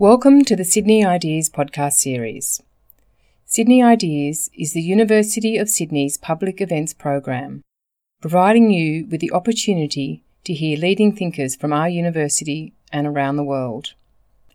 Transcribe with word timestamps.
Welcome 0.00 0.46
to 0.46 0.56
the 0.56 0.64
Sydney 0.64 1.04
Ideas 1.04 1.50
podcast 1.50 1.92
series. 1.92 2.62
Sydney 3.44 3.82
Ideas 3.82 4.48
is 4.54 4.72
the 4.72 4.80
University 4.80 5.58
of 5.58 5.68
Sydney's 5.68 6.16
public 6.16 6.62
events 6.62 6.94
program, 6.94 7.60
providing 8.22 8.70
you 8.70 9.06
with 9.10 9.20
the 9.20 9.30
opportunity 9.30 10.22
to 10.44 10.54
hear 10.54 10.78
leading 10.78 11.14
thinkers 11.14 11.54
from 11.54 11.74
our 11.74 11.86
university 11.86 12.72
and 12.90 13.06
around 13.06 13.36
the 13.36 13.44
world. 13.44 13.92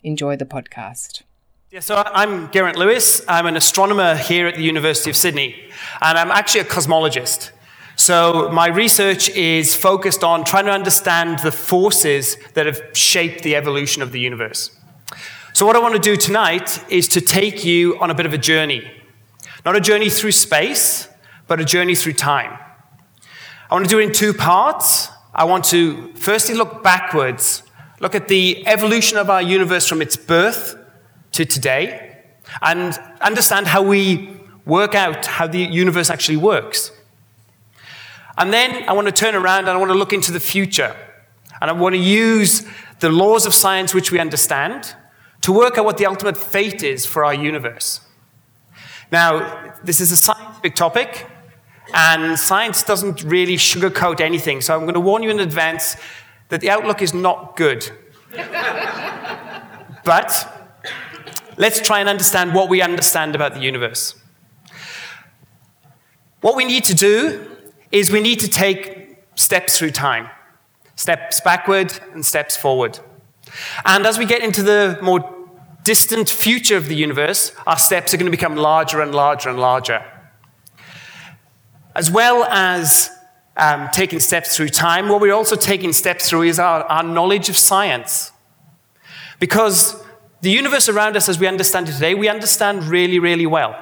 Enjoy 0.02 0.36
the 0.36 0.48
podcast. 0.48 1.22
Yeah, 1.70 1.82
so 1.82 2.02
I'm 2.04 2.50
Geraint 2.50 2.78
Lewis. 2.80 3.24
I'm 3.28 3.46
an 3.46 3.56
astronomer 3.56 4.16
here 4.16 4.48
at 4.48 4.56
the 4.56 4.64
University 4.64 5.12
of 5.12 5.16
Sydney, 5.16 5.56
and 6.02 6.18
I'm 6.18 6.32
actually 6.32 6.62
a 6.62 6.66
cosmologist. 6.66 7.52
So 7.98 8.50
my 8.52 8.66
research 8.66 9.30
is 9.30 9.76
focused 9.76 10.24
on 10.24 10.44
trying 10.44 10.66
to 10.66 10.72
understand 10.72 11.38
the 11.44 11.52
forces 11.52 12.36
that 12.56 12.66
have 12.66 12.82
shaped 12.94 13.44
the 13.44 13.56
evolution 13.56 14.02
of 14.02 14.12
the 14.12 14.20
universe. 14.20 14.72
So, 15.56 15.66
what 15.66 15.78
I 15.78 15.80
want 15.80 15.94
to 15.94 16.02
do 16.02 16.18
tonight 16.18 16.84
is 16.92 17.08
to 17.08 17.22
take 17.22 17.64
you 17.64 17.98
on 18.00 18.12
a 18.12 18.14
bit 18.14 18.26
of 18.26 18.34
a 18.34 18.38
journey. 18.38 18.92
Not 19.64 19.78
a 19.78 19.80
journey 19.80 20.10
through 20.10 20.34
space, 20.34 21.08
but 21.48 21.62
a 21.62 21.64
journey 21.64 21.96
through 21.96 22.16
time. 22.16 22.60
I 23.70 23.74
want 23.74 23.86
to 23.86 23.90
do 23.90 24.00
it 24.00 24.04
in 24.04 24.12
two 24.12 24.34
parts. 24.34 25.08
I 25.34 25.46
want 25.46 25.64
to 25.76 26.12
firstly 26.16 26.56
look 26.56 26.84
backwards, 26.84 27.64
look 28.02 28.16
at 28.16 28.28
the 28.28 28.68
evolution 28.68 29.18
of 29.18 29.30
our 29.30 29.42
universe 29.42 29.88
from 29.88 30.02
its 30.02 30.18
birth 30.18 30.78
to 31.32 31.46
today, 31.46 32.26
and 32.62 33.00
understand 33.22 33.68
how 33.68 33.82
we 33.82 34.38
work 34.66 34.94
out 34.94 35.26
how 35.26 35.48
the 35.48 35.60
universe 35.60 36.10
actually 36.10 36.36
works. 36.36 36.92
And 38.38 38.52
then 38.52 38.84
I 38.90 38.92
want 38.92 39.08
to 39.08 39.14
turn 39.14 39.36
around 39.36 39.60
and 39.60 39.70
I 39.70 39.78
want 39.78 39.92
to 39.92 39.98
look 39.98 40.12
into 40.12 40.34
the 40.34 40.42
future. 40.42 40.94
And 41.62 41.70
I 41.70 41.74
want 41.74 41.96
to 41.96 42.02
use 42.02 42.66
the 43.00 43.10
laws 43.10 43.46
of 43.46 43.54
science 43.54 43.94
which 43.94 44.12
we 44.12 44.20
understand 44.20 44.94
to 45.46 45.52
work 45.52 45.78
out 45.78 45.86
what 45.86 45.98
the 45.98 46.08
ultimate 46.08 46.36
fate 46.36 46.82
is 46.82 47.06
for 47.06 47.24
our 47.24 47.36
universe. 47.36 48.02
Now, 49.12 49.76
this 49.84 50.00
is 50.00 50.12
a 50.12 50.18
scientific 50.18 50.74
topic, 50.74 51.28
and 51.94 52.40
science 52.40 52.82
doesn't 52.82 53.24
really 53.24 53.56
sugarcoat 53.56 54.20
anything, 54.22 54.60
so 54.60 54.74
I'm 54.74 54.82
going 54.82 54.96
to 54.96 55.00
warn 55.00 55.22
you 55.22 55.30
in 55.30 55.40
advance 55.40 55.98
that 56.50 56.62
the 56.62 56.72
outlook 56.72 57.00
is 57.04 57.14
not 57.14 57.56
good. 57.56 57.88
but 60.04 60.74
let's 61.58 61.80
try 61.80 62.00
and 62.00 62.10
understand 62.10 62.56
what 62.56 62.68
we 62.68 62.82
understand 62.82 63.36
about 63.36 63.54
the 63.54 63.62
universe. 63.62 64.16
What 66.42 66.56
we 66.56 66.66
need 66.66 66.86
to 66.86 66.96
do 66.96 67.52
is 67.92 68.10
we 68.12 68.20
need 68.20 68.40
to 68.40 68.48
take 68.48 69.20
steps 69.36 69.78
through 69.78 69.92
time 69.92 70.28
steps 70.96 71.42
backward 71.42 72.00
and 72.14 72.26
steps 72.26 72.56
forward. 72.56 72.98
And 73.84 74.06
as 74.06 74.18
we 74.18 74.26
get 74.26 74.42
into 74.42 74.64
the 74.64 74.98
more 75.02 75.35
distant 75.86 76.30
future 76.30 76.76
of 76.76 76.88
the 76.88 76.96
universe, 76.96 77.54
our 77.66 77.78
steps 77.78 78.14
are 78.14 78.18
going 78.18 78.26
to 78.26 78.38
become 78.38 78.56
larger 78.56 79.02
and 79.02 79.14
larger 79.14 79.50
and 79.50 79.60
larger. 79.60 80.04
As 81.96 82.12
well 82.12 82.44
as 82.46 83.10
um, 83.56 83.88
taking 83.94 84.20
steps 84.20 84.58
through 84.58 84.70
time, 84.70 85.08
what 85.08 85.22
we're 85.22 85.34
also 85.34 85.56
taking 85.56 85.94
steps 85.94 86.30
through 86.30 86.44
is 86.44 86.60
our, 86.60 86.84
our 86.86 87.04
knowledge 87.04 87.48
of 87.50 87.56
science. 87.56 88.32
Because 89.40 90.04
the 90.42 90.50
universe 90.50 90.90
around 90.90 91.16
us, 91.16 91.30
as 91.30 91.40
we 91.40 91.48
understand 91.48 91.88
it 91.88 91.94
today, 91.94 92.16
we 92.16 92.28
understand 92.28 92.84
really, 92.86 93.20
really 93.20 93.46
well. 93.46 93.74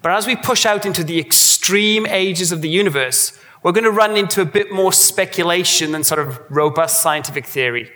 But 0.00 0.12
as 0.12 0.26
we 0.26 0.34
push 0.34 0.66
out 0.66 0.84
into 0.84 1.04
the 1.04 1.20
extreme 1.20 2.06
ages 2.06 2.50
of 2.52 2.62
the 2.62 2.68
universe, 2.68 3.38
we're 3.62 3.72
going 3.72 3.84
to 3.84 3.90
run 3.90 4.16
into 4.16 4.40
a 4.40 4.46
bit 4.46 4.72
more 4.72 4.92
speculation 4.92 5.92
than 5.92 6.02
sort 6.02 6.20
of 6.20 6.40
robust 6.50 7.00
scientific 7.02 7.46
theory. 7.46 7.90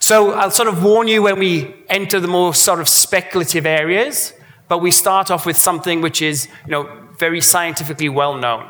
So 0.00 0.32
I'll 0.32 0.50
sort 0.50 0.68
of 0.68 0.82
warn 0.82 1.08
you 1.08 1.22
when 1.22 1.38
we 1.38 1.74
enter 1.88 2.18
the 2.20 2.26
more 2.26 2.54
sort 2.54 2.80
of 2.80 2.88
speculative 2.88 3.66
areas, 3.66 4.32
but 4.66 4.78
we 4.78 4.90
start 4.90 5.30
off 5.30 5.46
with 5.46 5.56
something 5.56 6.00
which 6.00 6.22
is, 6.22 6.48
you 6.64 6.72
know, 6.72 7.08
very 7.18 7.40
scientifically 7.40 8.08
well 8.08 8.34
known. 8.34 8.68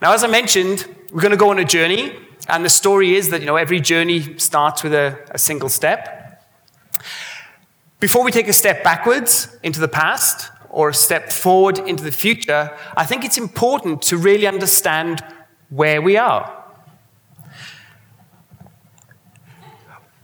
Now, 0.00 0.14
as 0.14 0.24
I 0.24 0.26
mentioned, 0.26 0.86
we're 1.12 1.20
going 1.20 1.32
to 1.32 1.36
go 1.36 1.50
on 1.50 1.58
a 1.58 1.64
journey, 1.64 2.12
and 2.48 2.64
the 2.64 2.70
story 2.70 3.14
is 3.14 3.28
that, 3.28 3.40
you 3.40 3.46
know, 3.46 3.56
every 3.56 3.78
journey 3.78 4.38
starts 4.38 4.82
with 4.82 4.94
a, 4.94 5.18
a 5.30 5.38
single 5.38 5.68
step. 5.68 6.42
Before 8.00 8.24
we 8.24 8.30
take 8.30 8.48
a 8.48 8.52
step 8.52 8.82
backwards 8.82 9.56
into 9.62 9.80
the 9.80 9.88
past 9.88 10.50
or 10.70 10.88
a 10.88 10.94
step 10.94 11.30
forward 11.30 11.78
into 11.78 12.02
the 12.02 12.12
future, 12.12 12.76
I 12.96 13.04
think 13.04 13.24
it's 13.24 13.36
important 13.36 14.02
to 14.02 14.16
really 14.16 14.46
understand 14.46 15.22
where 15.68 16.00
we 16.00 16.16
are. 16.16 16.57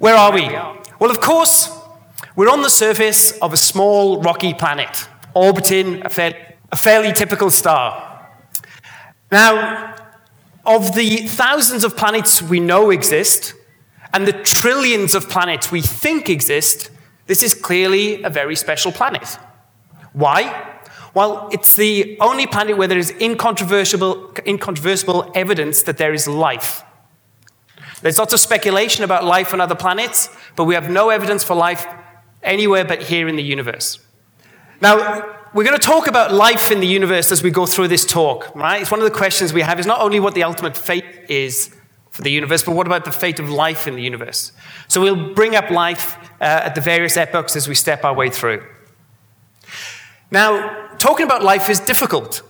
Where 0.04 0.16
are 0.16 0.32
we? 0.34 0.50
Well, 0.98 1.10
of 1.10 1.22
course, 1.22 1.74
we're 2.36 2.50
on 2.50 2.60
the 2.60 2.68
surface 2.68 3.32
of 3.38 3.54
a 3.54 3.56
small 3.56 4.20
rocky 4.20 4.52
planet, 4.52 5.08
orbiting 5.32 6.04
a, 6.04 6.10
fa- 6.10 6.34
a 6.70 6.76
fairly 6.76 7.10
typical 7.14 7.50
star. 7.50 8.28
Now, 9.32 9.96
of 10.66 10.94
the 10.94 11.26
thousands 11.26 11.84
of 11.84 11.96
planets 11.96 12.42
we 12.42 12.60
know 12.60 12.90
exist, 12.90 13.54
and 14.12 14.26
the 14.26 14.34
trillions 14.34 15.14
of 15.14 15.30
planets 15.30 15.72
we 15.72 15.80
think 15.80 16.28
exist, 16.28 16.90
this 17.26 17.42
is 17.42 17.54
clearly 17.54 18.22
a 18.24 18.28
very 18.28 18.56
special 18.56 18.92
planet. 18.92 19.38
Why? 20.12 20.82
Well, 21.14 21.48
it's 21.50 21.76
the 21.76 22.18
only 22.20 22.46
planet 22.46 22.76
where 22.76 22.88
there 22.88 22.98
is 22.98 23.10
incontrovertible, 23.22 24.34
incontrovertible 24.46 25.32
evidence 25.34 25.80
that 25.84 25.96
there 25.96 26.12
is 26.12 26.28
life. 26.28 26.82
There's 28.04 28.18
lots 28.18 28.34
of 28.34 28.40
speculation 28.40 29.02
about 29.02 29.24
life 29.24 29.54
on 29.54 29.62
other 29.62 29.74
planets, 29.74 30.28
but 30.56 30.64
we 30.64 30.74
have 30.74 30.90
no 30.90 31.08
evidence 31.08 31.42
for 31.42 31.54
life 31.54 31.86
anywhere 32.42 32.84
but 32.84 33.00
here 33.00 33.28
in 33.28 33.36
the 33.36 33.42
universe. 33.42 33.98
Now, 34.82 35.38
we're 35.54 35.64
going 35.64 35.78
to 35.78 35.86
talk 35.86 36.06
about 36.06 36.30
life 36.30 36.70
in 36.70 36.80
the 36.80 36.86
universe 36.86 37.32
as 37.32 37.42
we 37.42 37.50
go 37.50 37.64
through 37.64 37.88
this 37.88 38.04
talk, 38.04 38.54
right? 38.54 38.82
It's 38.82 38.90
one 38.90 39.00
of 39.00 39.06
the 39.06 39.18
questions 39.18 39.54
we 39.54 39.62
have 39.62 39.80
is 39.80 39.86
not 39.86 40.02
only 40.02 40.20
what 40.20 40.34
the 40.34 40.42
ultimate 40.42 40.76
fate 40.76 41.06
is 41.30 41.74
for 42.10 42.20
the 42.20 42.30
universe, 42.30 42.62
but 42.62 42.72
what 42.72 42.86
about 42.86 43.06
the 43.06 43.10
fate 43.10 43.40
of 43.40 43.48
life 43.48 43.86
in 43.86 43.96
the 43.96 44.02
universe? 44.02 44.52
So 44.88 45.00
we'll 45.00 45.32
bring 45.32 45.56
up 45.56 45.70
life 45.70 46.18
uh, 46.42 46.44
at 46.44 46.74
the 46.74 46.82
various 46.82 47.16
epochs 47.16 47.56
as 47.56 47.68
we 47.68 47.74
step 47.74 48.04
our 48.04 48.12
way 48.12 48.28
through. 48.28 48.66
Now, 50.30 50.88
talking 50.98 51.24
about 51.24 51.42
life 51.42 51.70
is 51.70 51.80
difficult 51.80 52.42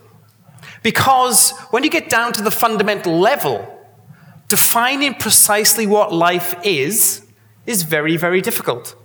because 0.83 1.51
when 1.69 1.85
you 1.85 1.89
get 1.89 2.09
down 2.09 2.33
to 2.33 2.41
the 2.41 2.51
fundamental 2.51 3.17
level, 3.17 3.74
defining 4.47 5.13
precisely 5.15 5.87
what 5.87 6.13
life 6.13 6.55
is 6.63 7.25
is 7.65 7.83
very, 7.83 8.17
very 8.17 8.41
difficult. 8.41 8.95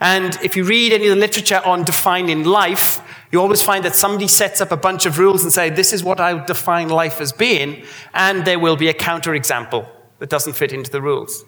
And 0.00 0.38
if 0.42 0.56
you 0.56 0.64
read 0.64 0.92
any 0.92 1.08
of 1.08 1.10
the 1.10 1.20
literature 1.20 1.60
on 1.64 1.84
defining 1.84 2.44
life, 2.44 3.00
you 3.32 3.40
always 3.40 3.62
find 3.62 3.84
that 3.84 3.94
somebody 3.94 4.28
sets 4.28 4.60
up 4.60 4.70
a 4.70 4.76
bunch 4.76 5.06
of 5.06 5.18
rules 5.18 5.42
and 5.42 5.52
say, 5.52 5.70
this 5.70 5.92
is 5.92 6.04
what 6.04 6.20
I 6.20 6.34
would 6.34 6.46
define 6.46 6.88
life 6.88 7.20
as 7.20 7.32
being, 7.32 7.84
and 8.14 8.44
there 8.44 8.58
will 8.58 8.76
be 8.76 8.88
a 8.88 8.94
counterexample 8.94 9.86
that 10.18 10.30
doesn't 10.30 10.54
fit 10.54 10.72
into 10.72 10.90
the 10.90 11.02
rules. 11.02 11.44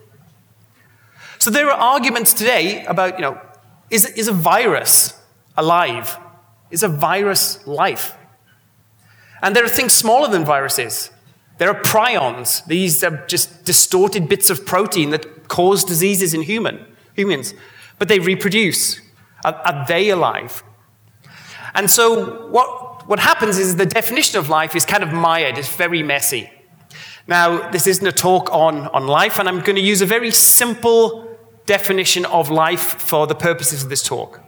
So 1.38 1.50
there 1.50 1.70
are 1.70 1.94
arguments 1.94 2.34
today 2.34 2.84
about, 2.84 3.16
you 3.16 3.22
know, 3.22 3.40
is, 3.88 4.04
is 4.04 4.28
a 4.28 4.32
virus 4.32 5.18
alive? 5.56 6.18
Is 6.70 6.82
a 6.82 6.88
virus 6.88 7.66
life? 7.66 8.14
And 9.42 9.56
there 9.56 9.64
are 9.64 9.68
things 9.68 9.94
smaller 9.94 10.28
than 10.28 10.44
viruses. 10.44 11.10
There 11.60 11.68
are 11.68 11.82
prions. 11.82 12.64
These 12.64 13.04
are 13.04 13.26
just 13.26 13.66
distorted 13.66 14.30
bits 14.30 14.48
of 14.48 14.64
protein 14.64 15.10
that 15.10 15.46
cause 15.48 15.84
diseases 15.84 16.32
in 16.32 16.40
human, 16.40 16.86
humans. 17.14 17.52
But 17.98 18.08
they 18.08 18.18
reproduce. 18.18 18.98
Are, 19.44 19.52
are 19.52 19.84
they 19.86 20.08
alive? 20.08 20.64
And 21.74 21.90
so 21.90 22.48
what, 22.48 23.06
what 23.06 23.18
happens 23.18 23.58
is 23.58 23.76
the 23.76 23.84
definition 23.84 24.38
of 24.38 24.48
life 24.48 24.74
is 24.74 24.86
kind 24.86 25.02
of 25.02 25.12
mired. 25.12 25.58
It's 25.58 25.68
very 25.68 26.02
messy. 26.02 26.50
Now, 27.26 27.68
this 27.70 27.86
isn't 27.86 28.06
a 28.06 28.12
talk 28.12 28.50
on, 28.50 28.86
on 28.86 29.06
life, 29.06 29.38
and 29.38 29.46
I'm 29.46 29.60
going 29.60 29.76
to 29.76 29.82
use 29.82 30.00
a 30.00 30.06
very 30.06 30.30
simple 30.30 31.36
definition 31.66 32.24
of 32.24 32.48
life 32.48 32.80
for 33.02 33.26
the 33.26 33.34
purposes 33.34 33.82
of 33.82 33.90
this 33.90 34.02
talk. 34.02 34.40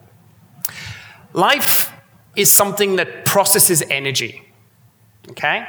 Life 1.34 1.92
is 2.36 2.50
something 2.50 2.96
that 2.96 3.26
processes 3.26 3.82
energy. 3.90 4.50
Okay? 5.28 5.66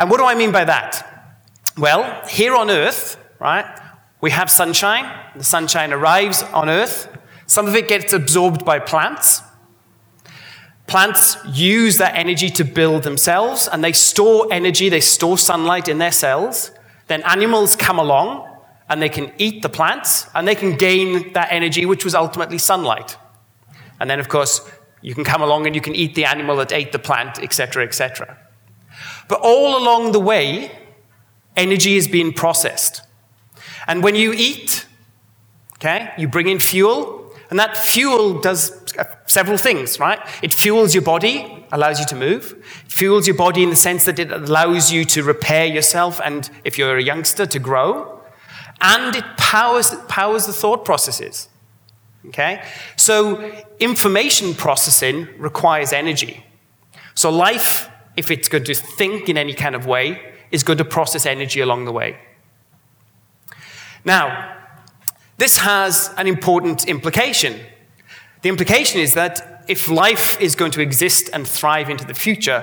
And 0.00 0.08
what 0.08 0.16
do 0.16 0.24
I 0.24 0.34
mean 0.34 0.50
by 0.50 0.64
that? 0.64 1.36
Well, 1.76 2.26
here 2.26 2.56
on 2.56 2.70
Earth, 2.70 3.18
right, 3.38 3.66
we 4.22 4.30
have 4.30 4.50
sunshine. 4.50 5.04
The 5.36 5.44
sunshine 5.44 5.92
arrives 5.92 6.42
on 6.42 6.70
Earth. 6.70 7.06
Some 7.46 7.66
of 7.66 7.74
it 7.76 7.86
gets 7.86 8.14
absorbed 8.14 8.64
by 8.64 8.78
plants. 8.78 9.42
Plants 10.86 11.36
use 11.46 11.98
that 11.98 12.16
energy 12.16 12.48
to 12.48 12.64
build 12.64 13.02
themselves, 13.02 13.68
and 13.68 13.84
they 13.84 13.92
store 13.92 14.48
energy, 14.50 14.88
they 14.88 15.00
store 15.00 15.36
sunlight 15.36 15.86
in 15.86 15.98
their 15.98 16.12
cells. 16.12 16.72
Then 17.06 17.22
animals 17.22 17.76
come 17.76 17.98
along, 17.98 18.48
and 18.88 19.02
they 19.02 19.10
can 19.10 19.30
eat 19.36 19.60
the 19.60 19.68
plants, 19.68 20.26
and 20.34 20.48
they 20.48 20.54
can 20.54 20.76
gain 20.76 21.34
that 21.34 21.48
energy, 21.52 21.84
which 21.84 22.06
was 22.06 22.14
ultimately 22.14 22.58
sunlight. 22.58 23.18
And 24.00 24.08
then, 24.08 24.18
of 24.18 24.30
course, 24.30 24.62
you 25.02 25.14
can 25.14 25.24
come 25.24 25.42
along 25.42 25.66
and 25.66 25.74
you 25.74 25.82
can 25.82 25.94
eat 25.94 26.14
the 26.14 26.24
animal 26.24 26.56
that 26.56 26.72
ate 26.72 26.90
the 26.90 26.98
plant, 26.98 27.38
etc., 27.38 27.84
etc. 27.84 28.38
But 29.30 29.40
all 29.40 29.78
along 29.82 30.12
the 30.12 30.20
way, 30.20 30.70
energy 31.56 31.96
is 31.96 32.06
being 32.06 32.34
processed. 32.34 33.00
And 33.86 34.02
when 34.02 34.14
you 34.14 34.34
eat, 34.34 34.86
Okay? 35.80 36.12
You 36.18 36.28
bring 36.28 36.48
in 36.48 36.58
fuel, 36.58 37.32
and 37.48 37.58
that 37.58 37.76
fuel 37.76 38.38
does 38.38 38.72
several 39.26 39.56
things, 39.56 39.98
right? 39.98 40.20
It 40.42 40.52
fuels 40.52 40.94
your 40.94 41.02
body, 41.02 41.66
allows 41.72 41.98
you 41.98 42.06
to 42.06 42.16
move. 42.16 42.52
It 42.84 42.92
fuels 42.92 43.26
your 43.26 43.36
body 43.36 43.62
in 43.62 43.70
the 43.70 43.76
sense 43.76 44.04
that 44.04 44.18
it 44.18 44.30
allows 44.30 44.92
you 44.92 45.06
to 45.06 45.22
repair 45.22 45.64
yourself 45.64 46.20
and, 46.22 46.50
if 46.64 46.76
you're 46.76 46.98
a 46.98 47.02
youngster, 47.02 47.46
to 47.46 47.58
grow. 47.58 48.20
And 48.82 49.16
it 49.16 49.24
powers, 49.38 49.94
powers 50.06 50.46
the 50.46 50.52
thought 50.52 50.84
processes. 50.84 51.48
Okay? 52.26 52.62
So, 52.96 53.50
information 53.78 54.52
processing 54.52 55.28
requires 55.38 55.94
energy. 55.94 56.44
So, 57.14 57.30
life, 57.30 57.89
if 58.20 58.30
it's 58.30 58.48
going 58.48 58.64
to 58.64 58.74
think 58.74 59.28
in 59.28 59.36
any 59.38 59.54
kind 59.54 59.74
of 59.74 59.86
way, 59.86 60.34
is 60.50 60.62
going 60.62 60.78
to 60.78 60.84
process 60.84 61.24
energy 61.26 61.60
along 61.60 61.86
the 61.86 61.92
way. 61.92 62.18
Now, 64.04 64.56
this 65.38 65.56
has 65.58 66.12
an 66.18 66.26
important 66.26 66.86
implication. 66.86 67.58
The 68.42 68.50
implication 68.50 69.00
is 69.00 69.14
that 69.14 69.64
if 69.68 69.88
life 69.88 70.38
is 70.38 70.54
going 70.54 70.72
to 70.72 70.82
exist 70.82 71.30
and 71.32 71.48
thrive 71.48 71.88
into 71.88 72.04
the 72.04 72.14
future, 72.14 72.62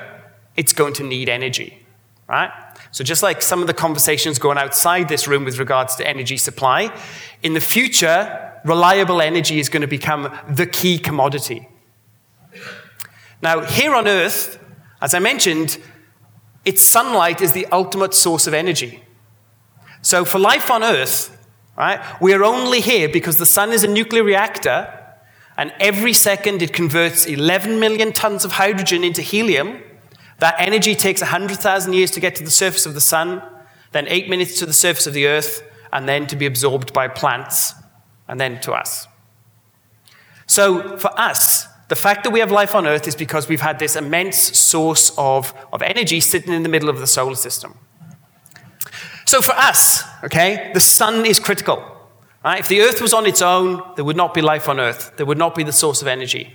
it's 0.56 0.74
going 0.74 0.94
to 0.94 1.04
need 1.04 1.28
energy, 1.28 1.86
right? 2.30 2.52
So, 2.92 3.04
just 3.04 3.24
like 3.24 3.42
some 3.42 3.62
of 3.62 3.68
the 3.68 3.74
conversations 3.74 4.38
going 4.38 4.60
outside 4.60 5.10
this 5.10 5.28
room 5.28 5.44
with 5.44 5.58
regards 5.58 5.96
to 5.96 6.08
energy 6.08 6.38
supply, 6.38 6.96
in 7.42 7.54
the 7.54 7.60
future, 7.60 8.54
reliable 8.64 9.22
energy 9.22 9.60
is 9.60 9.70
going 9.70 9.82
to 9.82 9.88
become 9.88 10.32
the 10.48 10.68
key 10.68 11.00
commodity. 11.00 11.68
Now, 13.42 13.62
here 13.62 13.94
on 13.94 14.08
Earth, 14.08 14.60
as 15.02 15.14
I 15.14 15.20
mentioned, 15.20 15.78
its 16.66 16.82
sunlight 16.82 17.42
is 17.42 17.54
the 17.54 17.66
ultimate 17.68 18.14
source 18.14 18.48
of 18.48 18.54
energy. 18.54 19.04
So, 20.02 20.26
for 20.26 20.40
life 20.40 20.70
on 20.70 20.84
Earth, 20.84 21.38
right, 21.78 22.00
we 22.22 22.34
are 22.34 22.44
only 22.44 22.82
here 22.82 23.10
because 23.10 23.38
the 23.38 23.46
sun 23.46 23.72
is 23.72 23.84
a 23.84 23.88
nuclear 23.88 24.24
reactor, 24.24 24.94
and 25.58 25.74
every 25.80 26.14
second 26.14 26.62
it 26.62 26.74
converts 26.74 27.26
11 27.26 27.80
million 27.80 28.14
tons 28.14 28.46
of 28.46 28.54
hydrogen 28.54 29.04
into 29.04 29.22
helium. 29.22 29.82
That 30.40 30.56
energy 30.60 30.94
takes 30.94 31.22
100,000 31.22 31.94
years 31.94 32.12
to 32.12 32.20
get 32.20 32.36
to 32.36 32.44
the 32.44 32.52
surface 32.52 32.86
of 32.86 32.94
the 32.94 33.02
sun, 33.02 33.42
then 33.92 34.08
eight 34.08 34.30
minutes 34.30 34.60
to 34.60 34.66
the 34.66 34.74
surface 34.74 35.08
of 35.08 35.14
the 35.14 35.26
Earth, 35.28 35.64
and 35.92 36.08
then 36.08 36.28
to 36.28 36.36
be 36.36 36.46
absorbed 36.46 36.94
by 36.94 37.08
plants, 37.08 37.74
and 38.28 38.40
then 38.40 38.60
to 38.62 38.74
us. 38.74 39.08
So, 40.48 40.98
for 40.98 41.18
us, 41.20 41.68
the 41.88 41.96
fact 41.96 42.24
that 42.26 42.32
we 42.32 42.40
have 42.40 42.52
life 42.52 42.76
on 42.76 42.86
Earth 42.86 43.08
is 43.08 43.16
because 43.16 43.48
we've 43.48 43.62
had 43.62 43.80
this 43.80 43.96
immense 43.96 44.38
source 44.38 45.12
of, 45.18 45.54
of 45.72 45.82
energy 45.82 46.20
sitting 46.20 46.54
in 46.54 46.64
the 46.64 46.70
middle 46.70 46.90
of 46.90 47.00
the 47.00 47.08
solar 47.08 47.36
system. 47.36 47.78
So 49.26 49.42
for 49.42 49.54
us, 49.54 50.04
okay, 50.24 50.72
the 50.74 50.80
sun 50.80 51.26
is 51.26 51.40
critical. 51.40 51.84
Right? 52.44 52.60
If 52.60 52.68
the 52.68 52.82
Earth 52.82 53.02
was 53.02 53.14
on 53.14 53.26
its 53.26 53.42
own, 53.42 53.82
there 53.96 54.06
would 54.06 54.18
not 54.18 54.34
be 54.34 54.42
life 54.42 54.68
on 54.68 54.80
Earth. 54.80 55.14
There 55.18 55.26
would 55.26 55.38
not 55.38 55.56
be 55.56 55.64
the 55.64 55.72
source 55.72 56.02
of 56.02 56.08
energy. 56.08 56.54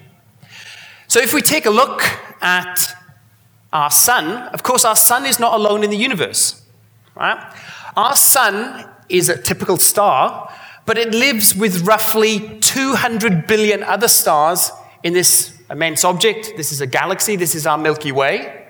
So 1.08 1.20
if 1.20 1.34
we 1.34 1.42
take 1.42 1.66
a 1.66 1.70
look 1.70 2.02
at 2.40 2.78
our 3.72 3.90
sun, 3.90 4.48
of 4.48 4.62
course, 4.62 4.84
our 4.84 4.96
sun 4.96 5.26
is 5.26 5.38
not 5.38 5.54
alone 5.54 5.82
in 5.82 5.90
the 5.90 5.96
universe. 5.96 6.62
Right? 7.14 7.38
Our 7.96 8.16
sun 8.16 8.88
is 9.08 9.28
a 9.28 9.40
typical 9.40 9.76
star, 9.76 10.50
but 10.86 10.98
it 10.98 11.12
lives 11.12 11.54
with 11.54 11.86
roughly 11.86 12.58
200 12.60 13.46
billion 13.46 13.82
other 13.82 14.08
stars 14.08 14.70
in 15.02 15.12
this 15.12 15.52
immense 15.70 16.04
object. 16.04 16.52
This 16.56 16.72
is 16.72 16.80
a 16.80 16.86
galaxy, 16.86 17.36
this 17.36 17.54
is 17.54 17.66
our 17.66 17.78
Milky 17.78 18.12
Way. 18.12 18.66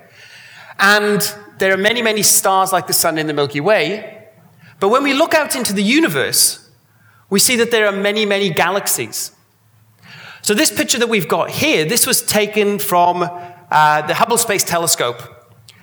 And 0.79 1.21
there 1.59 1.73
are 1.73 1.77
many, 1.77 2.03
many 2.03 2.23
stars 2.23 2.73
like 2.73 2.87
the 2.87 2.93
sun 2.93 3.19
in 3.19 3.27
the 3.27 3.35
Milky 3.35 3.61
Way. 3.61 4.29
But 4.81 4.89
when 4.89 5.05
we 5.05 5.13
look 5.13 5.35
out 5.35 5.55
into 5.55 5.73
the 5.73 5.83
universe, 5.83 6.69
we 7.31 7.39
see 7.39 7.57
that 7.57 7.71
there 7.71 7.87
are 7.87 7.93
many, 7.93 8.27
many 8.27 8.51
galaxies. 8.51 9.33
So, 10.43 10.55
this 10.55 10.73
picture 10.73 10.99
that 10.99 11.09
we've 11.09 11.29
got 11.29 11.51
here, 11.51 11.85
this 11.85 12.05
was 12.05 12.21
taken 12.21 12.81
from 12.81 13.23
uh, 13.23 14.03
the 14.03 14.15
Hubble 14.15 14.39
Space 14.39 14.65
Telescope. 14.65 15.23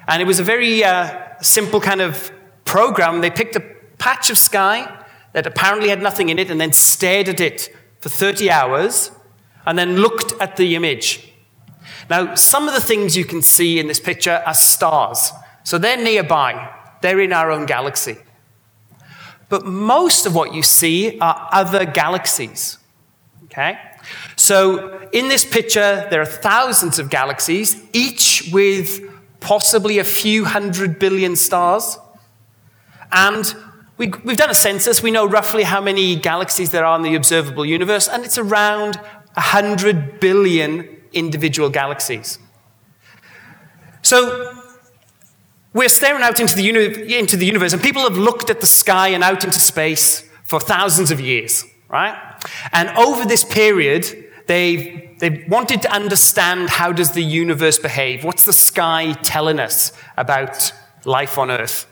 And 0.07 0.21
it 0.21 0.25
was 0.25 0.39
a 0.39 0.43
very 0.43 0.83
uh, 0.83 1.17
simple 1.41 1.79
kind 1.79 2.01
of 2.01 2.31
program. 2.65 3.21
They 3.21 3.29
picked 3.29 3.55
a 3.55 3.61
patch 3.99 4.29
of 4.29 4.37
sky 4.37 5.05
that 5.33 5.45
apparently 5.47 5.89
had 5.89 6.01
nothing 6.01 6.29
in 6.29 6.39
it 6.39 6.49
and 6.49 6.59
then 6.59 6.73
stared 6.73 7.29
at 7.29 7.39
it 7.39 7.73
for 7.99 8.09
30 8.09 8.49
hours 8.49 9.11
and 9.69 9.77
then 9.77 9.97
looked 9.97 10.33
at 10.41 10.57
the 10.57 10.75
image. 10.75 11.31
Now, 12.09 12.33
some 12.33 12.67
of 12.67 12.73
the 12.73 12.81
things 12.81 13.15
you 13.15 13.23
can 13.23 13.43
see 13.43 13.79
in 13.79 13.85
this 13.85 13.99
picture 13.99 14.41
are 14.43 14.55
stars. 14.55 15.31
So 15.63 15.77
they're 15.77 16.03
nearby, 16.03 16.73
they're 17.03 17.19
in 17.19 17.31
our 17.31 17.51
own 17.51 17.67
galaxy. 17.67 18.17
But 19.47 19.67
most 19.67 20.25
of 20.25 20.33
what 20.33 20.55
you 20.55 20.63
see 20.63 21.19
are 21.19 21.49
other 21.51 21.85
galaxies. 21.85 22.79
Okay? 23.43 23.77
So 24.35 25.07
in 25.13 25.27
this 25.27 25.45
picture, 25.45 26.07
there 26.09 26.19
are 26.19 26.25
thousands 26.25 26.97
of 26.97 27.11
galaxies, 27.11 27.79
each 27.93 28.49
with 28.51 28.99
possibly 29.39 29.99
a 29.99 30.03
few 30.03 30.45
hundred 30.45 30.97
billion 30.97 31.35
stars. 31.35 31.99
And 33.11 33.53
we, 33.97 34.07
have 34.07 34.37
done 34.37 34.49
a 34.49 34.55
census. 34.55 35.03
We 35.03 35.11
know 35.11 35.27
roughly 35.27 35.61
how 35.61 35.79
many 35.79 36.15
galaxies 36.15 36.71
there 36.71 36.85
are 36.85 36.95
in 36.95 37.03
the 37.03 37.13
observable 37.13 37.67
universe, 37.67 38.07
and 38.07 38.25
it's 38.25 38.39
around 38.39 38.99
100 39.39 40.19
billion 40.19 40.87
individual 41.13 41.69
galaxies. 41.69 42.39
So 44.01 44.53
we're 45.73 45.89
staring 45.89 46.23
out 46.23 46.39
into 46.39 46.55
the, 46.55 46.63
uni- 46.63 47.17
into 47.17 47.37
the 47.37 47.45
universe, 47.45 47.73
and 47.73 47.81
people 47.81 48.03
have 48.03 48.17
looked 48.17 48.49
at 48.49 48.59
the 48.59 48.67
sky 48.67 49.09
and 49.09 49.23
out 49.23 49.43
into 49.43 49.59
space 49.59 50.27
for 50.43 50.59
thousands 50.59 51.11
of 51.11 51.19
years, 51.21 51.63
right? 51.89 52.17
And 52.71 52.89
over 52.97 53.25
this 53.25 53.45
period, 53.45 54.25
they've, 54.47 55.17
they've 55.19 55.45
wanted 55.47 55.81
to 55.83 55.91
understand 55.91 56.69
how 56.69 56.91
does 56.91 57.11
the 57.11 57.23
universe 57.23 57.77
behave? 57.77 58.23
What's 58.23 58.45
the 58.45 58.53
sky 58.53 59.13
telling 59.23 59.59
us 59.59 59.93
about 60.17 60.73
life 61.05 61.37
on 61.37 61.51
Earth? 61.51 61.85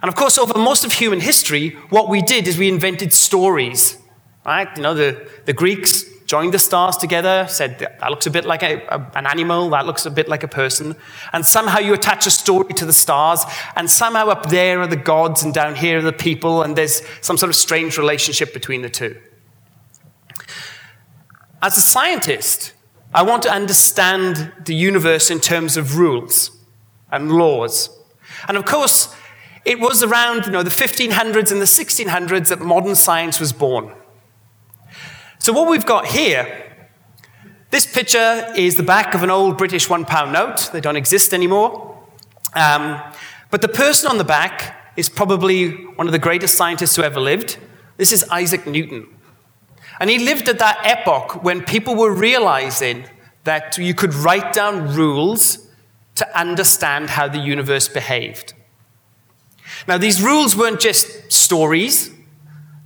And 0.00 0.08
of 0.08 0.14
course, 0.14 0.38
over 0.38 0.58
most 0.58 0.84
of 0.84 0.92
human 0.92 1.20
history, 1.20 1.70
what 1.90 2.08
we 2.08 2.22
did 2.22 2.46
is 2.46 2.56
we 2.56 2.68
invented 2.68 3.12
stories, 3.12 3.98
right? 4.46 4.68
You 4.76 4.82
know, 4.82 4.94
the, 4.94 5.28
the 5.46 5.52
Greeks 5.52 6.04
joined 6.26 6.54
the 6.54 6.58
stars 6.58 6.96
together, 6.96 7.46
said 7.48 7.78
that 7.78 8.10
looks 8.10 8.26
a 8.26 8.30
bit 8.30 8.44
like 8.44 8.62
a, 8.62 8.82
a, 8.88 9.10
an 9.14 9.26
animal, 9.26 9.70
that 9.70 9.86
looks 9.86 10.06
a 10.06 10.10
bit 10.10 10.28
like 10.28 10.42
a 10.42 10.48
person. 10.48 10.96
And 11.32 11.44
somehow 11.44 11.78
you 11.78 11.94
attach 11.94 12.26
a 12.26 12.30
story 12.30 12.72
to 12.74 12.86
the 12.86 12.92
stars, 12.92 13.44
and 13.76 13.90
somehow 13.90 14.28
up 14.28 14.48
there 14.48 14.80
are 14.80 14.86
the 14.86 14.96
gods, 14.96 15.42
and 15.42 15.52
down 15.52 15.74
here 15.74 15.98
are 15.98 16.02
the 16.02 16.12
people, 16.12 16.62
and 16.62 16.76
there's 16.76 17.02
some 17.20 17.36
sort 17.36 17.50
of 17.50 17.56
strange 17.56 17.98
relationship 17.98 18.54
between 18.54 18.82
the 18.82 18.90
two. 18.90 19.20
As 21.62 21.76
a 21.76 21.80
scientist, 21.80 22.72
I 23.14 23.22
want 23.22 23.42
to 23.44 23.50
understand 23.50 24.52
the 24.64 24.74
universe 24.74 25.30
in 25.30 25.40
terms 25.40 25.76
of 25.76 25.96
rules 25.96 26.50
and 27.10 27.32
laws. 27.32 27.90
And 28.48 28.56
of 28.56 28.64
course, 28.64 29.14
it 29.64 29.80
was 29.80 30.02
around 30.02 30.46
you 30.46 30.52
know, 30.52 30.62
the 30.62 30.70
1500s 30.70 31.52
and 31.52 31.60
the 31.60 31.66
1600s 31.66 32.48
that 32.48 32.60
modern 32.60 32.94
science 32.94 33.40
was 33.40 33.52
born. 33.52 33.94
So, 35.44 35.52
what 35.52 35.68
we've 35.68 35.84
got 35.84 36.06
here, 36.06 36.72
this 37.68 37.84
picture 37.84 38.50
is 38.56 38.76
the 38.76 38.82
back 38.82 39.14
of 39.14 39.22
an 39.22 39.28
old 39.28 39.58
British 39.58 39.90
one 39.90 40.06
pound 40.06 40.32
note. 40.32 40.70
They 40.72 40.80
don't 40.80 40.96
exist 40.96 41.34
anymore. 41.34 42.02
Um, 42.54 42.98
but 43.50 43.60
the 43.60 43.68
person 43.68 44.10
on 44.10 44.16
the 44.16 44.24
back 44.24 44.94
is 44.96 45.10
probably 45.10 45.84
one 45.96 46.06
of 46.06 46.12
the 46.12 46.18
greatest 46.18 46.56
scientists 46.56 46.96
who 46.96 47.02
ever 47.02 47.20
lived. 47.20 47.58
This 47.98 48.10
is 48.10 48.24
Isaac 48.30 48.66
Newton. 48.66 49.06
And 50.00 50.08
he 50.08 50.18
lived 50.18 50.48
at 50.48 50.58
that 50.60 50.78
epoch 50.82 51.44
when 51.44 51.62
people 51.62 51.94
were 51.94 52.14
realizing 52.14 53.04
that 53.42 53.76
you 53.76 53.92
could 53.92 54.14
write 54.14 54.54
down 54.54 54.94
rules 54.94 55.68
to 56.14 56.38
understand 56.40 57.10
how 57.10 57.28
the 57.28 57.38
universe 57.38 57.86
behaved. 57.86 58.54
Now, 59.86 59.98
these 59.98 60.22
rules 60.22 60.56
weren't 60.56 60.80
just 60.80 61.30
stories, 61.30 62.10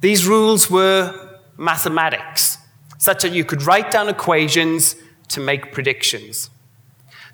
these 0.01 0.27
rules 0.27 0.69
were 0.69 1.28
mathematics, 1.59 2.57
such 2.97 3.23
that 3.23 3.33
you 3.33 3.45
could 3.45 3.63
write 3.63 3.91
down 3.91 4.09
equations 4.09 4.97
to 5.29 5.41
make 5.41 5.73
predictions. 5.73 6.49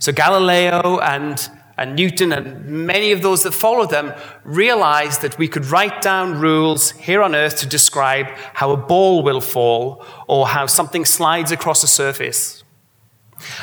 So 0.00 0.12
Galileo 0.12 0.98
and, 0.98 1.48
and 1.78 1.94
Newton 1.94 2.32
and 2.32 2.86
many 2.86 3.12
of 3.12 3.22
those 3.22 3.44
that 3.44 3.52
followed 3.52 3.90
them 3.90 4.12
realized 4.42 5.22
that 5.22 5.38
we 5.38 5.46
could 5.46 5.66
write 5.66 6.02
down 6.02 6.40
rules 6.40 6.90
here 6.92 7.22
on 7.22 7.34
Earth 7.34 7.58
to 7.58 7.66
describe 7.66 8.26
how 8.54 8.72
a 8.72 8.76
ball 8.76 9.22
will 9.22 9.40
fall 9.40 10.04
or 10.26 10.48
how 10.48 10.66
something 10.66 11.04
slides 11.04 11.52
across 11.52 11.84
a 11.84 11.86
surface. 11.86 12.64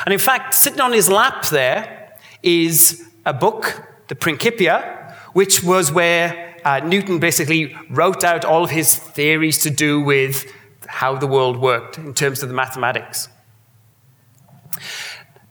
And 0.04 0.12
in 0.12 0.18
fact, 0.18 0.54
sitting 0.54 0.80
on 0.80 0.92
his 0.92 1.10
lap 1.10 1.48
there 1.48 2.16
is 2.42 3.08
a 3.26 3.32
book, 3.32 3.88
the 4.08 4.14
Principia, 4.14 5.16
which 5.32 5.62
was 5.62 5.92
where 5.92 6.51
uh, 6.64 6.80
Newton 6.80 7.18
basically 7.18 7.76
wrote 7.90 8.24
out 8.24 8.44
all 8.44 8.64
of 8.64 8.70
his 8.70 8.94
theories 8.96 9.58
to 9.62 9.70
do 9.70 10.00
with 10.00 10.50
how 10.86 11.16
the 11.16 11.26
world 11.26 11.56
worked 11.56 11.98
in 11.98 12.14
terms 12.14 12.42
of 12.42 12.48
the 12.48 12.54
mathematics. 12.54 13.28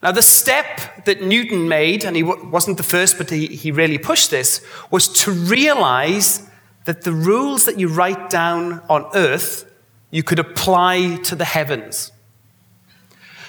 Now, 0.03 0.11
the 0.11 0.21
step 0.21 1.05
that 1.05 1.21
Newton 1.21 1.67
made, 1.67 2.03
and 2.03 2.15
he 2.15 2.23
wasn't 2.23 2.77
the 2.77 2.83
first, 2.83 3.17
but 3.17 3.29
he, 3.29 3.47
he 3.47 3.71
really 3.71 3.99
pushed 3.99 4.31
this, 4.31 4.65
was 4.89 5.07
to 5.23 5.31
realize 5.31 6.49
that 6.85 7.03
the 7.03 7.11
rules 7.11 7.65
that 7.65 7.79
you 7.79 7.87
write 7.87 8.29
down 8.29 8.81
on 8.89 9.05
Earth 9.13 9.71
you 10.09 10.23
could 10.23 10.39
apply 10.39 11.17
to 11.23 11.35
the 11.35 11.45
heavens. 11.45 12.11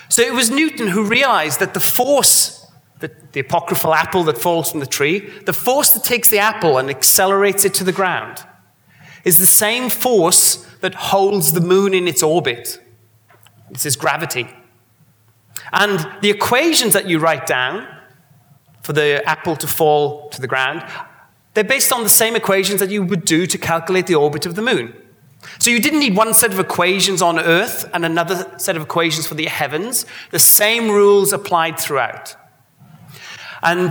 So 0.09 0.23
it 0.23 0.33
was 0.33 0.51
Newton 0.51 0.89
who 0.89 1.05
realized 1.05 1.59
that 1.61 1.75
the 1.75 1.81
force, 1.81 2.62
the, 3.03 3.13
the 3.33 3.41
apocryphal 3.41 3.93
apple 3.93 4.23
that 4.25 4.39
falls 4.39 4.71
from 4.71 4.81
the 4.81 4.87
tree, 4.87 5.29
the 5.45 5.53
force 5.53 5.91
that 5.91 6.05
takes 6.05 6.31
the 6.31 6.39
apple 6.39 6.79
and 6.79 6.89
accelerates 6.89 7.65
it 7.67 7.75
to 7.75 7.85
the 7.85 7.93
ground, 7.93 8.39
is 9.25 9.37
the 9.37 9.47
same 9.47 9.91
force 9.91 10.65
that 10.81 10.95
holds 10.95 11.53
the 11.53 11.61
moon 11.61 11.93
in 11.93 12.09
its 12.09 12.23
orbit. 12.23 12.81
This 13.71 13.85
is 13.85 13.97
gravity. 13.97 14.49
And 15.73 16.07
the 16.23 16.31
equations 16.31 16.93
that 16.93 17.09
you 17.09 17.19
write 17.19 17.47
down 17.47 17.87
for 18.83 18.93
the 18.93 19.23
apple 19.27 19.57
to 19.57 19.67
fall 19.67 20.29
to 20.31 20.41
the 20.41 20.47
ground, 20.47 20.85
they're 21.55 21.65
based 21.65 21.93
on 21.93 22.03
the 22.03 22.09
same 22.09 22.37
equations 22.37 22.81
that 22.81 22.91
you 22.91 23.03
would 23.03 23.25
do 23.25 23.47
to 23.47 23.59
calculate 23.59 24.07
the 24.07 24.15
orbit 24.15 24.47
of 24.47 24.55
the 24.55 24.63
moon. 24.63 24.95
So 25.59 25.71
you 25.71 25.81
didn't 25.81 26.01
need 26.01 26.17
one 26.17 26.35
set 26.35 26.53
of 26.53 26.61
equations 26.61 27.21
on 27.21 27.41
Earth 27.41 27.89
and 27.93 28.05
another 28.05 28.55
set 28.59 28.77
of 28.77 28.83
equations 28.83 29.27
for 29.27 29.35
the 29.35 29.47
heavens. 29.47 30.07
The 30.31 30.39
same 30.39 30.89
rules 30.89 31.33
applied 31.33 31.81
throughout. 31.81 32.37
And 33.63 33.91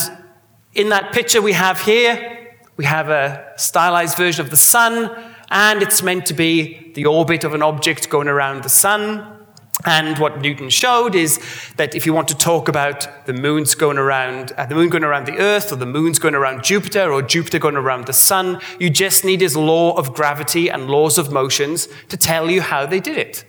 in 0.74 0.90
that 0.90 1.14
picture 1.14 1.42
we 1.42 1.54
have 1.54 1.82
here, 1.82 2.56
we 2.78 2.86
have 2.86 3.10
a 3.10 3.54
stylized 3.58 4.18
version 4.18 4.44
of 4.44 4.50
the 4.50 4.58
sun, 4.58 5.12
and 5.50 5.82
it's 5.82 6.02
meant 6.02 6.26
to 6.28 6.34
be 6.34 6.92
the 6.94 7.06
orbit 7.06 7.44
of 7.44 7.54
an 7.54 7.62
object 7.62 8.10
going 8.10 8.28
around 8.28 8.64
the 8.64 8.70
sun. 8.70 9.38
And 9.86 10.18
what 10.20 10.42
Newton 10.42 10.70
showed 10.70 11.16
is 11.16 11.40
that 11.78 11.96
if 11.96 12.06
you 12.06 12.14
want 12.14 12.28
to 12.28 12.38
talk 12.38 12.68
about 12.68 13.26
the 13.26 13.34
moon's 13.34 13.74
going 13.74 13.98
around, 13.98 14.52
uh, 14.52 14.66
the 14.66 14.76
moon 14.76 14.90
going 14.90 15.04
around 15.04 15.26
the 15.26 15.38
Earth, 15.38 15.72
or 15.72 15.76
the 15.76 15.86
moon's 15.86 16.20
going 16.20 16.36
around 16.36 16.64
Jupiter, 16.64 17.12
or 17.12 17.22
Jupiter 17.22 17.58
going 17.58 17.76
around 17.76 18.06
the 18.06 18.14
sun, 18.14 18.60
you 18.80 18.90
just 18.90 19.26
need 19.26 19.42
his 19.42 19.58
law 19.58 19.98
of 19.98 20.14
gravity 20.14 20.70
and 20.70 20.88
laws 20.88 21.18
of 21.18 21.32
motions 21.32 21.88
to 22.10 22.18
tell 22.18 22.50
you 22.50 22.62
how 22.62 22.86
they 22.86 23.00
did 23.00 23.18
it. 23.18 23.44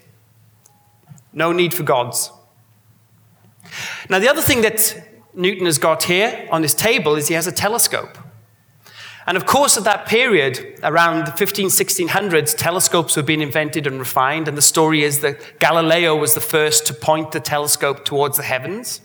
No 1.33 1.53
need 1.53 1.75
for 1.75 1.83
gods. 1.83 2.31
Now, 4.09 4.19
the 4.19 4.29
other 4.29 4.43
thing 4.43 4.63
that 4.63 5.12
Newton 5.35 5.67
has 5.67 5.79
got 5.79 6.05
here 6.05 6.47
on 6.51 6.63
his 6.63 6.75
table 6.75 7.15
is 7.15 7.29
he 7.29 7.35
has 7.35 7.47
a 7.47 7.53
telescope. 7.53 8.19
And 9.27 9.37
of 9.37 9.47
course, 9.47 9.77
at 9.77 9.85
that 9.85 10.07
period, 10.07 10.81
around 10.83 11.27
the 11.27 11.33
15, 11.33 11.69
1600s, 11.69 12.57
telescopes 12.57 13.17
were 13.17 13.23
being 13.23 13.41
invented 13.41 13.87
and 13.87 13.99
refined. 13.99 14.49
And 14.49 14.59
the 14.59 14.63
story 14.63 15.05
is 15.05 15.21
that 15.21 15.61
Galileo 15.61 16.17
was 16.17 16.35
the 16.35 16.41
first 16.41 16.87
to 16.89 16.95
point 16.95 17.33
the 17.33 17.41
telescope 17.41 18.05
towards 18.05 18.37
the 18.37 18.43
heavens. 18.43 19.01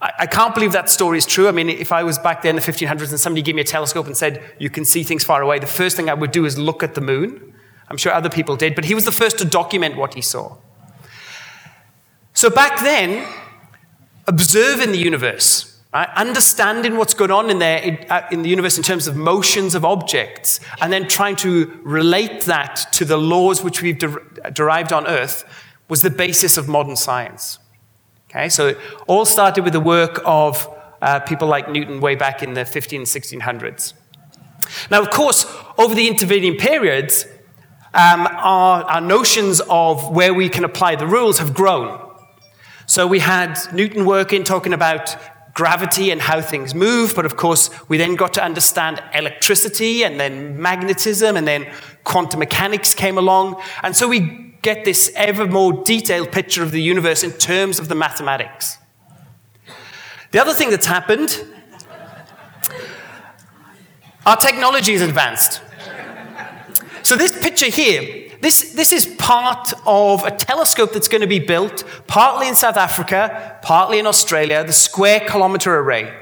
I, 0.00 0.12
I 0.20 0.26
can't 0.26 0.54
believe 0.54 0.72
that 0.72 0.88
story 0.88 1.18
is 1.18 1.26
true. 1.26 1.48
I 1.48 1.50
mean, 1.50 1.68
if 1.68 1.90
I 1.90 2.04
was 2.04 2.18
back 2.18 2.42
there 2.42 2.50
in 2.50 2.56
the 2.56 2.62
1500s 2.62 3.10
and 3.10 3.18
somebody 3.18 3.42
gave 3.42 3.56
me 3.56 3.62
a 3.62 3.64
telescope 3.64 4.06
and 4.06 4.16
said, 4.16 4.42
you 4.58 4.70
can 4.70 4.84
see 4.84 5.02
things 5.02 5.24
far 5.24 5.42
away, 5.42 5.58
the 5.58 5.66
first 5.66 5.96
thing 5.96 6.08
I 6.08 6.14
would 6.14 6.30
do 6.30 6.44
is 6.44 6.56
look 6.56 6.82
at 6.82 6.94
the 6.94 7.00
moon. 7.00 7.52
I'm 7.88 7.96
sure 7.96 8.12
other 8.12 8.30
people 8.30 8.54
did, 8.54 8.76
but 8.76 8.84
he 8.84 8.94
was 8.94 9.04
the 9.04 9.12
first 9.12 9.38
to 9.38 9.44
document 9.44 9.96
what 9.96 10.14
he 10.14 10.20
saw. 10.20 10.58
So 12.34 12.48
back 12.48 12.78
then, 12.84 13.26
observing 14.30 14.92
the 14.92 14.98
universe, 14.98 15.70
Right? 15.92 16.08
Understanding 16.14 16.96
what's 16.98 17.14
going 17.14 17.32
on 17.32 17.50
in 17.50 17.58
there 17.58 17.78
in, 17.78 17.98
uh, 18.08 18.24
in, 18.30 18.42
the 18.42 18.48
universe 18.48 18.76
in 18.76 18.84
terms 18.84 19.08
of 19.08 19.16
motions 19.16 19.74
of 19.74 19.84
objects, 19.84 20.60
and 20.80 20.92
then 20.92 21.08
trying 21.08 21.34
to 21.36 21.80
relate 21.82 22.42
that 22.42 22.86
to 22.92 23.04
the 23.04 23.16
laws 23.16 23.64
which 23.64 23.82
we've 23.82 23.98
de- 23.98 24.50
derived 24.52 24.92
on 24.92 25.08
Earth 25.08 25.44
was 25.88 26.02
the 26.02 26.10
basis 26.10 26.56
of 26.56 26.68
modern 26.68 26.94
science. 26.94 27.58
Okay, 28.30 28.48
so 28.48 28.68
it 28.68 28.78
all 29.08 29.24
started 29.24 29.64
with 29.64 29.72
the 29.72 29.80
work 29.80 30.22
of 30.24 30.68
uh, 31.02 31.18
people 31.18 31.48
like 31.48 31.68
Newton 31.68 31.98
way 31.98 32.14
back 32.14 32.40
in 32.40 32.54
the 32.54 32.64
15 32.64 33.02
1600s. 33.02 33.94
Now, 34.92 35.02
of 35.02 35.10
course, 35.10 35.44
over 35.76 35.96
the 35.96 36.06
intervening 36.06 36.56
periods, 36.56 37.26
um, 37.94 38.28
our, 38.30 38.84
our 38.84 39.00
notions 39.00 39.60
of 39.68 40.10
where 40.10 40.32
we 40.32 40.48
can 40.48 40.62
apply 40.62 40.94
the 40.94 41.08
rules 41.08 41.38
have 41.40 41.52
grown. 41.52 42.09
So 42.90 43.06
we 43.06 43.20
had 43.20 43.56
Newton 43.72 44.04
working, 44.04 44.42
talking 44.42 44.72
about 44.72 45.16
gravity 45.54 46.10
and 46.10 46.20
how 46.20 46.40
things 46.40 46.74
move, 46.74 47.14
but 47.14 47.24
of 47.24 47.36
course, 47.36 47.70
we 47.88 47.96
then 47.98 48.16
got 48.16 48.34
to 48.34 48.42
understand 48.42 49.00
electricity 49.14 50.02
and 50.02 50.18
then 50.18 50.60
magnetism, 50.60 51.36
and 51.36 51.46
then 51.46 51.72
quantum 52.02 52.40
mechanics 52.40 52.92
came 52.92 53.16
along. 53.16 53.62
And 53.84 53.94
so 53.94 54.08
we 54.08 54.56
get 54.62 54.84
this 54.84 55.12
ever 55.14 55.46
more 55.46 55.84
detailed 55.84 56.32
picture 56.32 56.64
of 56.64 56.72
the 56.72 56.82
universe 56.82 57.22
in 57.22 57.30
terms 57.30 57.78
of 57.78 57.86
the 57.86 57.94
mathematics. 57.94 58.76
The 60.32 60.40
other 60.40 60.52
thing 60.52 60.70
that's 60.70 60.86
happened 60.86 61.40
our 64.26 64.36
technology 64.36 64.94
is 64.94 65.02
advanced. 65.02 65.62
So, 67.04 67.14
this 67.14 67.40
picture 67.40 67.66
here 67.66 68.29
this, 68.40 68.72
this 68.72 68.92
is 68.92 69.06
part 69.18 69.72
of 69.86 70.24
a 70.24 70.30
telescope 70.30 70.92
that's 70.92 71.08
going 71.08 71.20
to 71.20 71.26
be 71.26 71.38
built 71.38 71.84
partly 72.06 72.48
in 72.48 72.54
South 72.54 72.76
Africa, 72.76 73.58
partly 73.62 73.98
in 73.98 74.06
Australia, 74.06 74.64
the 74.64 74.72
Square 74.72 75.20
Kilometre 75.28 75.78
Array. 75.78 76.14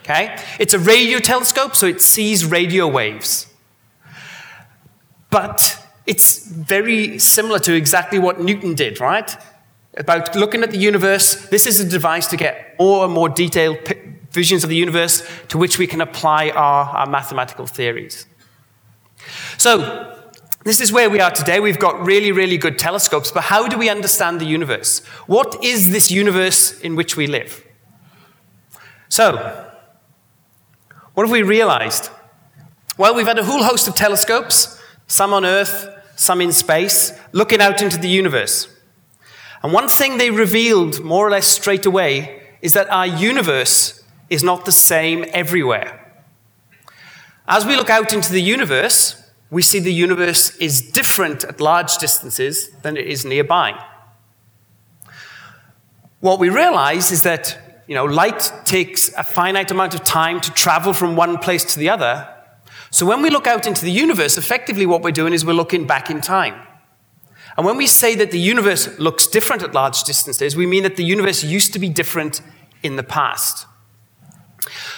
Okay? 0.00 0.36
It's 0.58 0.74
a 0.74 0.78
radio 0.78 1.18
telescope, 1.18 1.74
so 1.74 1.86
it 1.86 2.00
sees 2.00 2.44
radio 2.44 2.86
waves. 2.86 3.46
But 5.30 5.84
it's 6.06 6.46
very 6.46 7.18
similar 7.18 7.58
to 7.60 7.74
exactly 7.74 8.18
what 8.18 8.40
Newton 8.40 8.74
did, 8.74 9.00
right? 9.00 9.36
About 9.96 10.36
looking 10.36 10.62
at 10.62 10.70
the 10.70 10.78
universe. 10.78 11.46
This 11.46 11.66
is 11.66 11.80
a 11.80 11.88
device 11.88 12.26
to 12.28 12.36
get 12.36 12.78
more 12.78 13.04
and 13.04 13.12
more 13.12 13.28
detailed 13.28 13.78
visions 14.30 14.62
of 14.62 14.70
the 14.70 14.76
universe 14.76 15.26
to 15.48 15.58
which 15.58 15.78
we 15.78 15.86
can 15.86 16.00
apply 16.00 16.50
our, 16.50 16.84
our 16.84 17.06
mathematical 17.06 17.66
theories. 17.66 18.26
So, 19.56 20.23
this 20.64 20.80
is 20.80 20.90
where 20.90 21.10
we 21.10 21.20
are 21.20 21.30
today. 21.30 21.60
We've 21.60 21.78
got 21.78 22.04
really, 22.04 22.32
really 22.32 22.56
good 22.56 22.78
telescopes, 22.78 23.30
but 23.30 23.44
how 23.44 23.68
do 23.68 23.78
we 23.78 23.90
understand 23.90 24.40
the 24.40 24.46
universe? 24.46 25.04
What 25.26 25.62
is 25.62 25.92
this 25.92 26.10
universe 26.10 26.80
in 26.80 26.96
which 26.96 27.16
we 27.16 27.26
live? 27.26 27.62
So, 29.10 29.70
what 31.12 31.24
have 31.24 31.30
we 31.30 31.42
realized? 31.42 32.08
Well, 32.96 33.14
we've 33.14 33.26
had 33.26 33.38
a 33.38 33.44
whole 33.44 33.62
host 33.62 33.86
of 33.88 33.94
telescopes, 33.94 34.80
some 35.06 35.34
on 35.34 35.44
Earth, 35.44 35.86
some 36.16 36.40
in 36.40 36.50
space, 36.50 37.12
looking 37.32 37.60
out 37.60 37.82
into 37.82 37.98
the 37.98 38.08
universe. 38.08 38.68
And 39.62 39.72
one 39.72 39.88
thing 39.88 40.16
they 40.16 40.30
revealed 40.30 41.04
more 41.04 41.26
or 41.26 41.30
less 41.30 41.46
straight 41.46 41.84
away 41.84 42.42
is 42.62 42.72
that 42.72 42.90
our 42.90 43.06
universe 43.06 44.02
is 44.30 44.42
not 44.42 44.64
the 44.64 44.72
same 44.72 45.26
everywhere. 45.28 46.00
As 47.46 47.66
we 47.66 47.76
look 47.76 47.90
out 47.90 48.14
into 48.14 48.32
the 48.32 48.40
universe, 48.40 49.23
we 49.54 49.62
see 49.62 49.78
the 49.78 49.92
universe 49.92 50.56
is 50.56 50.80
different 50.80 51.44
at 51.44 51.60
large 51.60 51.98
distances 51.98 52.70
than 52.82 52.96
it 52.96 53.06
is 53.06 53.24
nearby. 53.24 53.80
What 56.18 56.40
we 56.40 56.48
realize 56.48 57.12
is 57.12 57.22
that 57.22 57.56
you 57.86 57.94
know, 57.94 58.04
light 58.04 58.50
takes 58.64 59.14
a 59.14 59.22
finite 59.22 59.70
amount 59.70 59.94
of 59.94 60.02
time 60.02 60.40
to 60.40 60.50
travel 60.50 60.92
from 60.92 61.14
one 61.14 61.38
place 61.38 61.64
to 61.72 61.78
the 61.78 61.88
other. 61.88 62.28
So 62.90 63.06
when 63.06 63.22
we 63.22 63.30
look 63.30 63.46
out 63.46 63.64
into 63.64 63.84
the 63.84 63.92
universe, 63.92 64.36
effectively 64.36 64.86
what 64.86 65.02
we're 65.02 65.12
doing 65.12 65.32
is 65.32 65.44
we're 65.44 65.52
looking 65.52 65.86
back 65.86 66.10
in 66.10 66.20
time. 66.20 66.56
And 67.56 67.64
when 67.64 67.76
we 67.76 67.86
say 67.86 68.16
that 68.16 68.32
the 68.32 68.40
universe 68.40 68.98
looks 68.98 69.28
different 69.28 69.62
at 69.62 69.72
large 69.72 70.02
distances, 70.02 70.56
we 70.56 70.66
mean 70.66 70.82
that 70.82 70.96
the 70.96 71.04
universe 71.04 71.44
used 71.44 71.72
to 71.74 71.78
be 71.78 71.88
different 71.88 72.40
in 72.82 72.96
the 72.96 73.04
past. 73.04 73.66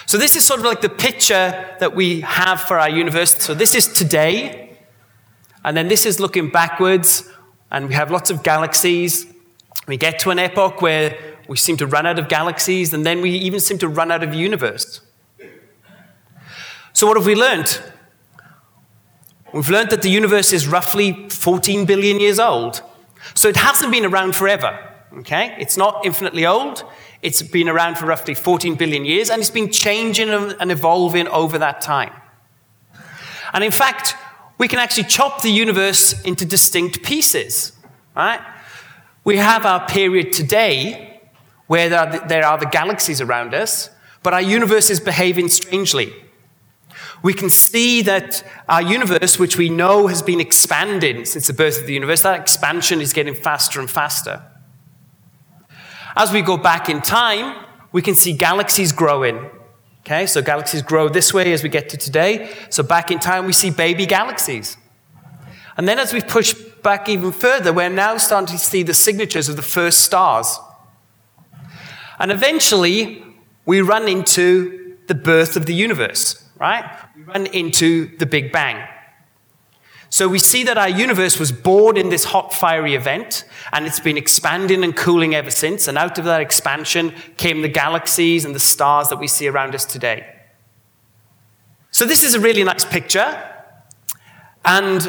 So, 0.05 0.17
this 0.17 0.35
is 0.35 0.45
sort 0.45 0.59
of 0.59 0.65
like 0.65 0.81
the 0.81 0.89
picture 0.89 1.75
that 1.79 1.95
we 1.95 2.21
have 2.21 2.61
for 2.61 2.79
our 2.79 2.89
universe. 2.89 3.35
So, 3.37 3.53
this 3.53 3.75
is 3.75 3.87
today, 3.87 4.77
and 5.63 5.75
then 5.75 5.87
this 5.87 6.05
is 6.05 6.19
looking 6.19 6.49
backwards, 6.49 7.29
and 7.71 7.89
we 7.89 7.93
have 7.95 8.09
lots 8.11 8.29
of 8.29 8.43
galaxies. 8.43 9.25
We 9.87 9.97
get 9.97 10.19
to 10.19 10.31
an 10.31 10.39
epoch 10.39 10.81
where 10.81 11.17
we 11.47 11.57
seem 11.57 11.77
to 11.77 11.87
run 11.87 12.05
out 12.05 12.19
of 12.19 12.29
galaxies, 12.29 12.93
and 12.93 13.05
then 13.05 13.21
we 13.21 13.31
even 13.31 13.59
seem 13.59 13.77
to 13.79 13.87
run 13.87 14.11
out 14.11 14.23
of 14.23 14.33
universe. 14.33 15.01
So, 16.93 17.05
what 17.05 17.17
have 17.17 17.25
we 17.25 17.35
learned? 17.35 17.81
We've 19.53 19.69
learned 19.69 19.89
that 19.91 20.01
the 20.01 20.09
universe 20.09 20.51
is 20.51 20.67
roughly 20.67 21.29
14 21.29 21.85
billion 21.85 22.19
years 22.19 22.39
old. 22.39 22.81
So, 23.33 23.47
it 23.49 23.57
hasn't 23.57 23.91
been 23.91 24.05
around 24.05 24.35
forever. 24.35 24.79
Okay? 25.19 25.55
It's 25.59 25.77
not 25.77 26.05
infinitely 26.05 26.45
old. 26.45 26.83
It's 27.21 27.41
been 27.41 27.67
around 27.67 27.97
for 27.97 28.05
roughly 28.05 28.35
14 28.35 28.75
billion 28.75 29.05
years, 29.05 29.29
and 29.29 29.41
it's 29.41 29.51
been 29.51 29.71
changing 29.71 30.29
and 30.29 30.71
evolving 30.71 31.27
over 31.27 31.57
that 31.57 31.81
time. 31.81 32.13
And 33.53 33.63
in 33.63 33.71
fact, 33.71 34.15
we 34.57 34.67
can 34.67 34.79
actually 34.79 35.05
chop 35.05 35.41
the 35.41 35.49
universe 35.49 36.21
into 36.21 36.45
distinct 36.45 37.03
pieces. 37.03 37.71
Right? 38.15 38.41
We 39.23 39.37
have 39.37 39.65
our 39.65 39.85
period 39.87 40.31
today, 40.31 41.21
where 41.67 41.89
there 41.89 41.99
are, 41.99 42.11
the, 42.11 42.19
there 42.27 42.45
are 42.45 42.57
the 42.57 42.65
galaxies 42.65 43.21
around 43.21 43.53
us, 43.53 43.89
but 44.23 44.33
our 44.33 44.41
universe 44.41 44.89
is 44.89 44.99
behaving 44.99 45.49
strangely. 45.49 46.13
We 47.23 47.33
can 47.33 47.49
see 47.49 48.01
that 48.03 48.43
our 48.69 48.81
universe, 48.81 49.39
which 49.39 49.57
we 49.57 49.69
know 49.69 50.07
has 50.07 50.21
been 50.21 50.39
expanding 50.39 51.25
since 51.25 51.47
the 51.47 51.53
birth 51.53 51.81
of 51.81 51.87
the 51.87 51.93
universe, 51.93 52.21
that 52.21 52.39
expansion 52.39 53.01
is 53.01 53.11
getting 53.11 53.33
faster 53.33 53.79
and 53.79 53.89
faster. 53.89 54.43
As 56.19 56.33
we 56.33 56.41
go 56.41 56.57
back 56.57 56.89
in 56.89 57.01
time, 57.01 57.63
we 57.91 58.01
can 58.01 58.15
see 58.15 58.33
galaxies 58.33 58.91
growing. 58.91 59.51
Okay, 59.99 60.25
so 60.25 60.41
galaxies 60.41 60.81
grow 60.81 61.09
this 61.09 61.31
way 61.31 61.53
as 61.53 61.61
we 61.61 61.69
get 61.69 61.89
to 61.89 61.97
today. 61.97 62.51
So 62.71 62.81
back 62.81 63.11
in 63.11 63.19
time, 63.19 63.45
we 63.45 63.53
see 63.53 63.69
baby 63.69 64.07
galaxies. 64.07 64.77
And 65.75 65.87
then 65.87 65.99
as 65.99 66.13
we 66.13 66.21
push 66.21 66.53
back 66.81 67.07
even 67.07 67.31
further, 67.31 67.71
we're 67.71 67.89
now 67.89 68.17
starting 68.17 68.57
to 68.57 68.57
see 68.57 68.81
the 68.81 68.95
signatures 68.95 69.47
of 69.47 69.57
the 69.57 69.61
first 69.61 70.01
stars. 70.01 70.59
And 72.17 72.31
eventually, 72.31 73.23
we 73.65 73.81
run 73.81 74.07
into 74.07 74.97
the 75.05 75.13
birth 75.13 75.55
of 75.55 75.67
the 75.67 75.73
universe, 75.73 76.49
right? 76.59 76.83
We 77.15 77.23
run 77.23 77.45
into 77.47 78.17
the 78.17 78.25
Big 78.25 78.51
Bang. 78.51 78.87
So 80.09 80.27
we 80.27 80.39
see 80.39 80.63
that 80.63 80.77
our 80.77 80.89
universe 80.89 81.37
was 81.37 81.51
born 81.51 81.97
in 81.97 82.09
this 82.09 82.25
hot, 82.25 82.53
fiery 82.53 82.95
event, 82.95 83.43
and 83.73 83.85
it's 83.85 83.99
been 83.99 84.17
expanding 84.17 84.83
and 84.83 84.95
cooling 84.95 85.35
ever 85.35 85.51
since. 85.51 85.87
And 85.87 85.97
out 85.97 86.17
of 86.17 86.25
that 86.25 86.41
expansion 86.41 87.13
came 87.35 87.61
the 87.61 87.67
galaxies 87.67 88.45
and 88.45 88.55
the 88.55 88.59
stars 88.59 89.09
that 89.09 89.19
we 89.19 89.27
see 89.27 89.47
around 89.47 89.75
us 89.75 89.85
today. 89.85 90.25
So 91.91 92.05
this 92.05 92.23
is 92.23 92.35
a 92.35 92.39
really 92.39 92.63
nice 92.63 92.85
picture. 92.85 93.43
And 94.63 95.03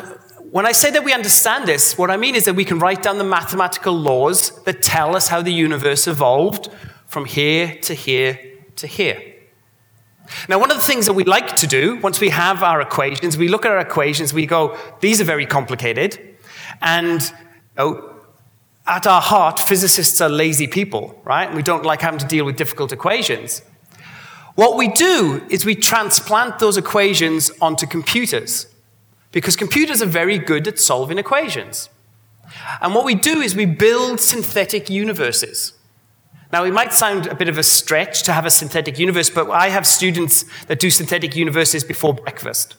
when 0.50 0.66
I 0.66 0.72
say 0.72 0.90
that 0.90 1.04
we 1.04 1.12
understand 1.12 1.66
this, 1.66 1.96
what 1.98 2.10
I 2.10 2.16
mean 2.16 2.34
is 2.34 2.46
that 2.46 2.54
we 2.54 2.64
can 2.64 2.78
write 2.78 3.02
down 3.02 3.18
the 3.18 3.24
mathematical 3.24 3.96
laws 3.96 4.50
that 4.64 4.82
tell 4.82 5.14
us 5.14 5.28
how 5.28 5.42
the 5.42 5.52
universe 5.52 6.08
evolved 6.08 6.70
from 7.06 7.24
here 7.24 7.76
to 7.82 7.94
here 7.94 8.38
to 8.76 8.86
here. 8.86 9.37
Now, 10.48 10.58
one 10.58 10.70
of 10.70 10.76
the 10.76 10.82
things 10.82 11.06
that 11.06 11.14
we 11.14 11.24
like 11.24 11.56
to 11.56 11.66
do 11.66 11.96
once 11.96 12.20
we 12.20 12.30
have 12.30 12.62
our 12.62 12.80
equations, 12.80 13.36
we 13.36 13.48
look 13.48 13.64
at 13.64 13.72
our 13.72 13.78
equations, 13.78 14.32
we 14.32 14.46
go, 14.46 14.76
these 15.00 15.20
are 15.20 15.24
very 15.24 15.46
complicated. 15.46 16.36
And 16.80 17.32
oh, 17.76 18.14
at 18.86 19.06
our 19.06 19.20
heart, 19.20 19.60
physicists 19.60 20.20
are 20.20 20.28
lazy 20.28 20.66
people, 20.66 21.20
right? 21.24 21.52
We 21.54 21.62
don't 21.62 21.84
like 21.84 22.00
having 22.00 22.20
to 22.20 22.26
deal 22.26 22.44
with 22.44 22.56
difficult 22.56 22.92
equations. 22.92 23.62
What 24.54 24.76
we 24.76 24.88
do 24.88 25.46
is 25.50 25.64
we 25.64 25.76
transplant 25.76 26.58
those 26.58 26.76
equations 26.76 27.50
onto 27.60 27.86
computers 27.86 28.66
because 29.30 29.54
computers 29.54 30.02
are 30.02 30.06
very 30.06 30.38
good 30.38 30.66
at 30.66 30.78
solving 30.78 31.18
equations. 31.18 31.88
And 32.80 32.94
what 32.94 33.04
we 33.04 33.14
do 33.14 33.40
is 33.40 33.54
we 33.54 33.66
build 33.66 34.20
synthetic 34.20 34.90
universes. 34.90 35.74
Now, 36.50 36.64
it 36.64 36.72
might 36.72 36.94
sound 36.94 37.26
a 37.26 37.34
bit 37.34 37.48
of 37.48 37.58
a 37.58 37.62
stretch 37.62 38.22
to 38.22 38.32
have 38.32 38.46
a 38.46 38.50
synthetic 38.50 38.98
universe, 38.98 39.28
but 39.28 39.50
I 39.50 39.68
have 39.68 39.86
students 39.86 40.44
that 40.66 40.78
do 40.78 40.90
synthetic 40.90 41.36
universes 41.36 41.84
before 41.84 42.14
breakfast. 42.14 42.76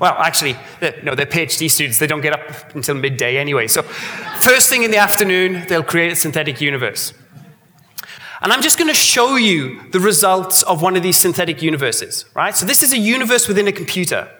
Well, 0.00 0.14
actually, 0.18 0.56
no, 1.02 1.14
they're 1.14 1.26
PhD 1.26 1.70
students. 1.70 1.98
They 1.98 2.06
don't 2.06 2.22
get 2.22 2.32
up 2.32 2.74
until 2.74 2.94
midday 2.94 3.36
anyway. 3.36 3.66
So, 3.66 3.82
first 3.82 4.70
thing 4.70 4.82
in 4.82 4.90
the 4.90 4.96
afternoon, 4.96 5.64
they'll 5.68 5.82
create 5.82 6.12
a 6.12 6.16
synthetic 6.16 6.60
universe. 6.60 7.12
And 8.40 8.52
I'm 8.52 8.62
just 8.62 8.78
going 8.78 8.88
to 8.88 8.94
show 8.94 9.36
you 9.36 9.80
the 9.90 10.00
results 10.00 10.62
of 10.62 10.82
one 10.82 10.96
of 10.96 11.02
these 11.02 11.16
synthetic 11.18 11.62
universes, 11.62 12.24
right? 12.34 12.56
So, 12.56 12.64
this 12.64 12.82
is 12.82 12.92
a 12.92 12.98
universe 12.98 13.46
within 13.46 13.68
a 13.68 13.72
computer. 13.72 14.30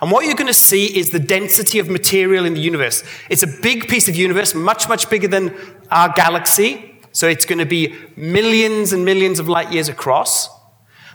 And 0.00 0.12
what 0.12 0.26
you're 0.26 0.36
going 0.36 0.46
to 0.46 0.54
see 0.54 0.96
is 0.96 1.10
the 1.10 1.18
density 1.18 1.78
of 1.78 1.88
material 1.88 2.44
in 2.44 2.54
the 2.54 2.60
universe. 2.60 3.02
It's 3.30 3.42
a 3.42 3.48
big 3.48 3.88
piece 3.88 4.08
of 4.08 4.14
universe, 4.14 4.54
much, 4.54 4.88
much 4.88 5.10
bigger 5.10 5.26
than 5.26 5.56
our 5.90 6.12
galaxy. 6.12 6.97
So 7.12 7.28
it's 7.28 7.44
going 7.44 7.58
to 7.58 7.66
be 7.66 7.94
millions 8.16 8.92
and 8.92 9.04
millions 9.04 9.38
of 9.38 9.48
light 9.48 9.72
years 9.72 9.88
across. 9.88 10.48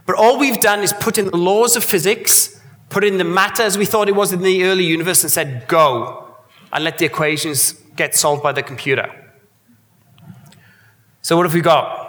But 0.06 0.16
all 0.16 0.38
we've 0.38 0.60
done 0.60 0.82
is 0.82 0.94
put 0.94 1.18
in 1.18 1.26
the 1.26 1.38
laws 1.38 1.76
of 1.76 1.84
physics, 1.84 2.60
put 2.90 3.04
in 3.04 3.18
the 3.18 3.24
matter 3.24 3.64
as 3.64 3.78
we 3.78 3.86
thought 3.86 4.10
it 4.10 4.16
was 4.16 4.34
in 4.34 4.42
the 4.42 4.66
early 4.66 4.86
universe, 4.86 5.24
and 5.24 5.32
said, 5.32 5.68
go, 5.68 6.36
and 6.72 6.84
let 6.84 6.98
the 6.98 7.06
equations 7.06 7.74
get 7.96 8.16
solved 8.16 8.44
by 8.44 8.52
the 8.52 8.64
computer. 8.64 9.10
So 11.22 11.38
what 11.38 11.46
have 11.46 11.54
we 11.54 11.62
got? 11.62 12.02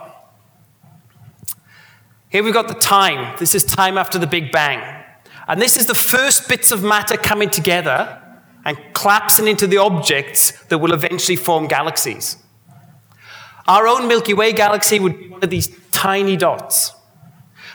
Here 2.31 2.43
we've 2.43 2.53
got 2.53 2.67
the 2.67 2.75
time. 2.75 3.37
This 3.39 3.55
is 3.55 3.65
time 3.65 3.97
after 3.97 4.19
the 4.19 4.27
Big 4.27 4.51
Bang. 4.51 5.05
And 5.47 5.61
this 5.61 5.77
is 5.77 5.87
the 5.87 5.95
first 5.95 6.49
bits 6.49 6.73
of 6.73 6.83
matter 6.83 7.17
coming 7.17 7.49
together 7.49 8.21
and 8.65 8.77
collapsing 8.93 9.47
into 9.47 9.69
the 9.69 9.77
objects 9.77 10.51
that 10.65 10.79
will 10.79 10.95
eventually 10.95 11.37
form 11.37 11.69
galaxies. 11.69 12.39
Our 13.67 13.87
own 13.87 14.09
Milky 14.09 14.35
Way 14.35 14.53
galaxy 14.53 15.01
would 15.01 15.19
be 15.19 15.29
one 15.29 15.43
of 15.43 15.51
these 15.51 15.75
tiny 15.91 16.37
dots. 16.37 16.93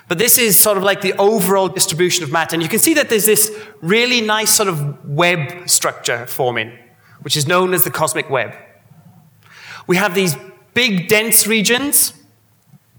But 0.08 0.18
this 0.18 0.38
is 0.38 0.58
sort 0.58 0.78
of 0.78 0.84
like 0.84 1.02
the 1.02 1.14
overall 1.14 1.70
distribution 1.70 2.24
of 2.24 2.32
matter. 2.32 2.56
And 2.56 2.64
you 2.64 2.70
can 2.70 2.80
see 2.80 2.96
that 2.96 3.10
there's 3.10 3.26
this 3.26 3.56
really 3.82 4.22
nice 4.22 4.52
sort 4.52 4.68
of 4.68 5.08
web 5.08 5.70
structure 5.70 6.26
forming, 6.26 6.78
which 7.22 7.38
is 7.38 7.48
known 7.48 7.74
as 7.74 7.84
the 7.84 7.92
cosmic 7.92 8.30
web. 8.30 8.54
We 9.88 9.98
have 9.98 10.16
these 10.16 10.36
big 10.74 11.08
dense 11.08 11.48
regions, 11.48 12.14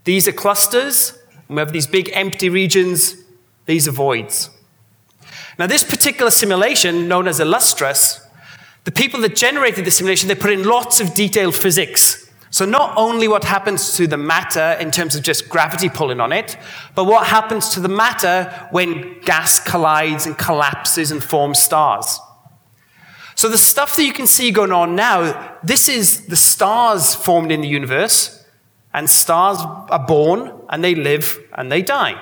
these 0.05 0.27
are 0.27 0.33
clusters, 0.33 1.19
we 1.49 1.57
have 1.57 1.73
these 1.73 1.87
big 1.87 2.11
empty 2.13 2.49
regions, 2.49 3.17
these 3.67 3.87
are 3.89 3.93
voids. 3.93 4.51
Now, 5.59 5.67
this 5.67 5.85
particular 5.85 6.31
simulation, 6.31 7.07
known 7.07 7.29
as 7.29 7.39
Illustris, 7.39 8.21
the 8.85 8.93
people 8.93 9.21
that 9.21 9.37
generated 9.37 9.85
the 9.85 9.91
simulation, 9.91 10.29
they 10.29 10.35
put 10.35 10.53
in 10.53 10.65
lots 10.65 11.01
of 11.01 11.15
detailed 11.15 11.55
physics 11.55 12.30
so, 12.53 12.65
not 12.65 12.95
only 12.97 13.29
what 13.29 13.45
happens 13.45 13.97
to 13.97 14.09
the 14.09 14.17
matter 14.17 14.77
in 14.81 14.91
terms 14.91 15.15
of 15.15 15.23
just 15.23 15.49
gravity 15.49 15.89
pulling 15.89 16.21
on 16.21 16.33
it, 16.33 16.57
but 16.97 17.05
what 17.05 17.29
happens 17.29 17.69
to 17.71 17.81
the 17.81 17.89
matter 17.89 18.53
when 18.73 19.21
gas 19.21 19.61
collides 19.61 20.27
and 20.27 20.37
collapses 20.37 21.13
and 21.13 21.23
forms 21.23 21.61
stars. 21.61 22.19
So, 23.37 23.49
the 23.49 23.57
stuff 23.57 23.95
that 23.95 24.05
you 24.05 24.13
can 24.13 24.27
see 24.27 24.51
going 24.51 24.73
on 24.73 24.97
now, 24.97 25.59
this 25.63 25.89
is 25.89 26.27
the 26.27 26.35
stars 26.35 27.15
formed 27.15 27.53
in 27.53 27.61
the 27.61 27.69
universe, 27.69 28.45
and 28.93 29.09
stars 29.09 29.59
are 29.61 30.05
born 30.05 30.53
and 30.69 30.83
they 30.83 30.97
live 30.97 31.39
and 31.55 31.71
they 31.71 31.83
die. 31.83 32.21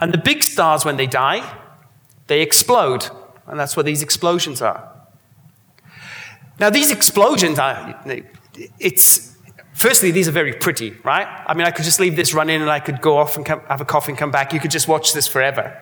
And 0.00 0.14
the 0.14 0.18
big 0.18 0.42
stars, 0.42 0.84
when 0.84 0.96
they 0.96 1.06
die, 1.06 1.58
they 2.28 2.40
explode. 2.40 3.08
And 3.46 3.58
that's 3.58 3.76
what 3.76 3.86
these 3.86 4.02
explosions 4.02 4.62
are. 4.62 4.92
Now, 6.58 6.70
these 6.70 6.90
explosions 6.90 7.58
are, 7.58 8.00
it's, 8.78 9.35
Firstly, 9.76 10.10
these 10.10 10.26
are 10.26 10.32
very 10.32 10.54
pretty, 10.54 10.96
right? 11.04 11.28
I 11.46 11.52
mean, 11.52 11.66
I 11.66 11.70
could 11.70 11.84
just 11.84 12.00
leave 12.00 12.16
this 12.16 12.32
running 12.32 12.62
and 12.62 12.70
I 12.70 12.80
could 12.80 13.02
go 13.02 13.18
off 13.18 13.36
and 13.36 13.44
come, 13.44 13.60
have 13.68 13.82
a 13.82 13.84
coffee 13.84 14.12
and 14.12 14.18
come 14.18 14.30
back. 14.30 14.54
You 14.54 14.58
could 14.58 14.70
just 14.70 14.88
watch 14.88 15.12
this 15.12 15.26
forever. 15.26 15.78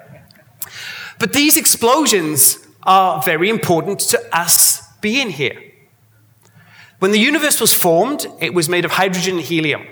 But 1.20 1.32
these 1.32 1.56
explosions 1.56 2.58
are 2.82 3.22
very 3.22 3.48
important 3.48 4.00
to 4.00 4.36
us 4.36 4.82
being 5.00 5.30
here. 5.30 5.56
When 6.98 7.12
the 7.12 7.20
universe 7.20 7.60
was 7.60 7.72
formed, 7.72 8.26
it 8.40 8.52
was 8.52 8.68
made 8.68 8.84
of 8.84 8.90
hydrogen 8.90 9.36
and 9.36 9.44
helium. 9.44 9.86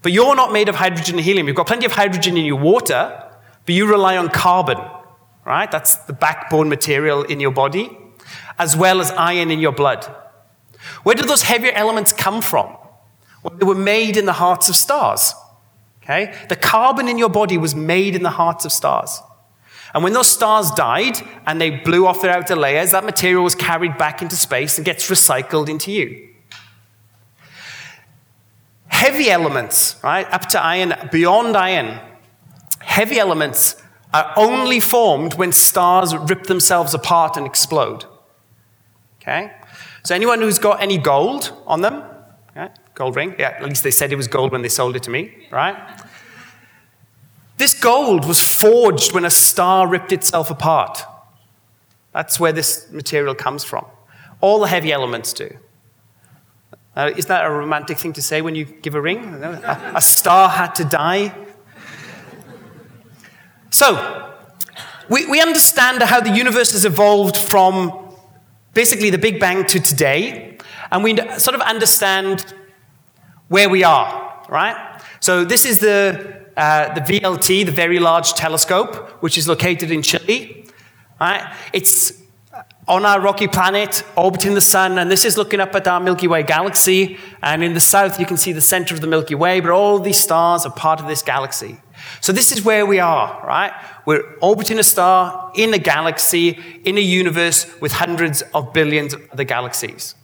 But 0.00 0.12
you're 0.12 0.34
not 0.34 0.50
made 0.50 0.70
of 0.70 0.76
hydrogen 0.76 1.16
and 1.16 1.24
helium. 1.24 1.48
You've 1.48 1.56
got 1.56 1.66
plenty 1.66 1.84
of 1.84 1.92
hydrogen 1.92 2.38
in 2.38 2.46
your 2.46 2.58
water, 2.58 3.30
but 3.66 3.74
you 3.74 3.86
rely 3.86 4.16
on 4.16 4.30
carbon, 4.30 4.78
right? 5.44 5.70
That's 5.70 5.96
the 5.96 6.14
backbone 6.14 6.70
material 6.70 7.24
in 7.24 7.40
your 7.40 7.50
body, 7.50 7.94
as 8.58 8.74
well 8.74 9.02
as 9.02 9.10
iron 9.10 9.50
in 9.50 9.58
your 9.58 9.72
blood. 9.72 10.10
Where 11.02 11.14
did 11.14 11.28
those 11.28 11.42
heavier 11.42 11.72
elements 11.72 12.12
come 12.12 12.42
from? 12.42 12.76
Well, 13.42 13.54
they 13.56 13.64
were 13.64 13.74
made 13.74 14.16
in 14.16 14.26
the 14.26 14.34
hearts 14.34 14.68
of 14.68 14.76
stars. 14.76 15.34
Okay? 16.02 16.34
The 16.48 16.56
carbon 16.56 17.08
in 17.08 17.18
your 17.18 17.28
body 17.28 17.56
was 17.58 17.74
made 17.74 18.14
in 18.14 18.22
the 18.22 18.30
hearts 18.30 18.64
of 18.64 18.72
stars. 18.72 19.20
And 19.94 20.04
when 20.04 20.12
those 20.12 20.28
stars 20.28 20.70
died 20.70 21.16
and 21.46 21.60
they 21.60 21.70
blew 21.70 22.06
off 22.06 22.22
their 22.22 22.30
outer 22.30 22.54
layers, 22.54 22.92
that 22.92 23.04
material 23.04 23.42
was 23.42 23.54
carried 23.54 23.98
back 23.98 24.22
into 24.22 24.36
space 24.36 24.78
and 24.78 24.84
gets 24.84 25.08
recycled 25.08 25.68
into 25.68 25.90
you. 25.90 26.28
Heavy 28.86 29.30
elements, 29.30 29.96
right, 30.04 30.30
up 30.30 30.46
to 30.50 30.62
iron, 30.62 30.94
beyond 31.10 31.56
iron, 31.56 31.98
heavy 32.80 33.18
elements 33.18 33.82
are 34.12 34.32
only 34.36 34.80
formed 34.80 35.34
when 35.34 35.52
stars 35.52 36.14
rip 36.14 36.44
themselves 36.44 36.92
apart 36.92 37.36
and 37.36 37.46
explode. 37.46 38.04
Okay? 39.20 39.52
So 40.02 40.14
anyone 40.14 40.40
who's 40.40 40.58
got 40.58 40.82
any 40.82 40.98
gold 40.98 41.52
on 41.66 41.82
them, 41.82 42.02
gold 42.94 43.16
ring, 43.16 43.34
yeah, 43.38 43.50
at 43.50 43.64
least 43.64 43.82
they 43.82 43.90
said 43.90 44.12
it 44.12 44.16
was 44.16 44.28
gold 44.28 44.52
when 44.52 44.60
they 44.60 44.68
sold 44.68 44.94
it 44.94 45.02
to 45.04 45.10
me, 45.10 45.46
right? 45.50 45.76
This 47.56 47.72
gold 47.72 48.26
was 48.26 48.42
forged 48.42 49.14
when 49.14 49.24
a 49.24 49.30
star 49.30 49.88
ripped 49.88 50.12
itself 50.12 50.50
apart. 50.50 51.02
That's 52.12 52.38
where 52.38 52.52
this 52.52 52.90
material 52.90 53.34
comes 53.34 53.64
from. 53.64 53.86
All 54.42 54.60
the 54.60 54.66
heavy 54.66 54.92
elements 54.92 55.32
do. 55.32 55.48
Uh, 56.94 57.10
isn't 57.16 57.28
that 57.28 57.46
a 57.46 57.50
romantic 57.50 57.96
thing 57.96 58.12
to 58.14 58.22
say 58.22 58.42
when 58.42 58.54
you 58.54 58.64
give 58.66 58.94
a 58.94 59.00
ring? 59.00 59.42
A, 59.42 59.92
a 59.96 60.02
star 60.02 60.50
had 60.50 60.74
to 60.74 60.84
die. 60.84 61.34
So, 63.70 64.34
we, 65.08 65.24
we 65.26 65.40
understand 65.40 66.02
how 66.02 66.20
the 66.20 66.36
universe 66.36 66.72
has 66.72 66.84
evolved 66.84 67.36
from 67.36 68.09
basically 68.74 69.10
the 69.10 69.18
Big 69.18 69.40
Bang 69.40 69.64
to 69.66 69.80
today, 69.80 70.58
and 70.90 71.04
we 71.04 71.16
sort 71.38 71.54
of 71.54 71.60
understand 71.60 72.54
where 73.48 73.68
we 73.68 73.84
are, 73.84 74.44
right? 74.48 75.00
So 75.20 75.44
this 75.44 75.64
is 75.64 75.80
the, 75.80 76.44
uh, 76.56 76.94
the 76.94 77.00
VLT, 77.00 77.66
the 77.66 77.72
Very 77.72 77.98
Large 77.98 78.34
Telescope, 78.34 79.22
which 79.22 79.36
is 79.36 79.48
located 79.48 79.90
in 79.90 80.02
Chile. 80.02 80.66
Right? 81.20 81.54
It's 81.72 82.20
on 82.88 83.04
our 83.04 83.20
rocky 83.20 83.46
planet, 83.46 84.02
orbiting 84.16 84.54
the 84.54 84.60
sun, 84.60 84.98
and 84.98 85.10
this 85.10 85.24
is 85.24 85.36
looking 85.36 85.60
up 85.60 85.74
at 85.74 85.86
our 85.86 86.00
Milky 86.00 86.26
Way 86.26 86.42
galaxy. 86.42 87.18
And 87.42 87.62
in 87.62 87.74
the 87.74 87.80
south, 87.80 88.18
you 88.18 88.26
can 88.26 88.36
see 88.36 88.52
the 88.52 88.60
center 88.60 88.94
of 88.94 89.00
the 89.00 89.06
Milky 89.06 89.34
Way, 89.34 89.60
but 89.60 89.70
all 89.70 89.98
these 89.98 90.18
stars 90.18 90.64
are 90.64 90.72
part 90.72 91.00
of 91.00 91.06
this 91.06 91.22
galaxy. 91.22 91.80
So 92.20 92.32
this 92.32 92.50
is 92.50 92.64
where 92.64 92.86
we 92.86 92.98
are, 92.98 93.46
right? 93.46 93.72
We're 94.06 94.24
orbiting 94.40 94.78
a 94.78 94.82
star 94.82 95.52
in 95.54 95.74
a 95.74 95.78
galaxy, 95.78 96.58
in 96.84 96.96
a 96.96 97.00
universe 97.00 97.66
with 97.80 97.92
hundreds 97.92 98.42
of 98.54 98.72
billions 98.72 99.14
of 99.14 99.28
other 99.32 99.44
galaxies. 99.44 100.14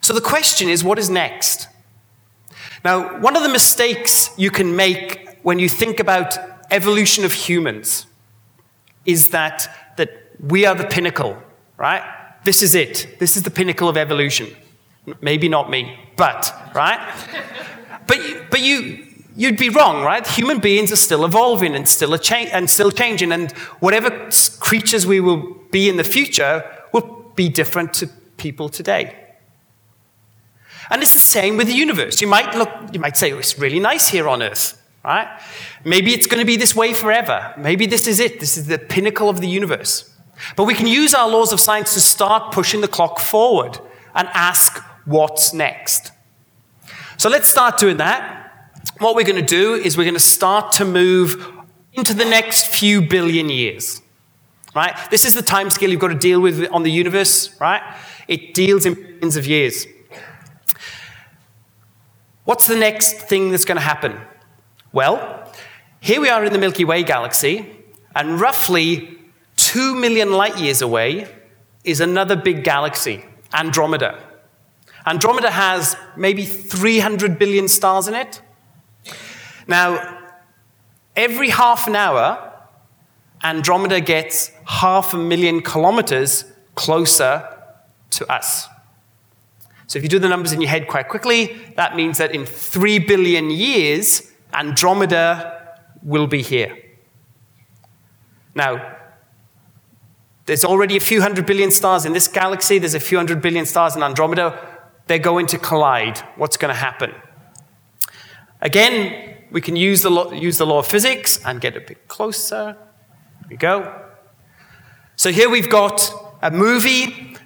So 0.00 0.12
the 0.12 0.20
question 0.20 0.68
is, 0.68 0.84
what 0.84 0.98
is 0.98 1.10
next? 1.10 1.68
Now, 2.84 3.18
one 3.20 3.36
of 3.36 3.42
the 3.42 3.48
mistakes 3.48 4.30
you 4.36 4.50
can 4.50 4.76
make 4.76 5.38
when 5.42 5.58
you 5.58 5.68
think 5.68 6.00
about 6.00 6.38
evolution 6.70 7.24
of 7.24 7.32
humans 7.32 8.06
is 9.04 9.30
that, 9.30 9.68
that 9.96 10.10
we 10.40 10.66
are 10.66 10.74
the 10.74 10.86
pinnacle, 10.86 11.36
right? 11.76 12.02
This 12.44 12.62
is 12.62 12.74
it. 12.74 13.16
This 13.18 13.36
is 13.36 13.42
the 13.42 13.50
pinnacle 13.50 13.88
of 13.88 13.96
evolution. 13.96 14.48
Maybe 15.20 15.48
not 15.48 15.70
me, 15.70 15.98
but, 16.16 16.52
right? 16.74 17.00
but, 18.06 18.18
but 18.50 18.60
you, 18.60 19.05
you'd 19.36 19.58
be 19.58 19.68
wrong, 19.68 20.02
right? 20.02 20.26
Human 20.26 20.58
beings 20.58 20.90
are 20.90 20.96
still 20.96 21.24
evolving 21.24 21.76
and 21.76 21.86
still, 21.86 22.16
cha- 22.18 22.48
and 22.52 22.68
still 22.68 22.90
changing, 22.90 23.32
and 23.32 23.52
whatever 23.80 24.30
creatures 24.58 25.06
we 25.06 25.20
will 25.20 25.54
be 25.70 25.88
in 25.88 25.96
the 25.96 26.04
future 26.04 26.64
will 26.92 27.32
be 27.34 27.48
different 27.48 27.94
to 27.94 28.08
people 28.36 28.68
today. 28.68 29.14
And 30.90 31.02
it's 31.02 31.12
the 31.12 31.18
same 31.18 31.56
with 31.56 31.66
the 31.66 31.74
universe. 31.74 32.20
You 32.20 32.28
might 32.28 32.54
look, 32.54 32.70
you 32.92 33.00
might 33.00 33.16
say, 33.16 33.32
oh, 33.32 33.38
it's 33.38 33.58
really 33.58 33.80
nice 33.80 34.08
here 34.08 34.28
on 34.28 34.42
Earth, 34.42 34.80
right? 35.04 35.28
Maybe 35.84 36.14
it's 36.14 36.26
going 36.26 36.40
to 36.40 36.46
be 36.46 36.56
this 36.56 36.74
way 36.74 36.92
forever. 36.92 37.54
Maybe 37.58 37.86
this 37.86 38.06
is 38.06 38.20
it. 38.20 38.40
This 38.40 38.56
is 38.56 38.66
the 38.66 38.78
pinnacle 38.78 39.28
of 39.28 39.40
the 39.40 39.48
universe. 39.48 40.12
But 40.54 40.64
we 40.64 40.74
can 40.74 40.86
use 40.86 41.14
our 41.14 41.28
laws 41.28 41.52
of 41.52 41.60
science 41.60 41.94
to 41.94 42.00
start 42.00 42.52
pushing 42.52 42.82
the 42.82 42.88
clock 42.88 43.18
forward 43.18 43.78
and 44.14 44.28
ask 44.32 44.82
what's 45.04 45.52
next. 45.52 46.12
So 47.16 47.28
let's 47.28 47.48
start 47.48 47.78
doing 47.78 47.96
that 47.96 48.45
what 48.98 49.14
we're 49.14 49.24
going 49.24 49.36
to 49.36 49.42
do 49.42 49.74
is 49.74 49.96
we're 49.96 50.04
going 50.04 50.14
to 50.14 50.20
start 50.20 50.72
to 50.72 50.84
move 50.84 51.52
into 51.92 52.14
the 52.14 52.24
next 52.24 52.74
few 52.74 53.02
billion 53.02 53.48
years. 53.48 54.02
Right? 54.74 54.94
This 55.10 55.24
is 55.24 55.32
the 55.32 55.42
time 55.42 55.70
scale 55.70 55.90
you've 55.90 56.00
got 56.00 56.08
to 56.08 56.14
deal 56.14 56.40
with 56.40 56.70
on 56.70 56.82
the 56.82 56.90
universe, 56.90 57.58
right? 57.60 57.82
It 58.28 58.52
deals 58.52 58.84
in 58.84 58.94
billions 58.94 59.36
of 59.36 59.46
years. 59.46 59.86
What's 62.44 62.66
the 62.66 62.76
next 62.76 63.14
thing 63.14 63.50
that's 63.50 63.64
going 63.64 63.76
to 63.76 63.82
happen? 63.82 64.20
Well, 64.92 65.50
here 66.00 66.20
we 66.20 66.28
are 66.28 66.44
in 66.44 66.52
the 66.52 66.58
Milky 66.58 66.84
Way 66.84 67.02
galaxy, 67.02 67.74
and 68.14 68.40
roughly 68.40 69.18
2 69.56 69.94
million 69.94 70.32
light 70.32 70.58
years 70.58 70.82
away 70.82 71.26
is 71.84 72.00
another 72.00 72.36
big 72.36 72.62
galaxy, 72.62 73.24
Andromeda. 73.52 74.22
Andromeda 75.06 75.50
has 75.50 75.96
maybe 76.16 76.44
300 76.44 77.38
billion 77.38 77.68
stars 77.68 78.08
in 78.08 78.14
it. 78.14 78.42
Now, 79.66 80.18
every 81.14 81.50
half 81.50 81.86
an 81.86 81.96
hour, 81.96 82.52
Andromeda 83.42 84.00
gets 84.00 84.50
half 84.66 85.14
a 85.14 85.18
million 85.18 85.60
kilometers 85.60 86.44
closer 86.74 87.48
to 88.10 88.32
us. 88.32 88.68
So 89.86 89.98
if 89.98 90.02
you 90.02 90.08
do 90.08 90.18
the 90.18 90.28
numbers 90.28 90.52
in 90.52 90.60
your 90.60 90.70
head 90.70 90.88
quite 90.88 91.08
quickly, 91.08 91.56
that 91.76 91.94
means 91.94 92.18
that 92.18 92.34
in 92.34 92.44
three 92.44 92.98
billion 92.98 93.50
years, 93.50 94.32
Andromeda 94.52 95.80
will 96.02 96.26
be 96.26 96.42
here. 96.42 96.76
Now, 98.54 98.96
there's 100.46 100.64
already 100.64 100.96
a 100.96 101.00
few 101.00 101.20
hundred 101.20 101.46
billion 101.46 101.70
stars 101.70 102.04
in 102.04 102.12
this 102.12 102.28
galaxy, 102.28 102.78
there's 102.78 102.94
a 102.94 103.00
few 103.00 103.18
hundred 103.18 103.42
billion 103.42 103.66
stars 103.66 103.96
in 103.96 104.02
Andromeda. 104.02 104.58
They're 105.08 105.18
going 105.18 105.46
to 105.48 105.58
collide. 105.58 106.18
What's 106.36 106.56
going 106.56 106.74
to 106.74 106.78
happen? 106.78 107.14
Again, 108.60 109.35
we 109.50 109.60
can 109.60 109.76
use 109.76 110.02
the, 110.02 110.10
law, 110.10 110.30
use 110.32 110.58
the 110.58 110.66
law 110.66 110.78
of 110.78 110.86
physics 110.86 111.38
and 111.44 111.60
get 111.60 111.76
a 111.76 111.80
bit 111.80 112.08
closer. 112.08 112.76
We 113.48 113.56
go. 113.56 114.02
So 115.16 115.30
here 115.30 115.48
we've 115.48 115.70
got 115.70 116.10
a 116.42 116.50
movie. 116.50 117.36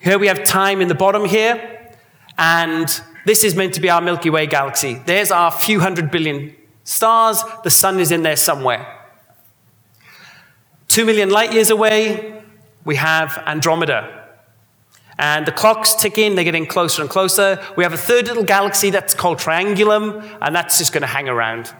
Here 0.00 0.18
we 0.18 0.28
have 0.28 0.44
time 0.44 0.80
in 0.80 0.88
the 0.88 0.94
bottom 0.94 1.24
here. 1.24 1.90
And 2.38 2.88
this 3.26 3.44
is 3.44 3.54
meant 3.54 3.74
to 3.74 3.80
be 3.80 3.90
our 3.90 4.00
Milky 4.00 4.30
Way 4.30 4.46
galaxy. 4.46 5.02
There's 5.04 5.30
our 5.30 5.50
few 5.50 5.80
hundred 5.80 6.10
billion 6.10 6.54
stars. 6.84 7.42
The 7.64 7.70
sun 7.70 7.98
is 7.98 8.12
in 8.12 8.22
there 8.22 8.36
somewhere. 8.36 8.94
Two 10.86 11.04
million 11.04 11.28
light 11.28 11.52
years 11.52 11.70
away, 11.70 12.42
we 12.84 12.96
have 12.96 13.42
Andromeda. 13.46 14.17
And 15.18 15.46
the 15.46 15.52
clock's 15.52 15.94
ticking, 15.94 16.36
they're 16.36 16.44
getting 16.44 16.66
closer 16.66 17.02
and 17.02 17.10
closer. 17.10 17.60
We 17.76 17.82
have 17.82 17.92
a 17.92 17.98
third 17.98 18.28
little 18.28 18.44
galaxy 18.44 18.90
that's 18.90 19.14
called 19.14 19.38
Triangulum, 19.38 20.38
and 20.40 20.54
that's 20.54 20.78
just 20.78 20.92
going 20.92 21.00
to 21.00 21.08
hang 21.08 21.28
around. 21.28 21.74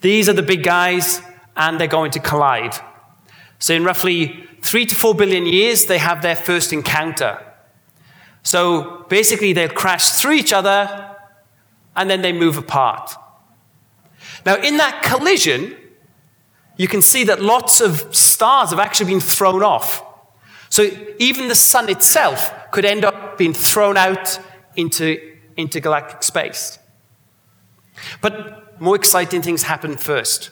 These 0.00 0.28
are 0.28 0.32
the 0.32 0.42
big 0.42 0.64
guys, 0.64 1.22
and 1.56 1.78
they're 1.78 1.86
going 1.86 2.10
to 2.12 2.18
collide. 2.18 2.74
So, 3.60 3.74
in 3.74 3.84
roughly 3.84 4.48
three 4.62 4.84
to 4.86 4.94
four 4.94 5.14
billion 5.14 5.46
years, 5.46 5.84
they 5.84 5.98
have 5.98 6.22
their 6.22 6.34
first 6.34 6.72
encounter. 6.72 7.38
So, 8.42 9.04
basically, 9.08 9.52
they'll 9.52 9.68
crash 9.68 10.10
through 10.10 10.32
each 10.32 10.52
other, 10.52 11.16
and 11.94 12.10
then 12.10 12.22
they 12.22 12.32
move 12.32 12.56
apart. 12.56 13.14
Now, 14.44 14.56
in 14.56 14.78
that 14.78 15.02
collision, 15.02 15.76
you 16.76 16.88
can 16.88 17.02
see 17.02 17.24
that 17.24 17.42
lots 17.42 17.80
of 17.80 18.14
stars 18.14 18.70
have 18.70 18.78
actually 18.78 19.12
been 19.12 19.20
thrown 19.20 19.62
off. 19.62 20.02
So 20.70 20.88
even 21.18 21.48
the 21.48 21.54
sun 21.54 21.88
itself 21.90 22.52
could 22.70 22.84
end 22.84 23.04
up 23.04 23.36
being 23.36 23.52
thrown 23.52 23.96
out 23.96 24.38
into 24.76 25.18
intergalactic 25.56 26.22
space. 26.22 26.78
But 28.22 28.80
more 28.80 28.96
exciting 28.96 29.42
things 29.42 29.64
happen 29.64 29.96
first. 29.96 30.50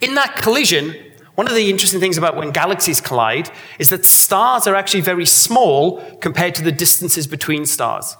In 0.00 0.14
that 0.14 0.36
collision, 0.36 0.96
one 1.34 1.46
of 1.46 1.54
the 1.54 1.70
interesting 1.70 2.00
things 2.00 2.18
about 2.18 2.36
when 2.36 2.50
galaxies 2.50 3.00
collide 3.00 3.50
is 3.78 3.90
that 3.90 4.04
stars 4.04 4.66
are 4.66 4.74
actually 4.74 5.02
very 5.02 5.26
small 5.26 6.00
compared 6.20 6.54
to 6.56 6.62
the 6.62 6.72
distances 6.72 7.26
between 7.26 7.66
stars. 7.66 8.16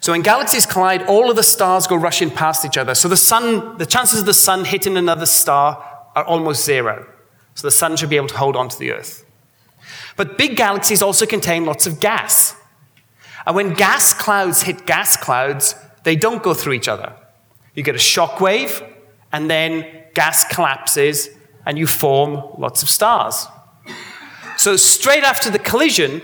So 0.00 0.12
when 0.12 0.22
galaxies 0.22 0.64
collide, 0.64 1.02
all 1.02 1.28
of 1.28 1.36
the 1.36 1.42
stars 1.42 1.86
go 1.86 1.96
rushing 1.96 2.30
past 2.30 2.64
each 2.64 2.76
other. 2.76 2.94
So 2.94 3.08
the 3.08 3.16
sun, 3.16 3.78
the 3.78 3.86
chances 3.86 4.20
of 4.20 4.26
the 4.26 4.34
sun 4.34 4.64
hitting 4.64 4.96
another 4.96 5.26
star 5.26 5.84
are 6.14 6.24
almost 6.24 6.64
zero. 6.64 7.06
So 7.54 7.66
the 7.66 7.72
sun 7.72 7.96
should 7.96 8.10
be 8.10 8.16
able 8.16 8.28
to 8.28 8.36
hold 8.36 8.54
on 8.54 8.68
to 8.68 8.78
the 8.78 8.92
Earth. 8.92 9.24
But 10.16 10.38
big 10.38 10.56
galaxies 10.56 11.02
also 11.02 11.26
contain 11.26 11.64
lots 11.64 11.86
of 11.86 12.00
gas. 12.00 12.54
And 13.46 13.56
when 13.56 13.74
gas 13.74 14.12
clouds 14.12 14.62
hit 14.62 14.86
gas 14.86 15.16
clouds, 15.16 15.74
they 16.04 16.16
don't 16.16 16.42
go 16.42 16.54
through 16.54 16.74
each 16.74 16.88
other. 16.88 17.14
You 17.74 17.82
get 17.82 17.94
a 17.94 17.98
shock 17.98 18.40
wave, 18.40 18.82
and 19.32 19.50
then 19.50 19.86
gas 20.14 20.44
collapses, 20.44 21.28
and 21.64 21.78
you 21.78 21.86
form 21.86 22.42
lots 22.58 22.82
of 22.82 22.88
stars. 22.88 23.46
So, 24.56 24.76
straight 24.76 25.22
after 25.22 25.50
the 25.50 25.58
collision, 25.58 26.20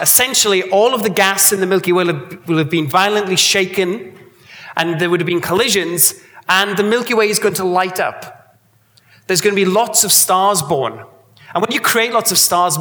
essentially 0.00 0.62
all 0.64 0.94
of 0.94 1.02
the 1.02 1.10
gas 1.10 1.52
in 1.52 1.60
the 1.60 1.66
Milky 1.66 1.92
Way 1.92 2.04
will 2.04 2.58
have 2.58 2.70
been 2.70 2.88
violently 2.88 3.36
shaken, 3.36 4.18
and 4.76 5.00
there 5.00 5.08
would 5.10 5.20
have 5.20 5.26
been 5.26 5.40
collisions, 5.40 6.14
and 6.48 6.76
the 6.76 6.82
Milky 6.82 7.14
Way 7.14 7.28
is 7.28 7.38
going 7.38 7.54
to 7.54 7.64
light 7.64 8.00
up. 8.00 8.58
There's 9.26 9.40
going 9.40 9.54
to 9.54 9.64
be 9.64 9.70
lots 9.70 10.04
of 10.04 10.12
stars 10.12 10.62
born. 10.62 11.04
And 11.54 11.62
when 11.62 11.72
you 11.72 11.80
create 11.80 12.12
lots 12.12 12.32
of 12.32 12.38
stars, 12.38 12.78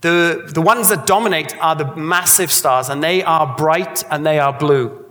the, 0.00 0.50
the 0.52 0.62
ones 0.62 0.88
that 0.88 1.06
dominate 1.06 1.56
are 1.60 1.74
the 1.74 1.94
massive 1.96 2.50
stars, 2.50 2.88
and 2.88 3.02
they 3.02 3.22
are 3.22 3.54
bright 3.56 4.04
and 4.10 4.24
they 4.24 4.38
are 4.38 4.52
blue. 4.52 5.04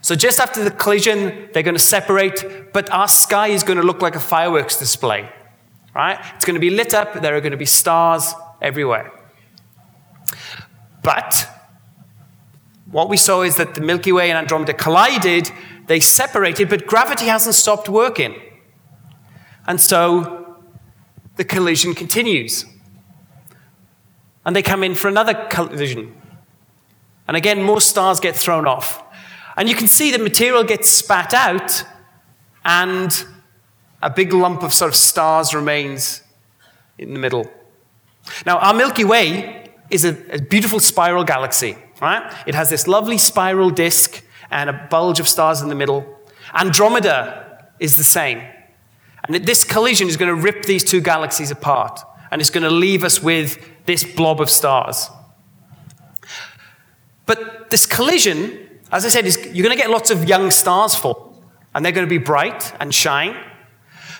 So 0.00 0.14
just 0.14 0.38
after 0.38 0.62
the 0.62 0.70
collision, 0.70 1.48
they're 1.52 1.62
going 1.62 1.76
to 1.76 1.82
separate, 1.82 2.72
but 2.72 2.90
our 2.90 3.08
sky 3.08 3.48
is 3.48 3.62
going 3.62 3.78
to 3.78 3.82
look 3.82 4.02
like 4.02 4.14
a 4.14 4.20
fireworks 4.20 4.78
display. 4.78 5.28
Right? 5.94 6.18
It's 6.34 6.44
going 6.44 6.54
to 6.54 6.60
be 6.60 6.70
lit 6.70 6.92
up, 6.92 7.14
there 7.14 7.36
are 7.36 7.40
going 7.40 7.52
to 7.52 7.56
be 7.56 7.66
stars 7.66 8.34
everywhere. 8.60 9.12
But 11.02 11.48
what 12.90 13.08
we 13.08 13.16
saw 13.16 13.42
is 13.42 13.56
that 13.56 13.74
the 13.74 13.80
Milky 13.80 14.12
Way 14.12 14.30
and 14.30 14.38
Andromeda 14.38 14.72
collided, 14.72 15.50
they 15.86 16.00
separated, 16.00 16.68
but 16.68 16.86
gravity 16.86 17.26
hasn't 17.26 17.54
stopped 17.54 17.88
working. 17.88 18.40
And 19.66 19.80
so 19.80 20.43
the 21.36 21.44
collision 21.44 21.94
continues 21.94 22.66
and 24.44 24.54
they 24.54 24.62
come 24.62 24.82
in 24.82 24.94
for 24.94 25.08
another 25.08 25.34
collision. 25.50 26.14
And 27.26 27.36
again, 27.36 27.62
more 27.62 27.80
stars 27.80 28.20
get 28.20 28.36
thrown 28.36 28.66
off. 28.66 29.02
And 29.56 29.68
you 29.68 29.74
can 29.74 29.86
see 29.86 30.10
the 30.10 30.18
material 30.18 30.64
gets 30.64 30.88
spat 30.88 31.32
out, 31.32 31.84
and 32.64 33.24
a 34.02 34.10
big 34.10 34.32
lump 34.32 34.62
of 34.62 34.74
sort 34.74 34.88
of 34.90 34.96
stars 34.96 35.54
remains 35.54 36.22
in 36.98 37.12
the 37.12 37.20
middle. 37.20 37.50
Now, 38.44 38.58
our 38.58 38.74
Milky 38.74 39.04
Way 39.04 39.70
is 39.90 40.04
a, 40.04 40.16
a 40.34 40.40
beautiful 40.40 40.80
spiral 40.80 41.24
galaxy, 41.24 41.78
right? 42.02 42.34
It 42.46 42.54
has 42.54 42.68
this 42.68 42.88
lovely 42.88 43.18
spiral 43.18 43.70
disk 43.70 44.24
and 44.50 44.68
a 44.68 44.88
bulge 44.90 45.20
of 45.20 45.28
stars 45.28 45.62
in 45.62 45.68
the 45.68 45.74
middle. 45.74 46.04
Andromeda 46.52 47.68
is 47.78 47.96
the 47.96 48.04
same. 48.04 48.42
And 49.26 49.36
this 49.46 49.64
collision 49.64 50.08
is 50.08 50.16
going 50.16 50.34
to 50.34 50.40
rip 50.40 50.64
these 50.64 50.84
two 50.84 51.00
galaxies 51.00 51.50
apart, 51.50 52.00
and 52.30 52.40
it's 52.40 52.50
going 52.50 52.64
to 52.64 52.70
leave 52.70 53.04
us 53.04 53.22
with 53.22 53.58
this 53.86 54.04
blob 54.04 54.40
of 54.40 54.50
stars. 54.50 55.08
But 57.26 57.70
this 57.70 57.86
collision, 57.86 58.58
as 58.92 59.04
I 59.04 59.08
said, 59.08 59.24
is, 59.24 59.36
you're 59.52 59.64
going 59.64 59.76
to 59.76 59.82
get 59.82 59.90
lots 59.90 60.10
of 60.10 60.28
young 60.28 60.50
stars 60.50 60.94
form. 60.94 61.16
and 61.74 61.84
they're 61.84 61.92
going 61.92 62.06
to 62.06 62.10
be 62.10 62.18
bright 62.18 62.72
and 62.80 62.94
shine. 62.94 63.36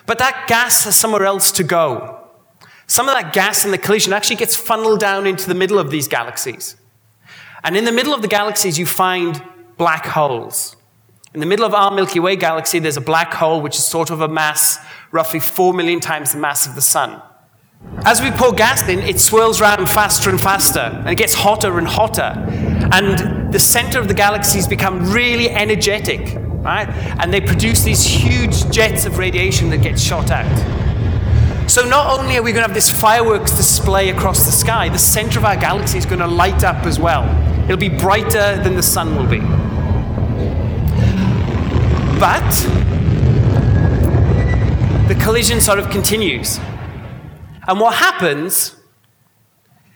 But 0.05 0.19
that 0.19 0.45
gas 0.47 0.83
has 0.83 0.95
somewhere 0.95 1.25
else 1.25 1.51
to 1.53 1.63
go. 1.63 2.19
Some 2.87 3.07
of 3.07 3.15
that 3.15 3.33
gas 3.33 3.65
in 3.65 3.71
the 3.71 3.77
collision 3.77 4.13
actually 4.13 4.35
gets 4.35 4.55
funneled 4.55 4.99
down 4.99 5.25
into 5.25 5.47
the 5.47 5.55
middle 5.55 5.79
of 5.79 5.89
these 5.89 6.07
galaxies. 6.07 6.75
And 7.63 7.75
in 7.75 7.85
the 7.85 7.91
middle 7.91 8.13
of 8.13 8.21
the 8.21 8.27
galaxies, 8.27 8.77
you 8.77 8.85
find 8.85 9.41
black 9.77 10.05
holes. 10.05 10.74
In 11.35 11.41
the 11.41 11.45
middle 11.45 11.65
of 11.65 11.73
our 11.73 11.91
Milky 11.91 12.21
Way 12.21 12.37
galaxy, 12.37 12.79
there's 12.79 12.95
a 12.95 13.01
black 13.01 13.33
hole 13.33 13.59
which 13.59 13.75
is 13.75 13.83
sort 13.83 14.09
of 14.09 14.21
a 14.21 14.27
mass 14.29 14.79
roughly 15.11 15.41
4 15.41 15.73
million 15.73 15.99
times 15.99 16.31
the 16.31 16.39
mass 16.39 16.65
of 16.65 16.75
the 16.75 16.81
sun. 16.81 17.21
As 18.05 18.21
we 18.21 18.31
pour 18.31 18.53
gas 18.53 18.87
in, 18.87 18.99
it 18.99 19.19
swirls 19.19 19.59
around 19.59 19.85
faster 19.89 20.29
and 20.29 20.39
faster, 20.39 20.79
and 20.79 21.09
it 21.09 21.15
gets 21.15 21.33
hotter 21.33 21.77
and 21.77 21.85
hotter. 21.85 22.31
And 22.93 23.53
the 23.53 23.59
center 23.59 23.99
of 23.99 24.07
the 24.07 24.13
galaxies 24.13 24.65
become 24.65 25.11
really 25.11 25.49
energetic, 25.49 26.37
right? 26.63 26.87
And 27.19 27.33
they 27.33 27.41
produce 27.41 27.83
these 27.83 28.05
huge 28.05 28.71
jets 28.71 29.05
of 29.05 29.17
radiation 29.17 29.69
that 29.71 29.81
get 29.81 29.99
shot 29.99 30.31
out. 30.31 31.69
So 31.69 31.83
not 31.85 32.17
only 32.17 32.37
are 32.37 32.43
we 32.43 32.53
going 32.53 32.63
to 32.63 32.67
have 32.69 32.73
this 32.73 32.89
fireworks 32.89 33.51
display 33.51 34.09
across 34.09 34.45
the 34.45 34.53
sky, 34.53 34.87
the 34.87 34.97
center 34.97 35.37
of 35.37 35.43
our 35.43 35.57
galaxy 35.57 35.97
is 35.97 36.05
going 36.05 36.19
to 36.19 36.27
light 36.27 36.63
up 36.63 36.85
as 36.85 36.97
well. 36.97 37.25
It'll 37.65 37.75
be 37.75 37.89
brighter 37.89 38.57
than 38.63 38.75
the 38.75 38.83
sun 38.83 39.17
will 39.17 39.27
be. 39.27 39.74
But 42.19 42.49
the 45.09 45.15
collision 45.21 45.59
sort 45.59 45.79
of 45.79 45.89
continues. 45.89 46.59
And 47.67 47.79
what 47.79 47.95
happens 47.95 48.75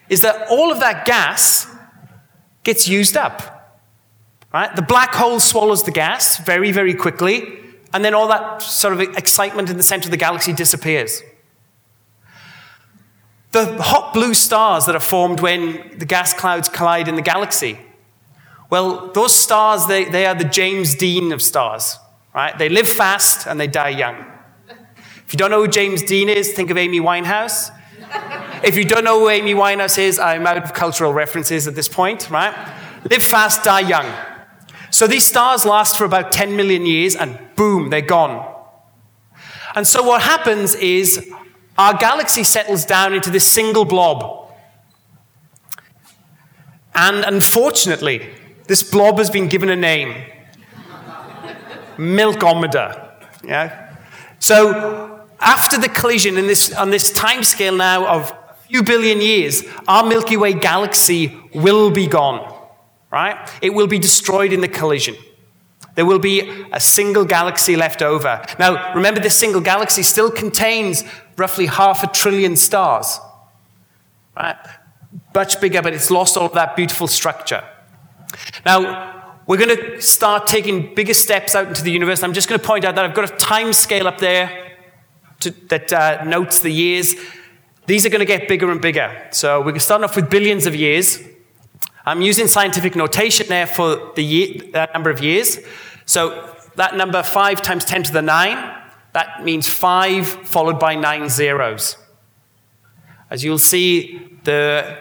is 0.10 0.22
that 0.22 0.48
all 0.50 0.72
of 0.72 0.82
that 0.82 1.06
gas 1.06 1.68
gets 2.64 2.88
used 2.88 3.16
up. 3.16 3.78
Right? 4.54 4.76
The 4.76 4.82
black 4.82 5.14
hole 5.14 5.40
swallows 5.40 5.84
the 5.84 5.92
gas 5.92 6.38
very, 6.38 6.72
very 6.72 6.94
quickly, 6.94 7.60
and 7.94 8.04
then 8.04 8.14
all 8.14 8.28
that 8.28 8.62
sort 8.62 8.94
of 8.94 9.00
excitement 9.00 9.70
in 9.70 9.78
the 9.78 9.84
center 9.84 10.08
of 10.08 10.12
the 10.12 10.18
galaxy 10.18 10.52
disappears. 10.52 11.22
The 13.52 13.82
hot 13.82 14.14
blue 14.14 14.34
stars 14.34 14.86
that 14.88 14.96
are 14.96 15.00
formed 15.00 15.40
when 15.40 15.98
the 15.98 16.06
gas 16.06 16.34
clouds 16.34 16.68
collide 16.68 17.08
in 17.08 17.16
the 17.16 17.22
galaxy, 17.22 17.80
well, 18.70 19.12
those 19.14 19.36
stars, 19.36 19.88
they, 19.88 20.06
they 20.06 20.26
are 20.26 20.36
the 20.36 20.44
James 20.44 20.94
Dean 20.94 21.32
of 21.32 21.42
stars. 21.42 21.98
Right? 22.34 22.58
They 22.58 22.70
live 22.70 22.88
fast 22.88 23.48
and 23.48 23.60
they 23.60 23.68
die 23.68 23.90
young. 23.90 24.26
If 25.26 25.34
you 25.34 25.38
don't 25.38 25.52
know 25.52 25.62
who 25.62 25.68
James 25.68 26.04
Dean 26.04 26.30
is, 26.30 26.54
think 26.54 26.70
of 26.70 26.78
Amy 26.78 27.00
Winehouse. 27.00 27.72
If 28.64 28.76
you 28.76 28.84
don't 28.84 29.04
know 29.04 29.20
who 29.20 29.30
Amy 29.30 29.54
Winehouse 29.54 29.98
is, 29.98 30.20
I'm 30.20 30.46
out 30.48 30.58
of 30.58 30.74
cultural 30.74 31.14
references 31.14 31.68
at 31.68 31.76
this 31.76 31.88
point, 31.88 32.30
right? 32.30 32.54
Live 33.10 33.24
fast, 33.24 33.64
die 33.64 33.82
young. 33.82 34.12
So 34.92 35.08
these 35.08 35.24
stars 35.24 35.66
last 35.66 35.98
for 35.98 36.06
about 36.06 36.32
10 36.32 36.56
million 36.56 36.86
years 36.86 37.16
and 37.16 37.38
boom, 37.56 37.90
they're 37.90 38.02
gone. 38.02 38.56
And 39.76 39.88
so 39.88 40.02
what 40.04 40.24
happens 40.24 40.76
is 40.76 41.32
our 41.78 41.94
galaxy 41.94 42.44
settles 42.44 42.86
down 42.86 43.14
into 43.14 43.30
this 43.30 43.48
single 43.48 43.86
blob. 43.86 44.52
And 46.96 47.24
unfortunately, 47.24 48.30
this 48.66 48.84
blob 48.84 49.20
has 49.20 49.30
been 49.30 49.48
given 49.48 49.70
a 49.70 49.76
name 49.76 50.26
Milkomeda. 52.00 53.12
Yeah? 53.44 53.96
So 54.40 55.28
after 55.40 55.78
the 55.78 55.90
collision 55.90 56.38
in 56.38 56.48
this, 56.48 56.74
on 56.74 56.90
this 56.90 57.12
time 57.12 57.44
scale 57.44 57.76
now 57.76 58.08
of 58.08 58.32
a 58.32 58.56
few 58.68 58.84
billion 58.84 59.22
years, 59.22 59.64
our 59.88 60.06
Milky 60.06 60.38
Way 60.38 60.54
galaxy 60.54 61.38
will 61.54 61.92
be 61.92 62.08
gone, 62.08 62.54
right? 63.12 63.50
It 63.62 63.74
will 63.74 63.88
be 63.88 64.00
destroyed 64.00 64.54
in 64.54 64.62
the 64.62 64.68
collision. 64.68 65.16
There 65.96 66.06
will 66.06 66.20
be 66.20 66.66
a 66.72 66.80
single 66.80 67.26
galaxy 67.26 67.76
left 67.76 68.02
over. 68.02 68.46
Now, 68.58 68.94
remember, 68.94 69.20
this 69.20 69.36
single 69.36 69.60
galaxy 69.60 70.04
still 70.04 70.32
contains 70.32 71.04
roughly 71.36 71.66
half 71.66 72.04
a 72.04 72.08
trillion 72.08 72.56
stars, 72.56 73.20
right? 74.38 74.56
Much 75.36 75.60
bigger, 75.60 75.82
but 75.82 75.94
it's 75.94 76.10
lost 76.10 76.38
all 76.38 76.46
of 76.46 76.54
that 76.54 76.78
beautiful 76.78 77.08
structure. 77.08 77.64
Now, 78.66 79.19
we're 79.50 79.58
going 79.58 79.76
to 79.76 80.00
start 80.00 80.46
taking 80.46 80.94
bigger 80.94 81.16
steps 81.16 81.56
out 81.56 81.68
into 81.68 81.82
the 81.82 81.90
universe. 81.90 82.22
I'm 82.22 82.34
just 82.34 82.48
going 82.48 82.62
to 82.62 82.68
point 82.68 82.86
out 82.86 82.94
that 82.94 83.04
I've 83.04 83.16
got 83.16 83.34
a 83.34 83.36
time 83.38 83.74
scale 83.74 84.08
up 84.08 84.20
there 84.20 84.78
to, 85.40 85.50
that 85.70 85.92
uh, 85.92 86.24
notes 86.24 86.60
the 86.60 86.70
years. 86.70 87.16
These 87.88 88.06
are 88.06 88.10
going 88.10 88.20
to 88.20 88.28
get 88.28 88.48
bigger 88.48 88.70
and 88.70 88.80
bigger. 88.80 89.28
So 89.32 89.60
we're 89.60 89.80
starting 89.80 90.04
off 90.04 90.16
with 90.16 90.30
billions 90.30 90.68
of 90.68 90.76
years. 90.76 91.20
I'm 92.06 92.22
using 92.22 92.46
scientific 92.48 92.96
notation 92.96 93.48
there 93.48 93.66
for 93.66 94.12
the 94.14 94.24
year, 94.24 94.70
that 94.74 94.94
number 94.94 95.10
of 95.10 95.20
years. 95.20 95.58
So 96.06 96.56
that 96.76 96.96
number 96.96 97.24
5 97.24 97.64
times 97.64 97.86
10 97.86 98.04
to 98.04 98.14
the 98.14 98.22
9, 98.22 98.82
that 99.14 99.44
means 99.44 99.68
5 99.68 100.28
followed 100.28 100.80
by 100.80 100.94
9 100.94 101.28
zeros. 101.28 101.98
As 103.32 103.44
you'll 103.44 103.58
see, 103.58 104.30
the 104.44 104.96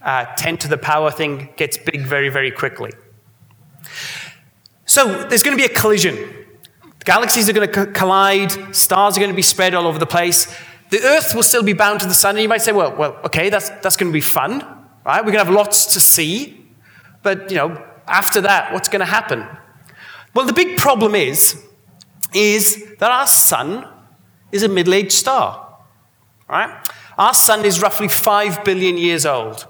uh, 0.00 0.24
10 0.36 0.56
to 0.56 0.68
the 0.68 0.78
power 0.78 1.10
thing 1.10 1.50
gets 1.58 1.76
big 1.76 2.06
very, 2.06 2.30
very 2.30 2.50
quickly. 2.50 2.92
So 4.86 5.24
there's 5.28 5.42
going 5.42 5.56
to 5.56 5.68
be 5.68 5.72
a 5.72 5.74
collision 5.74 6.40
Galaxies 7.04 7.48
are 7.48 7.52
going 7.52 7.72
to 7.72 7.86
collide, 7.86 8.74
stars 8.76 9.16
are 9.16 9.20
going 9.20 9.30
to 9.30 9.36
be 9.36 9.42
spread 9.42 9.74
all 9.74 9.86
over 9.86 9.98
the 9.98 10.06
place. 10.06 10.54
The 10.90 11.00
Earth 11.02 11.34
will 11.34 11.42
still 11.42 11.62
be 11.62 11.72
bound 11.72 12.00
to 12.00 12.06
the 12.06 12.14
sun, 12.14 12.36
and 12.36 12.42
you 12.42 12.48
might 12.48 12.62
say, 12.62 12.72
well, 12.72 12.94
well 12.94 13.18
okay, 13.24 13.48
that's, 13.48 13.70
that's 13.70 13.96
going 13.96 14.12
to 14.12 14.16
be 14.16 14.20
fun, 14.20 14.60
right? 15.04 15.20
We're 15.20 15.32
going 15.32 15.44
to 15.44 15.44
have 15.44 15.54
lots 15.54 15.86
to 15.94 16.00
see. 16.00 16.66
But, 17.22 17.50
you 17.50 17.56
know, 17.56 17.82
after 18.06 18.40
that, 18.42 18.72
what's 18.72 18.88
going 18.88 19.00
to 19.00 19.06
happen? 19.06 19.46
Well, 20.34 20.46
the 20.46 20.52
big 20.52 20.78
problem 20.78 21.14
is, 21.14 21.60
is 22.34 22.94
that 22.98 23.10
our 23.10 23.26
sun 23.26 23.88
is 24.52 24.62
a 24.62 24.68
middle-aged 24.68 25.12
star, 25.12 25.78
right? 26.48 26.86
Our 27.16 27.34
sun 27.34 27.64
is 27.64 27.80
roughly 27.80 28.08
5 28.08 28.62
billion 28.62 28.98
years 28.98 29.24
old. 29.24 29.66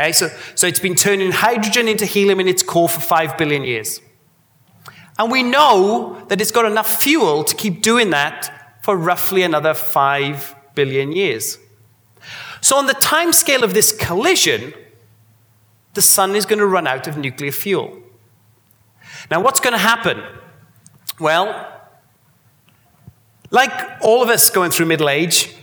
Okay, 0.00 0.12
so, 0.12 0.30
so 0.54 0.66
it's 0.66 0.80
been 0.80 0.94
turning 0.94 1.30
hydrogen 1.30 1.86
into 1.86 2.06
helium 2.06 2.40
in 2.40 2.48
its 2.48 2.62
core 2.62 2.88
for 2.88 3.00
5 3.00 3.36
billion 3.36 3.64
years. 3.64 4.00
And 5.18 5.30
we 5.30 5.42
know 5.42 6.24
that 6.28 6.40
it's 6.40 6.50
got 6.50 6.64
enough 6.64 7.02
fuel 7.02 7.44
to 7.44 7.54
keep 7.54 7.82
doing 7.82 8.08
that 8.08 8.78
for 8.82 8.96
roughly 8.96 9.42
another 9.42 9.74
5 9.74 10.54
billion 10.74 11.12
years. 11.12 11.58
So, 12.62 12.76
on 12.76 12.86
the 12.86 12.94
timescale 12.94 13.62
of 13.62 13.74
this 13.74 13.92
collision, 13.92 14.72
the 15.92 16.00
sun 16.00 16.34
is 16.34 16.46
going 16.46 16.60
to 16.60 16.66
run 16.66 16.86
out 16.86 17.06
of 17.06 17.18
nuclear 17.18 17.52
fuel. 17.52 18.02
Now, 19.30 19.42
what's 19.42 19.60
going 19.60 19.74
to 19.74 19.78
happen? 19.78 20.22
Well, 21.18 21.70
like 23.50 24.00
all 24.00 24.22
of 24.22 24.30
us 24.30 24.48
going 24.48 24.70
through 24.70 24.86
middle 24.86 25.10
age, 25.10 25.54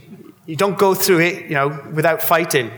you 0.45 0.56
don't 0.56 0.78
go 0.78 0.93
through 0.93 1.21
it, 1.21 1.45
you 1.45 1.56
know, 1.56 1.69
without 1.91 2.21
fighting. 2.21 2.71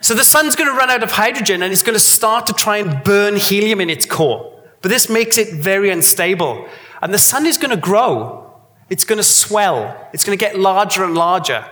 So 0.00 0.14
the 0.14 0.24
sun's 0.24 0.56
going 0.56 0.70
to 0.70 0.76
run 0.76 0.90
out 0.90 1.02
of 1.02 1.12
hydrogen 1.12 1.62
and 1.62 1.72
it's 1.72 1.82
going 1.82 1.94
to 1.94 2.00
start 2.00 2.46
to 2.46 2.52
try 2.52 2.78
and 2.78 3.02
burn 3.02 3.36
helium 3.36 3.80
in 3.80 3.90
its 3.90 4.06
core. 4.06 4.52
But 4.82 4.90
this 4.90 5.08
makes 5.08 5.38
it 5.38 5.54
very 5.54 5.90
unstable. 5.90 6.68
And 7.02 7.12
the 7.12 7.18
sun 7.18 7.46
is 7.46 7.58
going 7.58 7.70
to 7.70 7.80
grow. 7.80 8.60
It's 8.88 9.04
going 9.04 9.18
to 9.18 9.24
swell. 9.24 10.08
It's 10.12 10.24
going 10.24 10.38
to 10.38 10.44
get 10.44 10.58
larger 10.58 11.04
and 11.04 11.14
larger. 11.14 11.66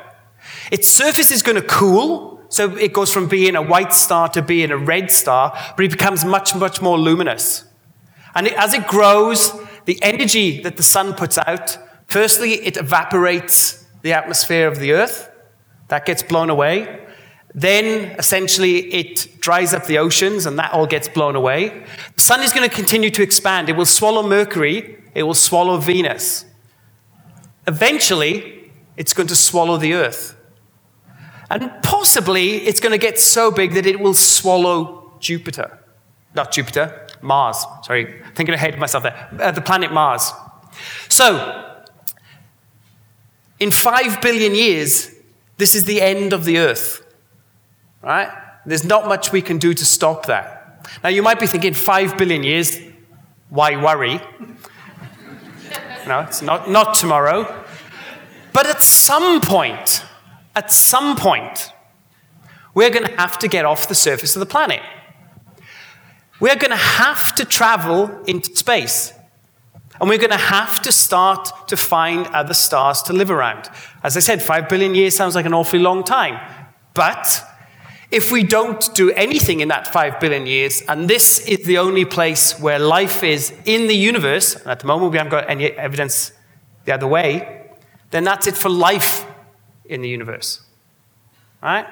Its 0.70 0.88
surface 0.88 1.30
is 1.30 1.42
going 1.42 1.60
to 1.60 1.66
cool. 1.66 2.40
So 2.48 2.76
it 2.76 2.92
goes 2.92 3.12
from 3.12 3.28
being 3.28 3.56
a 3.56 3.62
white 3.62 3.92
star 3.92 4.28
to 4.30 4.42
being 4.42 4.70
a 4.70 4.76
red 4.76 5.10
star, 5.10 5.58
but 5.76 5.84
it 5.84 5.90
becomes 5.90 6.24
much, 6.24 6.54
much 6.54 6.80
more 6.80 6.98
luminous. 6.98 7.64
And 8.34 8.46
it, 8.46 8.52
as 8.54 8.74
it 8.74 8.86
grows, 8.86 9.52
the 9.86 10.00
energy 10.02 10.62
that 10.62 10.76
the 10.76 10.82
sun 10.82 11.14
puts 11.14 11.38
out, 11.38 11.78
firstly, 12.06 12.54
it 12.54 12.76
evaporates 12.76 13.84
the 14.02 14.12
atmosphere 14.12 14.68
of 14.68 14.78
the 14.78 14.92
earth. 14.92 15.30
That 15.88 16.06
gets 16.06 16.22
blown 16.22 16.50
away. 16.50 17.03
Then, 17.54 18.16
essentially, 18.18 18.92
it 18.92 19.40
dries 19.40 19.72
up 19.72 19.86
the 19.86 19.98
oceans 19.98 20.44
and 20.44 20.58
that 20.58 20.72
all 20.72 20.86
gets 20.86 21.06
blown 21.06 21.36
away. 21.36 21.84
The 22.16 22.20
sun 22.20 22.42
is 22.42 22.52
going 22.52 22.68
to 22.68 22.74
continue 22.74 23.10
to 23.10 23.22
expand. 23.22 23.68
It 23.68 23.76
will 23.76 23.86
swallow 23.86 24.26
Mercury, 24.26 25.00
it 25.14 25.22
will 25.22 25.34
swallow 25.34 25.76
Venus. 25.76 26.46
Eventually, 27.68 28.72
it's 28.96 29.12
going 29.12 29.28
to 29.28 29.36
swallow 29.36 29.76
the 29.76 29.94
Earth. 29.94 30.36
And 31.48 31.70
possibly, 31.82 32.56
it's 32.66 32.80
going 32.80 32.90
to 32.90 32.98
get 32.98 33.20
so 33.20 33.52
big 33.52 33.74
that 33.74 33.86
it 33.86 34.00
will 34.00 34.14
swallow 34.14 35.12
Jupiter. 35.20 35.78
Not 36.34 36.50
Jupiter, 36.50 37.06
Mars. 37.22 37.64
Sorry, 37.84 38.20
thinking 38.34 38.54
ahead 38.54 38.74
of 38.74 38.80
myself 38.80 39.04
there. 39.04 39.28
Uh, 39.40 39.52
the 39.52 39.60
planet 39.60 39.92
Mars. 39.92 40.32
So, 41.08 41.84
in 43.60 43.70
five 43.70 44.20
billion 44.20 44.56
years, 44.56 45.12
this 45.58 45.76
is 45.76 45.84
the 45.84 46.02
end 46.02 46.32
of 46.32 46.44
the 46.44 46.58
Earth 46.58 47.03
right? 48.04 48.30
There's 48.66 48.84
not 48.84 49.08
much 49.08 49.32
we 49.32 49.42
can 49.42 49.58
do 49.58 49.74
to 49.74 49.84
stop 49.84 50.26
that. 50.26 50.86
Now, 51.02 51.10
you 51.10 51.22
might 51.22 51.40
be 51.40 51.46
thinking, 51.46 51.74
five 51.74 52.16
billion 52.16 52.42
years, 52.42 52.78
why 53.48 53.82
worry? 53.82 54.20
no, 56.06 56.20
it's 56.20 56.42
not, 56.42 56.70
not 56.70 56.94
tomorrow. 56.94 57.64
But 58.52 58.66
at 58.66 58.82
some 58.82 59.40
point, 59.40 60.04
at 60.54 60.70
some 60.70 61.16
point, 61.16 61.72
we're 62.74 62.90
going 62.90 63.06
to 63.06 63.16
have 63.16 63.38
to 63.40 63.48
get 63.48 63.64
off 63.64 63.88
the 63.88 63.94
surface 63.94 64.36
of 64.36 64.40
the 64.40 64.46
planet. 64.46 64.82
We're 66.40 66.56
going 66.56 66.70
to 66.70 66.76
have 66.76 67.34
to 67.36 67.44
travel 67.44 68.22
into 68.26 68.54
space. 68.56 69.12
And 70.00 70.08
we're 70.08 70.18
going 70.18 70.30
to 70.30 70.36
have 70.36 70.82
to 70.82 70.92
start 70.92 71.68
to 71.68 71.76
find 71.76 72.26
other 72.28 72.54
stars 72.54 73.00
to 73.02 73.12
live 73.12 73.30
around. 73.30 73.70
As 74.02 74.16
I 74.16 74.20
said, 74.20 74.42
five 74.42 74.68
billion 74.68 74.94
years 74.94 75.14
sounds 75.14 75.36
like 75.36 75.46
an 75.46 75.54
awfully 75.54 75.80
long 75.80 76.02
time. 76.02 76.40
But 76.94 77.42
if 78.14 78.30
we 78.30 78.44
don't 78.44 78.94
do 78.94 79.10
anything 79.10 79.58
in 79.58 79.68
that 79.68 79.88
five 79.88 80.20
billion 80.20 80.46
years, 80.46 80.82
and 80.82 81.10
this 81.10 81.40
is 81.48 81.66
the 81.66 81.78
only 81.78 82.04
place 82.04 82.58
where 82.60 82.78
life 82.78 83.24
is 83.24 83.52
in 83.64 83.88
the 83.88 83.96
universe, 83.96 84.54
and 84.54 84.68
at 84.68 84.78
the 84.78 84.86
moment 84.86 85.10
we 85.10 85.18
haven't 85.18 85.32
got 85.32 85.50
any 85.50 85.72
evidence 85.72 86.32
the 86.84 86.92
other 86.92 87.08
way, 87.08 87.66
then 88.12 88.22
that's 88.22 88.46
it 88.46 88.56
for 88.56 88.68
life 88.68 89.26
in 89.86 90.00
the 90.00 90.08
universe. 90.08 90.60
Right? 91.60 91.86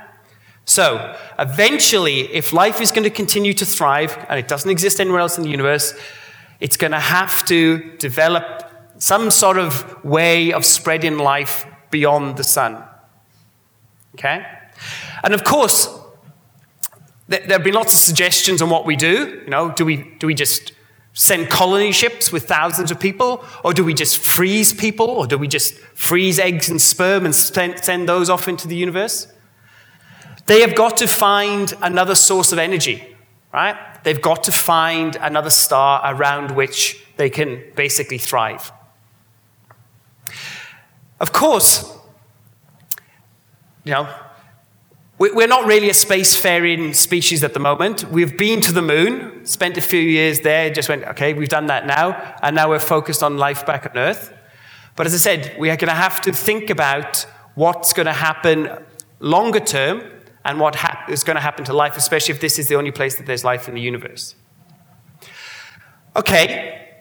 So, 0.64 1.16
eventually, 1.40 2.32
if 2.32 2.52
life 2.52 2.80
is 2.80 2.92
going 2.92 3.02
to 3.02 3.10
continue 3.10 3.52
to 3.54 3.66
thrive, 3.66 4.16
and 4.28 4.38
it 4.38 4.46
doesn't 4.46 4.70
exist 4.70 5.00
anywhere 5.00 5.20
else 5.20 5.36
in 5.38 5.42
the 5.42 5.50
universe, 5.50 5.92
it's 6.60 6.76
going 6.76 6.92
to 6.92 7.00
have 7.00 7.44
to 7.46 7.96
develop 7.96 8.70
some 8.98 9.32
sort 9.32 9.58
of 9.58 10.04
way 10.04 10.52
of 10.52 10.64
spreading 10.64 11.18
life 11.18 11.66
beyond 11.90 12.36
the 12.36 12.44
sun. 12.44 12.80
Okay? 14.14 14.46
And 15.24 15.34
of 15.34 15.42
course, 15.42 15.88
there 17.40 17.58
have 17.58 17.64
been 17.64 17.74
lots 17.74 17.94
of 17.94 18.00
suggestions 18.00 18.62
on 18.62 18.70
what 18.70 18.86
we 18.86 18.96
do. 18.96 19.40
You 19.44 19.50
know, 19.50 19.70
do 19.70 19.84
we, 19.84 20.14
do 20.18 20.26
we 20.26 20.34
just 20.34 20.72
send 21.14 21.48
colony 21.48 21.92
ships 21.92 22.32
with 22.32 22.46
thousands 22.46 22.90
of 22.90 22.98
people? 23.00 23.44
Or 23.64 23.72
do 23.72 23.84
we 23.84 23.94
just 23.94 24.18
freeze 24.18 24.72
people? 24.72 25.06
Or 25.06 25.26
do 25.26 25.38
we 25.38 25.48
just 25.48 25.74
freeze 25.94 26.38
eggs 26.38 26.68
and 26.68 26.80
sperm 26.80 27.24
and 27.24 27.34
send 27.34 28.08
those 28.08 28.30
off 28.30 28.48
into 28.48 28.68
the 28.68 28.76
universe? 28.76 29.26
They 30.46 30.60
have 30.60 30.74
got 30.74 30.96
to 30.98 31.06
find 31.06 31.72
another 31.82 32.14
source 32.14 32.52
of 32.52 32.58
energy, 32.58 33.16
right? 33.52 33.76
They've 34.04 34.20
got 34.20 34.44
to 34.44 34.52
find 34.52 35.16
another 35.16 35.50
star 35.50 36.02
around 36.04 36.50
which 36.52 37.04
they 37.16 37.30
can 37.30 37.62
basically 37.76 38.18
thrive. 38.18 38.72
Of 41.20 41.32
course, 41.32 41.96
you 43.84 43.92
know, 43.92 44.08
we're 45.30 45.46
not 45.46 45.66
really 45.66 45.88
a 45.88 45.92
spacefaring 45.92 46.94
species 46.94 47.44
at 47.44 47.54
the 47.54 47.60
moment. 47.60 48.04
We've 48.10 48.36
been 48.36 48.60
to 48.62 48.72
the 48.72 48.82
moon, 48.82 49.44
spent 49.46 49.76
a 49.76 49.80
few 49.80 50.00
years 50.00 50.40
there, 50.40 50.70
just 50.70 50.88
went, 50.88 51.04
okay, 51.04 51.34
we've 51.34 51.48
done 51.48 51.66
that 51.66 51.86
now, 51.86 52.36
and 52.42 52.56
now 52.56 52.68
we're 52.68 52.78
focused 52.78 53.22
on 53.22 53.36
life 53.36 53.64
back 53.66 53.86
on 53.86 53.96
Earth. 53.96 54.32
But 54.96 55.06
as 55.06 55.14
I 55.14 55.18
said, 55.18 55.56
we 55.58 55.70
are 55.70 55.76
going 55.76 55.88
to 55.88 55.94
have 55.94 56.20
to 56.22 56.32
think 56.32 56.70
about 56.70 57.26
what's 57.54 57.92
going 57.92 58.06
to 58.06 58.12
happen 58.12 58.70
longer 59.20 59.60
term 59.60 60.02
and 60.44 60.58
what 60.58 60.76
is 61.08 61.24
going 61.24 61.36
to 61.36 61.40
happen 61.42 61.64
to 61.66 61.72
life, 61.72 61.96
especially 61.96 62.34
if 62.34 62.40
this 62.40 62.58
is 62.58 62.68
the 62.68 62.74
only 62.74 62.90
place 62.90 63.16
that 63.16 63.26
there's 63.26 63.44
life 63.44 63.68
in 63.68 63.74
the 63.74 63.80
universe. 63.80 64.34
Okay, 66.16 66.96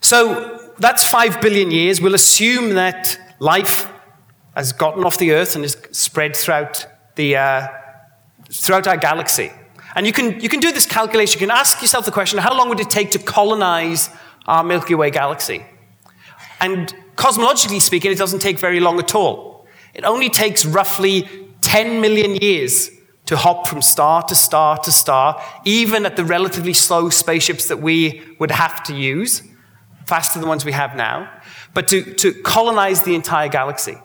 so 0.00 0.72
that's 0.78 1.04
five 1.04 1.40
billion 1.40 1.70
years. 1.70 2.00
We'll 2.00 2.14
assume 2.14 2.74
that 2.74 3.18
life 3.40 3.90
has 4.54 4.72
gotten 4.72 5.04
off 5.04 5.18
the 5.18 5.32
Earth 5.32 5.56
and 5.56 5.64
is 5.64 5.76
spread 5.90 6.36
throughout, 6.36 6.86
the, 7.16 7.36
uh, 7.36 7.68
throughout 8.50 8.86
our 8.86 8.96
galaxy. 8.96 9.50
And 9.94 10.06
you 10.06 10.12
can, 10.12 10.40
you 10.40 10.48
can 10.48 10.60
do 10.60 10.72
this 10.72 10.86
calculation. 10.86 11.40
You 11.40 11.46
can 11.46 11.56
ask 11.56 11.80
yourself 11.82 12.04
the 12.04 12.12
question 12.12 12.38
how 12.38 12.56
long 12.56 12.68
would 12.68 12.80
it 12.80 12.90
take 12.90 13.10
to 13.12 13.18
colonize 13.18 14.10
our 14.46 14.62
Milky 14.62 14.94
Way 14.94 15.10
galaxy? 15.10 15.64
And 16.60 16.94
cosmologically 17.16 17.80
speaking, 17.80 18.12
it 18.12 18.18
doesn't 18.18 18.40
take 18.40 18.58
very 18.58 18.80
long 18.80 18.98
at 18.98 19.14
all. 19.14 19.66
It 19.94 20.04
only 20.04 20.28
takes 20.28 20.64
roughly 20.64 21.28
10 21.62 22.00
million 22.00 22.36
years 22.36 22.90
to 23.24 23.36
hop 23.36 23.66
from 23.66 23.82
star 23.82 24.22
to 24.22 24.34
star 24.34 24.78
to 24.78 24.92
star, 24.92 25.42
even 25.64 26.06
at 26.06 26.16
the 26.16 26.24
relatively 26.24 26.72
slow 26.72 27.08
spaceships 27.08 27.66
that 27.68 27.78
we 27.78 28.22
would 28.38 28.50
have 28.50 28.82
to 28.84 28.94
use, 28.94 29.42
faster 30.06 30.34
than 30.34 30.42
the 30.42 30.48
ones 30.48 30.64
we 30.64 30.72
have 30.72 30.94
now, 30.94 31.28
but 31.74 31.88
to, 31.88 32.14
to 32.14 32.32
colonize 32.42 33.02
the 33.02 33.14
entire 33.14 33.48
galaxy. 33.48 33.96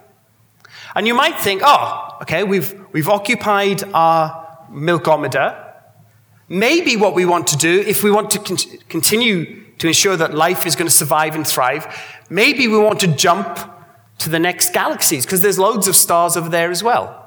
And 0.96 1.08
you 1.08 1.14
might 1.14 1.40
think, 1.40 1.62
oh, 1.64 2.18
okay, 2.22 2.44
we've, 2.44 2.74
we've 2.92 3.10
occupied 3.10 3.84
our 3.94 4.66
Milkomeda. 4.72 5.74
Maybe 6.50 6.98
what 6.98 7.14
we 7.14 7.26
want 7.26 7.48
to 7.48 7.58
do, 7.58 7.82
if 7.82 8.04
we 8.04 8.12
want 8.12 8.32
to 8.32 8.40
con- 8.40 8.80
continue 8.90 9.64
to 9.78 9.88
ensure 9.88 10.18
that 10.18 10.34
life 10.34 10.66
is 10.66 10.76
going 10.76 10.88
to 10.88 10.94
survive 10.94 11.36
and 11.36 11.48
thrive, 11.48 11.88
maybe 12.30 12.68
we 12.68 12.78
want 12.78 13.00
to 13.00 13.08
jump 13.08 13.58
to 14.20 14.30
the 14.30 14.40
next 14.40 14.74
galaxies, 14.74 15.26
because 15.26 15.42
there's 15.42 15.58
loads 15.58 15.88
of 15.88 15.96
stars 15.96 16.38
over 16.38 16.50
there 16.50 16.70
as 16.70 16.84
well. 16.84 17.18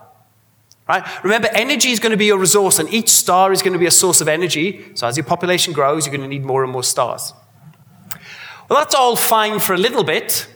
Right? 0.86 1.02
Remember, 1.24 1.48
energy 1.52 1.90
is 1.90 1.98
going 1.98 2.10
to 2.12 2.16
be 2.16 2.28
a 2.28 2.36
resource, 2.36 2.78
and 2.78 2.92
each 2.92 3.08
star 3.08 3.52
is 3.52 3.62
going 3.62 3.72
to 3.72 3.78
be 3.78 3.86
a 3.86 3.90
source 3.90 4.20
of 4.20 4.28
energy. 4.28 4.84
So, 4.94 5.06
as 5.06 5.16
your 5.16 5.24
population 5.24 5.72
grows, 5.72 6.06
you're 6.06 6.14
going 6.14 6.28
to 6.28 6.32
need 6.32 6.44
more 6.44 6.62
and 6.62 6.70
more 6.70 6.84
stars. 6.84 7.32
Well, 8.68 8.78
that's 8.78 8.94
all 8.94 9.16
fine 9.16 9.60
for 9.60 9.72
a 9.72 9.78
little 9.78 10.04
bit. 10.04 10.46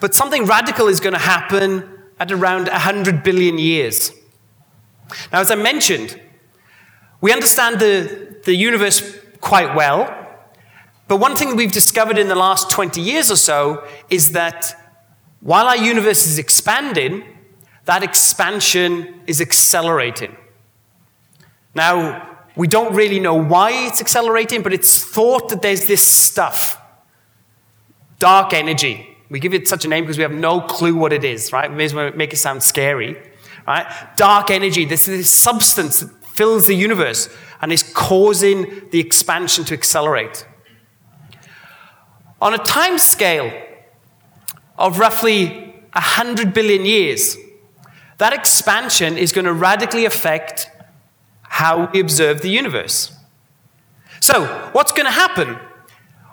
But 0.00 0.14
something 0.14 0.44
radical 0.46 0.88
is 0.88 0.98
going 0.98 1.12
to 1.12 1.18
happen 1.18 1.88
at 2.18 2.32
around 2.32 2.68
100 2.68 3.22
billion 3.22 3.58
years. 3.58 4.12
Now, 5.32 5.40
as 5.40 5.50
I 5.50 5.54
mentioned, 5.54 6.20
we 7.20 7.32
understand 7.32 7.80
the, 7.80 8.36
the 8.44 8.54
universe 8.54 9.18
quite 9.40 9.74
well. 9.74 10.16
But 11.08 11.16
one 11.16 11.36
thing 11.36 11.56
we've 11.56 11.72
discovered 11.72 12.18
in 12.18 12.28
the 12.28 12.34
last 12.34 12.70
20 12.70 13.00
years 13.00 13.30
or 13.30 13.36
so 13.36 13.86
is 14.08 14.32
that 14.32 14.74
while 15.40 15.66
our 15.66 15.76
universe 15.76 16.26
is 16.26 16.38
expanding, 16.38 17.24
that 17.86 18.02
expansion 18.02 19.20
is 19.26 19.40
accelerating. 19.40 20.36
Now, 21.74 22.38
we 22.56 22.68
don't 22.68 22.94
really 22.94 23.20
know 23.20 23.34
why 23.34 23.70
it's 23.86 24.00
accelerating, 24.00 24.62
but 24.62 24.72
it's 24.72 25.02
thought 25.02 25.48
that 25.48 25.62
there's 25.62 25.86
this 25.86 26.06
stuff, 26.06 26.80
dark 28.18 28.52
energy. 28.52 29.09
We 29.30 29.40
give 29.40 29.54
it 29.54 29.68
such 29.68 29.84
a 29.84 29.88
name 29.88 30.04
because 30.04 30.18
we 30.18 30.22
have 30.22 30.32
no 30.32 30.60
clue 30.60 30.94
what 30.94 31.12
it 31.12 31.24
is, 31.24 31.52
right? 31.52 31.70
We 31.70 31.88
may 31.88 32.10
make 32.10 32.32
it 32.32 32.36
sound 32.36 32.62
scary, 32.62 33.16
right? 33.66 33.86
Dark 34.16 34.50
energy, 34.50 34.84
this 34.84 35.06
is 35.08 35.18
this 35.18 35.30
substance 35.30 36.00
that 36.00 36.10
fills 36.26 36.66
the 36.66 36.74
universe 36.74 37.28
and 37.62 37.72
is 37.72 37.82
causing 37.94 38.88
the 38.90 39.00
expansion 39.00 39.64
to 39.66 39.74
accelerate. 39.74 40.46
On 42.42 42.54
a 42.54 42.58
time 42.58 42.98
scale, 42.98 43.52
of 44.80 44.98
roughly 44.98 45.48
100 45.92 46.54
billion 46.54 46.84
years, 46.84 47.36
that 48.18 48.32
expansion 48.32 49.16
is 49.18 49.30
going 49.30 49.44
to 49.44 49.52
radically 49.52 50.06
affect 50.06 50.70
how 51.42 51.90
we 51.92 52.00
observe 52.00 52.40
the 52.40 52.48
universe. 52.48 53.12
So, 54.20 54.46
what's 54.72 54.92
going 54.92 55.04
to 55.04 55.12
happen? 55.12 55.58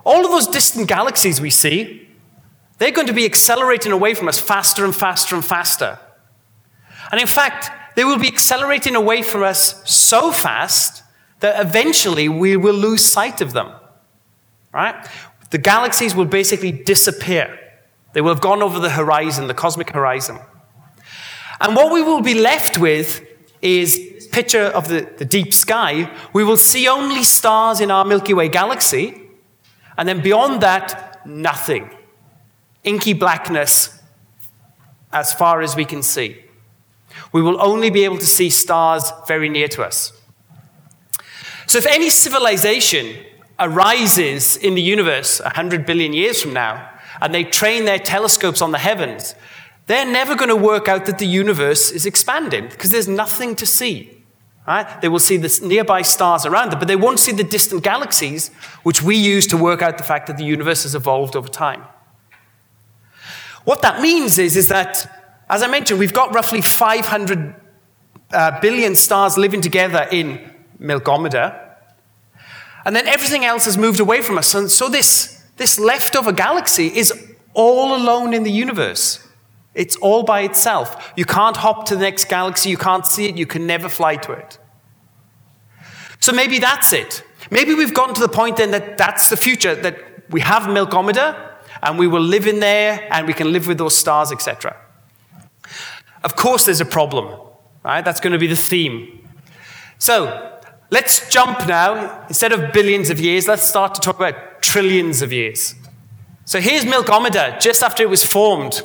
All 0.05 0.25
of 0.25 0.31
those 0.31 0.47
distant 0.47 0.87
galaxies 0.87 1.41
we 1.41 1.49
see, 1.49 2.06
they're 2.77 2.91
going 2.91 3.07
to 3.07 3.13
be 3.13 3.25
accelerating 3.25 3.91
away 3.91 4.13
from 4.13 4.27
us 4.27 4.39
faster 4.39 4.85
and 4.85 4.95
faster 4.95 5.35
and 5.35 5.43
faster. 5.43 5.99
And 7.11 7.19
in 7.19 7.27
fact, 7.27 7.71
they 7.95 8.03
will 8.03 8.19
be 8.19 8.27
accelerating 8.27 8.95
away 8.95 9.21
from 9.21 9.43
us 9.43 9.81
so 9.89 10.31
fast 10.31 11.03
that 11.39 11.59
eventually 11.65 12.29
we 12.29 12.57
will 12.57 12.75
lose 12.75 13.03
sight 13.03 13.41
of 13.41 13.53
them. 13.53 13.71
Right? 14.73 15.07
The 15.49 15.57
galaxies 15.57 16.13
will 16.13 16.25
basically 16.25 16.71
disappear. 16.71 17.59
They 18.13 18.21
will 18.21 18.33
have 18.33 18.41
gone 18.41 18.61
over 18.61 18.79
the 18.79 18.89
horizon, 18.89 19.47
the 19.47 19.53
cosmic 19.53 19.91
horizon. 19.91 20.39
And 21.59 21.75
what 21.75 21.91
we 21.91 22.03
will 22.03 22.21
be 22.21 22.35
left 22.35 22.77
with 22.77 23.25
is 23.61 23.99
picture 24.31 24.65
of 24.65 24.87
the, 24.87 25.09
the 25.17 25.25
deep 25.25 25.53
sky. 25.53 26.11
We 26.33 26.43
will 26.43 26.57
see 26.57 26.87
only 26.87 27.23
stars 27.23 27.81
in 27.81 27.89
our 27.89 28.05
Milky 28.05 28.33
Way 28.35 28.49
galaxy, 28.49 29.19
and 29.97 30.07
then 30.07 30.21
beyond 30.21 30.61
that, 30.61 31.25
nothing. 31.25 31.89
Inky 32.87 33.11
blackness 33.11 34.01
as 35.11 35.33
far 35.33 35.61
as 35.61 35.75
we 35.75 35.83
can 35.83 36.01
see. 36.01 36.41
We 37.33 37.41
will 37.41 37.61
only 37.61 37.89
be 37.89 38.05
able 38.05 38.17
to 38.17 38.25
see 38.25 38.49
stars 38.49 39.11
very 39.27 39.49
near 39.49 39.67
to 39.69 39.83
us. 39.83 40.13
So, 41.65 41.77
if 41.77 41.85
any 41.85 42.09
civilization 42.09 43.17
arises 43.59 44.55
in 44.55 44.75
the 44.75 44.81
universe 44.81 45.41
100 45.41 45.85
billion 45.85 46.13
years 46.13 46.41
from 46.41 46.53
now, 46.53 46.89
and 47.19 47.33
they 47.33 47.43
train 47.43 47.83
their 47.83 47.99
telescopes 47.99 48.61
on 48.61 48.71
the 48.71 48.77
heavens, 48.77 49.35
they're 49.87 50.05
never 50.05 50.35
going 50.35 50.47
to 50.47 50.55
work 50.55 50.87
out 50.87 51.05
that 51.07 51.19
the 51.19 51.27
universe 51.27 51.91
is 51.91 52.05
expanding 52.05 52.69
because 52.69 52.91
there's 52.91 53.07
nothing 53.09 53.53
to 53.57 53.65
see. 53.65 54.23
Right? 54.65 55.01
They 55.01 55.09
will 55.09 55.19
see 55.19 55.35
the 55.35 55.59
nearby 55.65 56.03
stars 56.03 56.45
around 56.45 56.71
them, 56.71 56.79
but 56.79 56.87
they 56.87 56.95
won't 56.95 57.19
see 57.19 57.33
the 57.33 57.43
distant 57.43 57.83
galaxies, 57.83 58.49
which 58.83 59.01
we 59.01 59.17
use 59.17 59.45
to 59.47 59.57
work 59.57 59.81
out 59.81 59.97
the 59.97 60.05
fact 60.05 60.27
that 60.27 60.37
the 60.37 60.45
universe 60.45 60.83
has 60.83 60.95
evolved 60.95 61.35
over 61.35 61.49
time. 61.49 61.83
What 63.67 63.81
that 63.81 64.01
means 64.01 64.37
is, 64.37 64.55
is 64.55 64.69
that, 64.69 65.11
as 65.49 65.61
I 65.61 65.67
mentioned, 65.67 65.99
we've 65.99 66.13
got 66.13 66.33
roughly 66.33 66.61
500 66.61 67.53
uh, 68.31 68.61
billion 68.61 68.95
stars 68.95 69.37
living 69.37 69.59
together 69.59 70.07
in 70.09 70.39
Milkomeda, 70.79 71.75
and 72.85 72.95
then 72.95 73.05
everything 73.07 73.43
else 73.43 73.65
has 73.65 73.77
moved 73.77 73.99
away 73.99 74.21
from 74.21 74.37
us. 74.37 74.55
And 74.55 74.71
so 74.71 74.87
this 74.87 75.43
this 75.57 75.77
leftover 75.77 76.31
galaxy 76.31 76.87
is 76.87 77.11
all 77.53 77.93
alone 77.93 78.33
in 78.33 78.43
the 78.43 78.51
universe. 78.51 79.27
It's 79.75 79.97
all 79.97 80.23
by 80.23 80.43
itself. 80.43 81.11
You 81.17 81.25
can't 81.25 81.57
hop 81.57 81.87
to 81.87 81.95
the 81.95 82.01
next 82.03 82.29
galaxy, 82.29 82.69
you 82.69 82.77
can't 82.77 83.05
see 83.05 83.25
it, 83.25 83.35
you 83.35 83.45
can 83.45 83.67
never 83.67 83.89
fly 83.89 84.15
to 84.15 84.31
it. 84.31 84.59
So 86.21 86.31
maybe 86.31 86.59
that's 86.59 86.93
it. 86.93 87.21
Maybe 87.51 87.73
we've 87.73 87.93
gotten 87.93 88.15
to 88.15 88.21
the 88.21 88.29
point 88.29 88.55
then 88.55 88.71
that 88.71 88.97
that's 88.97 89.27
the 89.27 89.35
future, 89.35 89.75
that 89.75 89.97
we 90.29 90.39
have 90.39 90.63
Milkomeda 90.63 91.46
and 91.81 91.97
we 91.97 92.07
will 92.07 92.21
live 92.21 92.47
in 92.47 92.59
there 92.59 93.07
and 93.11 93.27
we 93.27 93.33
can 93.33 93.51
live 93.51 93.67
with 93.67 93.77
those 93.77 93.95
stars, 93.95 94.31
etc. 94.31 94.75
Of 96.23 96.35
course, 96.35 96.65
there's 96.65 96.81
a 96.81 96.85
problem, 96.85 97.39
right? 97.83 98.03
That's 98.03 98.19
going 98.19 98.33
to 98.33 98.39
be 98.39 98.47
the 98.47 98.55
theme. 98.55 99.27
So 99.99 100.59
let's 100.89 101.29
jump 101.29 101.67
now. 101.67 102.25
Instead 102.27 102.51
of 102.51 102.73
billions 102.73 103.09
of 103.09 103.19
years, 103.19 103.47
let's 103.47 103.63
start 103.63 103.95
to 103.95 104.01
talk 104.01 104.17
about 104.17 104.61
trillions 104.61 105.21
of 105.21 105.31
years. 105.31 105.75
So 106.45 106.59
here's 106.59 106.85
Milkomeda 106.85 107.59
just 107.59 107.83
after 107.83 108.03
it 108.03 108.09
was 108.09 108.25
formed. 108.25 108.81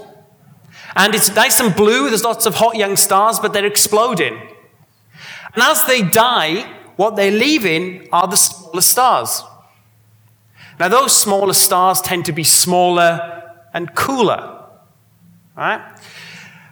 And 0.94 1.14
it's 1.14 1.34
nice 1.34 1.60
and 1.60 1.74
blue. 1.74 2.08
There's 2.08 2.24
lots 2.24 2.44
of 2.46 2.56
hot 2.56 2.76
young 2.76 2.96
stars, 2.96 3.38
but 3.38 3.52
they're 3.52 3.66
exploding. 3.66 4.34
And 5.54 5.62
as 5.62 5.84
they 5.86 6.02
die, 6.02 6.62
what 6.96 7.16
they're 7.16 7.30
leaving 7.30 8.08
are 8.12 8.26
the 8.26 8.36
smaller 8.36 8.80
stars. 8.80 9.42
Now, 10.82 10.88
those 10.88 11.16
smaller 11.16 11.52
stars 11.52 12.00
tend 12.00 12.24
to 12.24 12.32
be 12.32 12.42
smaller 12.42 13.54
and 13.72 13.94
cooler. 13.94 14.66
Right? 15.56 15.80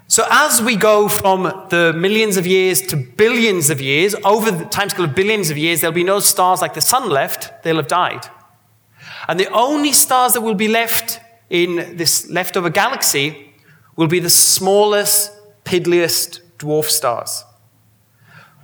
So, 0.08 0.26
as 0.28 0.60
we 0.60 0.74
go 0.74 1.08
from 1.08 1.44
the 1.68 1.92
millions 1.96 2.36
of 2.36 2.44
years 2.44 2.82
to 2.88 2.96
billions 2.96 3.70
of 3.70 3.80
years, 3.80 4.16
over 4.24 4.50
the 4.50 4.64
timescale 4.64 5.04
of 5.04 5.14
billions 5.14 5.48
of 5.50 5.56
years, 5.56 5.80
there'll 5.80 5.94
be 5.94 6.02
no 6.02 6.18
stars 6.18 6.60
like 6.60 6.74
the 6.74 6.80
sun 6.80 7.08
left, 7.08 7.62
they'll 7.62 7.76
have 7.76 7.86
died. 7.86 8.26
And 9.28 9.38
the 9.38 9.48
only 9.52 9.92
stars 9.92 10.34
that 10.34 10.40
will 10.40 10.56
be 10.56 10.66
left 10.66 11.20
in 11.48 11.96
this 11.96 12.28
leftover 12.28 12.68
galaxy 12.68 13.52
will 13.94 14.08
be 14.08 14.18
the 14.18 14.28
smallest, 14.28 15.30
piddliest 15.64 16.40
dwarf 16.58 16.86
stars. 16.86 17.44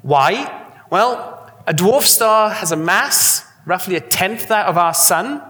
Why? 0.02 0.72
Well, 0.90 1.52
a 1.68 1.72
dwarf 1.72 2.02
star 2.02 2.50
has 2.50 2.72
a 2.72 2.76
mass 2.76 3.45
roughly 3.66 3.96
a 3.96 4.00
tenth 4.00 4.48
that 4.48 4.66
of 4.66 4.78
our 4.78 4.94
sun. 4.94 5.42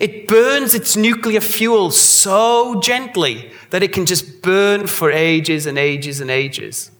It 0.00 0.26
burns 0.26 0.72
its 0.74 0.96
nuclear 0.96 1.40
fuel 1.40 1.90
so 1.90 2.80
gently 2.80 3.50
that 3.70 3.82
it 3.82 3.92
can 3.92 4.06
just 4.06 4.40
burn 4.40 4.86
for 4.86 5.10
ages 5.10 5.66
and 5.66 5.76
ages 5.76 6.20
and 6.20 6.30
ages. 6.30 6.90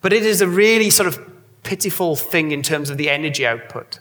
But 0.00 0.12
it 0.12 0.24
is 0.24 0.40
a 0.40 0.48
really 0.48 0.90
sort 0.90 1.06
of 1.06 1.20
pitiful 1.62 2.16
thing 2.16 2.52
in 2.52 2.62
terms 2.62 2.90
of 2.90 2.96
the 2.96 3.10
energy 3.10 3.46
output. 3.46 4.00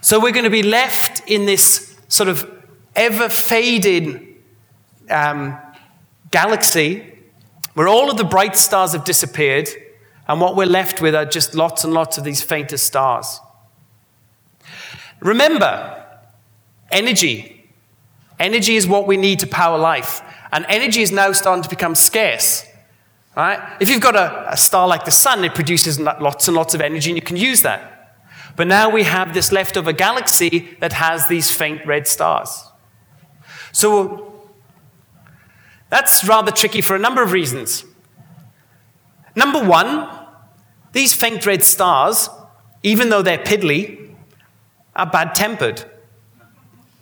So 0.00 0.20
we're 0.20 0.32
going 0.32 0.44
to 0.44 0.50
be 0.50 0.64
left 0.64 1.22
in 1.30 1.46
this 1.46 1.96
sort 2.08 2.28
of 2.28 2.50
ever 2.96 3.28
fading 3.28 4.36
um, 5.08 5.56
galaxy 6.30 7.08
where 7.74 7.88
all 7.88 8.10
of 8.10 8.16
the 8.16 8.24
bright 8.24 8.56
stars 8.56 8.92
have 8.92 9.04
disappeared, 9.04 9.68
and 10.28 10.40
what 10.40 10.56
we're 10.56 10.66
left 10.66 11.00
with 11.00 11.14
are 11.14 11.24
just 11.24 11.54
lots 11.54 11.84
and 11.84 11.94
lots 11.94 12.18
of 12.18 12.24
these 12.24 12.42
fainter 12.42 12.76
stars. 12.76 13.40
Remember, 15.22 16.04
energy. 16.90 17.70
Energy 18.38 18.76
is 18.76 18.86
what 18.86 19.06
we 19.06 19.16
need 19.16 19.38
to 19.40 19.46
power 19.46 19.78
life. 19.78 20.20
And 20.50 20.66
energy 20.68 21.00
is 21.00 21.12
now 21.12 21.32
starting 21.32 21.62
to 21.62 21.68
become 21.68 21.94
scarce. 21.94 22.66
Right? 23.36 23.60
If 23.80 23.88
you've 23.88 24.02
got 24.02 24.16
a, 24.16 24.52
a 24.52 24.56
star 24.56 24.86
like 24.86 25.04
the 25.04 25.10
sun, 25.10 25.44
it 25.44 25.54
produces 25.54 25.98
lots 25.98 26.48
and 26.48 26.56
lots 26.56 26.74
of 26.74 26.80
energy, 26.80 27.10
and 27.10 27.16
you 27.16 27.22
can 27.22 27.36
use 27.36 27.62
that. 27.62 28.18
But 28.56 28.66
now 28.66 28.90
we 28.90 29.04
have 29.04 29.32
this 29.32 29.52
leftover 29.52 29.92
galaxy 29.92 30.76
that 30.80 30.92
has 30.92 31.28
these 31.28 31.50
faint 31.50 31.86
red 31.86 32.06
stars. 32.06 32.64
So 33.70 34.50
that's 35.88 36.26
rather 36.26 36.50
tricky 36.50 36.82
for 36.82 36.94
a 36.94 36.98
number 36.98 37.22
of 37.22 37.32
reasons. 37.32 37.84
Number 39.34 39.64
one, 39.64 40.08
these 40.92 41.14
faint 41.14 41.46
red 41.46 41.62
stars, 41.62 42.28
even 42.82 43.08
though 43.08 43.22
they're 43.22 43.38
piddly, 43.38 44.01
are 44.94 45.06
bad 45.06 45.34
tempered. 45.34 45.84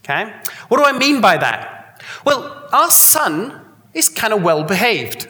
Okay? 0.05 0.33
What 0.69 0.79
do 0.79 0.85
I 0.85 0.97
mean 0.97 1.21
by 1.21 1.37
that? 1.37 2.03
Well, 2.25 2.69
our 2.73 2.91
sun 2.91 3.61
is 3.95 4.09
kind 4.09 4.33
of 4.33 4.43
well 4.43 4.65
behaved. 4.65 5.29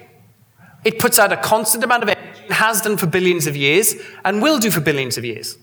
It 0.85 0.99
puts 0.99 1.19
out 1.19 1.33
a 1.33 1.37
constant 1.37 1.85
amount 1.85 2.03
of 2.03 2.09
energy, 2.09 2.41
has 2.51 2.81
done 2.81 2.97
for 2.97 3.07
billions 3.07 3.47
of 3.47 3.57
years, 3.57 3.95
and 4.25 4.41
will 4.41 4.59
do 4.59 4.71
for 4.71 4.81
billions 4.81 5.19
of 5.19 5.25
years. 5.25 5.59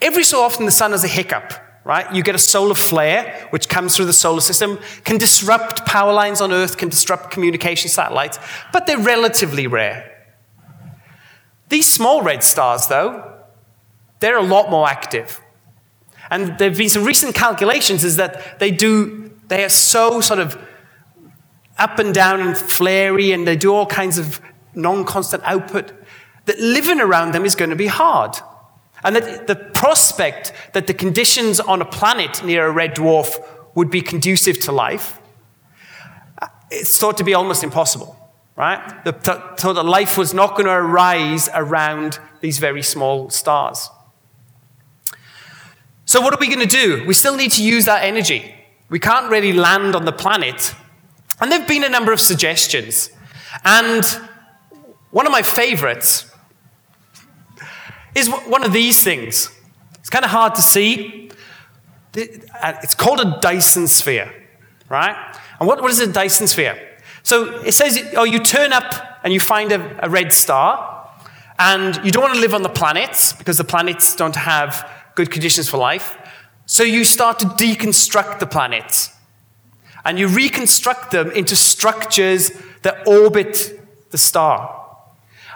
Every 0.00 0.24
so 0.24 0.42
often, 0.42 0.66
the 0.66 0.72
sun 0.72 0.92
has 0.92 1.04
a 1.04 1.08
hiccup, 1.08 1.52
right? 1.84 2.12
You 2.14 2.22
get 2.22 2.34
a 2.34 2.38
solar 2.38 2.74
flare, 2.74 3.46
which 3.50 3.68
comes 3.68 3.96
through 3.96 4.06
the 4.06 4.12
solar 4.12 4.40
system, 4.40 4.78
can 5.04 5.18
disrupt 5.18 5.84
power 5.86 6.12
lines 6.12 6.40
on 6.40 6.52
Earth, 6.52 6.76
can 6.76 6.88
disrupt 6.88 7.30
communication 7.30 7.88
satellites, 7.90 8.38
but 8.72 8.86
they're 8.86 8.98
relatively 8.98 9.66
rare. 9.66 10.10
These 11.68 11.92
small 11.92 12.22
red 12.22 12.42
stars, 12.42 12.86
though, 12.86 13.42
they're 14.20 14.38
a 14.38 14.42
lot 14.42 14.70
more 14.70 14.88
active. 14.88 15.40
And 16.30 16.58
there 16.58 16.68
have 16.68 16.78
been 16.78 16.88
some 16.88 17.04
recent 17.04 17.34
calculations 17.34 18.04
is 18.04 18.16
that 18.16 18.58
they 18.58 18.70
do, 18.70 19.30
they 19.48 19.64
are 19.64 19.68
so 19.68 20.20
sort 20.20 20.40
of 20.40 20.58
up 21.78 21.98
and 21.98 22.14
down 22.14 22.40
and 22.40 22.56
flary 22.56 23.32
and 23.32 23.46
they 23.46 23.56
do 23.56 23.74
all 23.74 23.86
kinds 23.86 24.18
of 24.18 24.40
non-constant 24.74 25.42
output 25.44 25.92
that 26.46 26.58
living 26.58 27.00
around 27.00 27.32
them 27.32 27.44
is 27.44 27.54
going 27.54 27.70
to 27.70 27.76
be 27.76 27.86
hard. 27.86 28.36
And 29.02 29.16
that 29.16 29.46
the 29.46 29.56
prospect 29.56 30.52
that 30.72 30.86
the 30.86 30.94
conditions 30.94 31.60
on 31.60 31.82
a 31.82 31.84
planet 31.84 32.42
near 32.44 32.66
a 32.66 32.70
red 32.70 32.94
dwarf 32.94 33.36
would 33.74 33.90
be 33.90 34.00
conducive 34.00 34.58
to 34.60 34.72
life, 34.72 35.20
uh, 36.40 36.46
it's 36.70 36.96
thought 36.98 37.18
to 37.18 37.24
be 37.24 37.34
almost 37.34 37.62
impossible, 37.62 38.16
right? 38.56 39.04
The, 39.04 39.12
thought 39.12 39.74
that 39.74 39.84
life 39.84 40.16
was 40.16 40.32
not 40.32 40.52
going 40.52 40.66
to 40.66 40.72
arise 40.72 41.50
around 41.52 42.18
these 42.40 42.58
very 42.58 42.82
small 42.82 43.28
stars. 43.30 43.90
So, 46.06 46.20
what 46.20 46.34
are 46.34 46.38
we 46.38 46.48
going 46.48 46.66
to 46.66 46.66
do? 46.66 47.04
We 47.06 47.14
still 47.14 47.36
need 47.36 47.52
to 47.52 47.62
use 47.62 47.86
that 47.86 48.04
energy. 48.04 48.54
We 48.90 48.98
can't 48.98 49.30
really 49.30 49.52
land 49.52 49.96
on 49.96 50.04
the 50.04 50.12
planet. 50.12 50.74
And 51.40 51.50
there 51.50 51.58
have 51.58 51.68
been 51.68 51.84
a 51.84 51.88
number 51.88 52.12
of 52.12 52.20
suggestions. 52.20 53.10
And 53.64 54.04
one 55.10 55.26
of 55.26 55.32
my 55.32 55.42
favorites 55.42 56.30
is 58.14 58.28
one 58.28 58.64
of 58.64 58.72
these 58.72 59.02
things. 59.02 59.50
It's 59.98 60.10
kind 60.10 60.24
of 60.24 60.30
hard 60.30 60.54
to 60.56 60.62
see. 60.62 61.30
Uh, 62.16 62.74
it's 62.82 62.94
called 62.94 63.20
a 63.20 63.38
Dyson 63.40 63.88
sphere, 63.88 64.32
right? 64.88 65.16
And 65.58 65.66
what, 65.66 65.80
what 65.82 65.90
is 65.90 65.98
a 66.00 66.12
Dyson 66.12 66.46
sphere? 66.46 66.78
So 67.22 67.60
it 67.62 67.72
says, 67.72 68.12
oh, 68.16 68.24
you 68.24 68.38
turn 68.38 68.72
up 68.72 69.20
and 69.24 69.32
you 69.32 69.40
find 69.40 69.72
a, 69.72 70.04
a 70.04 70.10
red 70.10 70.32
star, 70.32 71.10
and 71.58 71.98
you 72.04 72.10
don't 72.10 72.22
want 72.22 72.34
to 72.34 72.40
live 72.40 72.52
on 72.52 72.62
the 72.62 72.68
planets 72.68 73.32
because 73.32 73.58
the 73.58 73.64
planets 73.64 74.14
don't 74.14 74.36
have 74.36 74.88
good 75.14 75.30
conditions 75.30 75.68
for 75.68 75.78
life. 75.78 76.16
So 76.66 76.82
you 76.82 77.04
start 77.04 77.38
to 77.40 77.46
deconstruct 77.46 78.38
the 78.38 78.46
planets. 78.46 79.10
And 80.04 80.18
you 80.18 80.28
reconstruct 80.28 81.12
them 81.12 81.30
into 81.30 81.56
structures 81.56 82.52
that 82.82 83.06
orbit 83.06 83.80
the 84.10 84.18
star. 84.18 84.84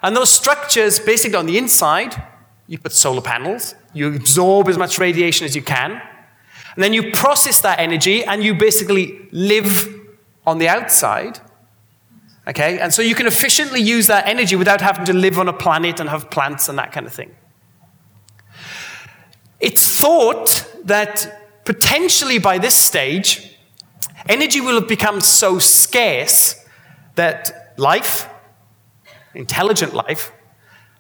And 0.03 0.17
those 0.17 0.31
structures, 0.31 0.99
basically 0.99 1.37
on 1.37 1.47
the 1.47 1.59
inside, 1.59 2.23
you 2.67 2.79
put 2.79 2.93
solar 2.93 3.21
panels, 3.21 3.75
you 3.93 4.15
absorb 4.15 4.69
as 4.69 4.79
much 4.79 4.99
radiation 4.99 5.45
as 5.45 5.57
you 5.57 5.63
can, 5.63 6.01
and 6.75 6.83
then 6.85 6.93
you 6.93 7.11
process 7.13 7.61
that 7.61 7.81
energy 7.81 8.25
and 8.25 8.43
you 8.43 8.55
basically 8.55 9.29
live 9.33 9.89
on 10.47 10.59
the 10.59 10.69
outside. 10.69 11.41
Okay? 12.47 12.79
And 12.79 12.95
so 12.95 13.03
you 13.03 13.15
can 13.15 13.27
efficiently 13.27 13.81
use 13.81 14.07
that 14.07 14.29
energy 14.29 14.57
without 14.57 14.81
having 14.81 15.05
to 15.07 15.13
live 15.13 15.39
on 15.39 15.49
a 15.49 15.53
planet 15.53 15.99
and 16.01 16.09
have 16.09 16.31
plants 16.31 16.69
and 16.69 16.79
that 16.79 16.93
kind 16.93 17.07
of 17.07 17.13
thing. 17.13 17.35
It's 19.61 19.87
thought 20.01 20.71
that 20.85 21.65
potentially 21.65 22.39
by 22.39 22.59
this 22.59 22.75
stage, 22.75 23.57
energy 24.29 24.61
will 24.61 24.75
have 24.75 24.89
become 24.89 25.21
so 25.21 25.59
scarce 25.59 26.65
that 27.17 27.75
life, 27.77 28.29
intelligent 29.35 29.95
life, 29.95 30.33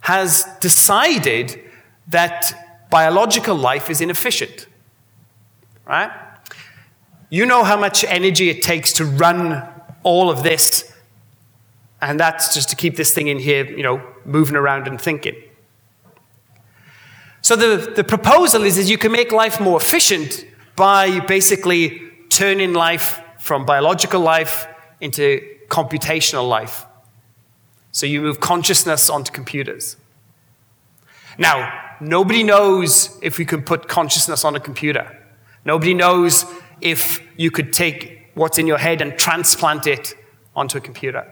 has 0.00 0.46
decided 0.60 1.60
that 2.08 2.88
biological 2.90 3.54
life 3.54 3.90
is 3.90 4.00
inefficient. 4.00 4.66
Right? 5.86 6.10
You 7.30 7.46
know 7.46 7.64
how 7.64 7.78
much 7.78 8.04
energy 8.04 8.48
it 8.48 8.62
takes 8.62 8.92
to 8.94 9.04
run 9.04 9.68
all 10.02 10.30
of 10.30 10.42
this, 10.42 10.92
and 12.00 12.18
that's 12.18 12.54
just 12.54 12.70
to 12.70 12.76
keep 12.76 12.96
this 12.96 13.12
thing 13.12 13.28
in 13.28 13.38
here, 13.38 13.64
you 13.66 13.82
know, 13.82 14.02
moving 14.24 14.56
around 14.56 14.86
and 14.86 15.00
thinking. 15.00 15.34
So 17.48 17.56
the, 17.56 17.92
the 17.92 18.04
proposal 18.04 18.64
is, 18.64 18.76
is 18.76 18.90
you 18.90 18.98
can 18.98 19.10
make 19.10 19.32
life 19.32 19.58
more 19.58 19.80
efficient 19.80 20.44
by 20.76 21.20
basically 21.20 22.02
turning 22.28 22.74
life 22.74 23.22
from 23.38 23.64
biological 23.64 24.20
life 24.20 24.66
into 25.00 25.40
computational 25.68 26.46
life. 26.46 26.84
So 27.90 28.04
you 28.04 28.20
move 28.20 28.38
consciousness 28.38 29.08
onto 29.08 29.32
computers. 29.32 29.96
Now, 31.38 31.94
nobody 32.02 32.42
knows 32.42 33.18
if 33.22 33.38
we 33.38 33.46
can 33.46 33.62
put 33.62 33.88
consciousness 33.88 34.44
on 34.44 34.54
a 34.54 34.60
computer. 34.60 35.18
Nobody 35.64 35.94
knows 35.94 36.44
if 36.82 37.22
you 37.38 37.50
could 37.50 37.72
take 37.72 38.30
what's 38.34 38.58
in 38.58 38.66
your 38.66 38.76
head 38.76 39.00
and 39.00 39.16
transplant 39.16 39.86
it 39.86 40.14
onto 40.54 40.76
a 40.76 40.82
computer. 40.82 41.26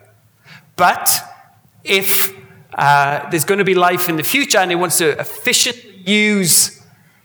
But 0.77 1.11
if 1.85 2.35
uh, 2.73 3.29
there's 3.29 3.45
going 3.45 3.59
to 3.59 3.67
be 3.67 3.75
life 3.75 4.09
in 4.09 4.17
the 4.17 4.25
future 4.25 4.57
and 4.57 4.73
it 4.73 4.77
wants 4.77 4.97
to 4.97 5.11
efficiently 5.21 5.93
use 6.07 6.83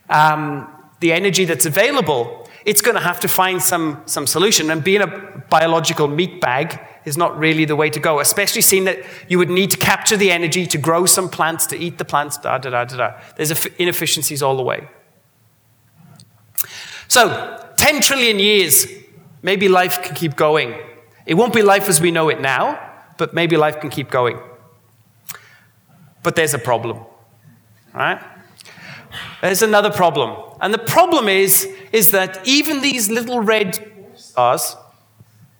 um, 0.09 0.67
the 0.99 1.13
energy 1.13 1.45
that's 1.45 1.65
available, 1.65 2.47
it's 2.65 2.81
going 2.81 2.95
to 2.95 3.01
have 3.01 3.19
to 3.21 3.27
find 3.27 3.61
some, 3.61 4.01
some 4.05 4.27
solution. 4.27 4.69
And 4.69 4.83
being 4.83 5.01
a 5.01 5.07
biological 5.49 6.07
meat 6.07 6.41
bag 6.41 6.79
is 7.05 7.17
not 7.17 7.37
really 7.37 7.65
the 7.65 7.75
way 7.75 7.89
to 7.89 7.99
go, 7.99 8.19
especially 8.19 8.61
seeing 8.61 8.83
that 8.85 8.99
you 9.27 9.37
would 9.37 9.49
need 9.49 9.71
to 9.71 9.77
capture 9.77 10.17
the 10.17 10.31
energy 10.31 10.67
to 10.67 10.77
grow 10.77 11.05
some 11.05 11.29
plants, 11.29 11.65
to 11.67 11.77
eat 11.77 11.97
the 11.97 12.05
plants, 12.05 12.37
da 12.37 12.57
da 12.57 12.69
da 12.69 12.85
da 12.85 12.97
da. 12.97 13.21
There's 13.35 13.65
inefficiencies 13.77 14.43
all 14.43 14.55
the 14.55 14.63
way. 14.63 14.87
So, 17.07 17.73
10 17.77 18.01
trillion 18.01 18.39
years, 18.39 18.85
maybe 19.41 19.67
life 19.67 20.01
can 20.03 20.15
keep 20.15 20.35
going. 20.35 20.75
It 21.25 21.33
won't 21.33 21.53
be 21.53 21.61
life 21.61 21.89
as 21.89 21.99
we 21.99 22.11
know 22.11 22.29
it 22.29 22.39
now, 22.39 22.79
but 23.17 23.33
maybe 23.33 23.57
life 23.57 23.79
can 23.79 23.89
keep 23.89 24.09
going. 24.09 24.39
But 26.23 26.35
there's 26.35 26.53
a 26.53 26.59
problem, 26.59 26.99
right? 27.93 28.21
There's 29.41 29.61
another 29.61 29.89
problem. 29.89 30.37
And 30.61 30.73
the 30.73 30.79
problem 30.79 31.27
is, 31.27 31.67
is 31.91 32.11
that 32.11 32.45
even 32.47 32.81
these 32.81 33.09
little 33.09 33.39
red 33.39 33.79
stars 34.15 34.75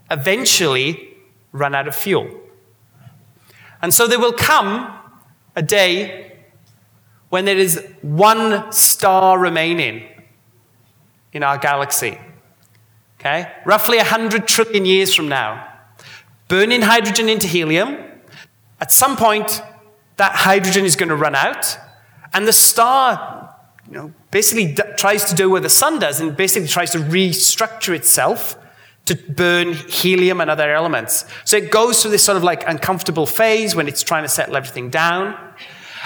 eventually 0.10 1.16
run 1.52 1.76
out 1.76 1.88
of 1.88 1.96
fuel. 1.96 2.30
And 3.82 3.94
so 3.94 4.08
there 4.08 4.20
will 4.20 4.34
come 4.34 4.98
a 5.56 5.62
day 5.62 6.38
when 7.30 7.46
there 7.46 7.58
is 7.58 7.84
one 8.02 8.72
star 8.72 9.40
remaining 9.40 10.08
in 11.34 11.44
our 11.44 11.58
galaxy. 11.58 12.20
Okay? 13.20 13.52
Roughly 13.66 13.98
100 13.98 14.48
trillion 14.48 14.86
years 14.86 15.14
from 15.14 15.30
now. 15.30 15.68
Burning 16.48 16.82
hydrogen 16.82 17.30
into 17.30 17.48
helium. 17.48 17.98
At 18.80 18.92
some 18.92 19.16
point, 19.16 19.62
that 20.18 20.36
hydrogen 20.36 20.86
is 20.86 20.96
going 20.96 21.10
to 21.10 21.16
run 21.16 21.36
out, 21.36 21.78
and 22.34 22.48
the 22.48 22.54
star 22.54 23.56
you 23.88 23.98
know, 23.98 24.14
basically 24.32 24.74
d- 24.74 24.84
tries 24.98 25.26
to 25.26 25.36
do 25.36 25.50
what 25.50 25.64
the 25.64 25.70
sun 25.70 26.00
does 26.00 26.22
and 26.22 26.36
basically 26.36 26.68
tries 26.68 26.92
to 26.92 27.00
restructure 27.00 27.94
itself 27.94 28.58
to 29.06 29.16
burn 29.16 29.74
helium 29.74 30.40
and 30.40 30.50
other 30.50 30.74
elements. 30.74 31.26
So 31.44 31.58
it 31.58 31.72
goes 31.72 32.02
through 32.02 32.12
this 32.12 32.24
sort 32.24 32.38
of 32.38 32.44
like 32.44 32.68
uncomfortable 32.68 33.26
phase 33.26 33.76
when 33.76 33.88
it's 33.88 34.04
trying 34.04 34.24
to 34.24 34.30
settle 34.30 34.56
everything 34.56 34.90
down. 34.90 35.38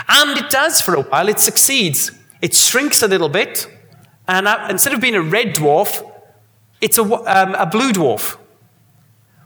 And 0.07 0.37
it 0.37 0.49
does 0.49 0.81
for 0.81 0.95
a 0.95 1.01
while, 1.01 1.29
it 1.29 1.39
succeeds. 1.39 2.11
It 2.41 2.53
shrinks 2.53 3.01
a 3.01 3.07
little 3.07 3.29
bit, 3.29 3.67
and 4.27 4.47
uh, 4.47 4.67
instead 4.69 4.93
of 4.93 5.01
being 5.01 5.15
a 5.15 5.21
red 5.21 5.55
dwarf, 5.55 6.03
it's 6.81 6.97
a, 6.97 7.03
um, 7.03 7.55
a 7.55 7.65
blue 7.65 7.91
dwarf. 7.91 8.37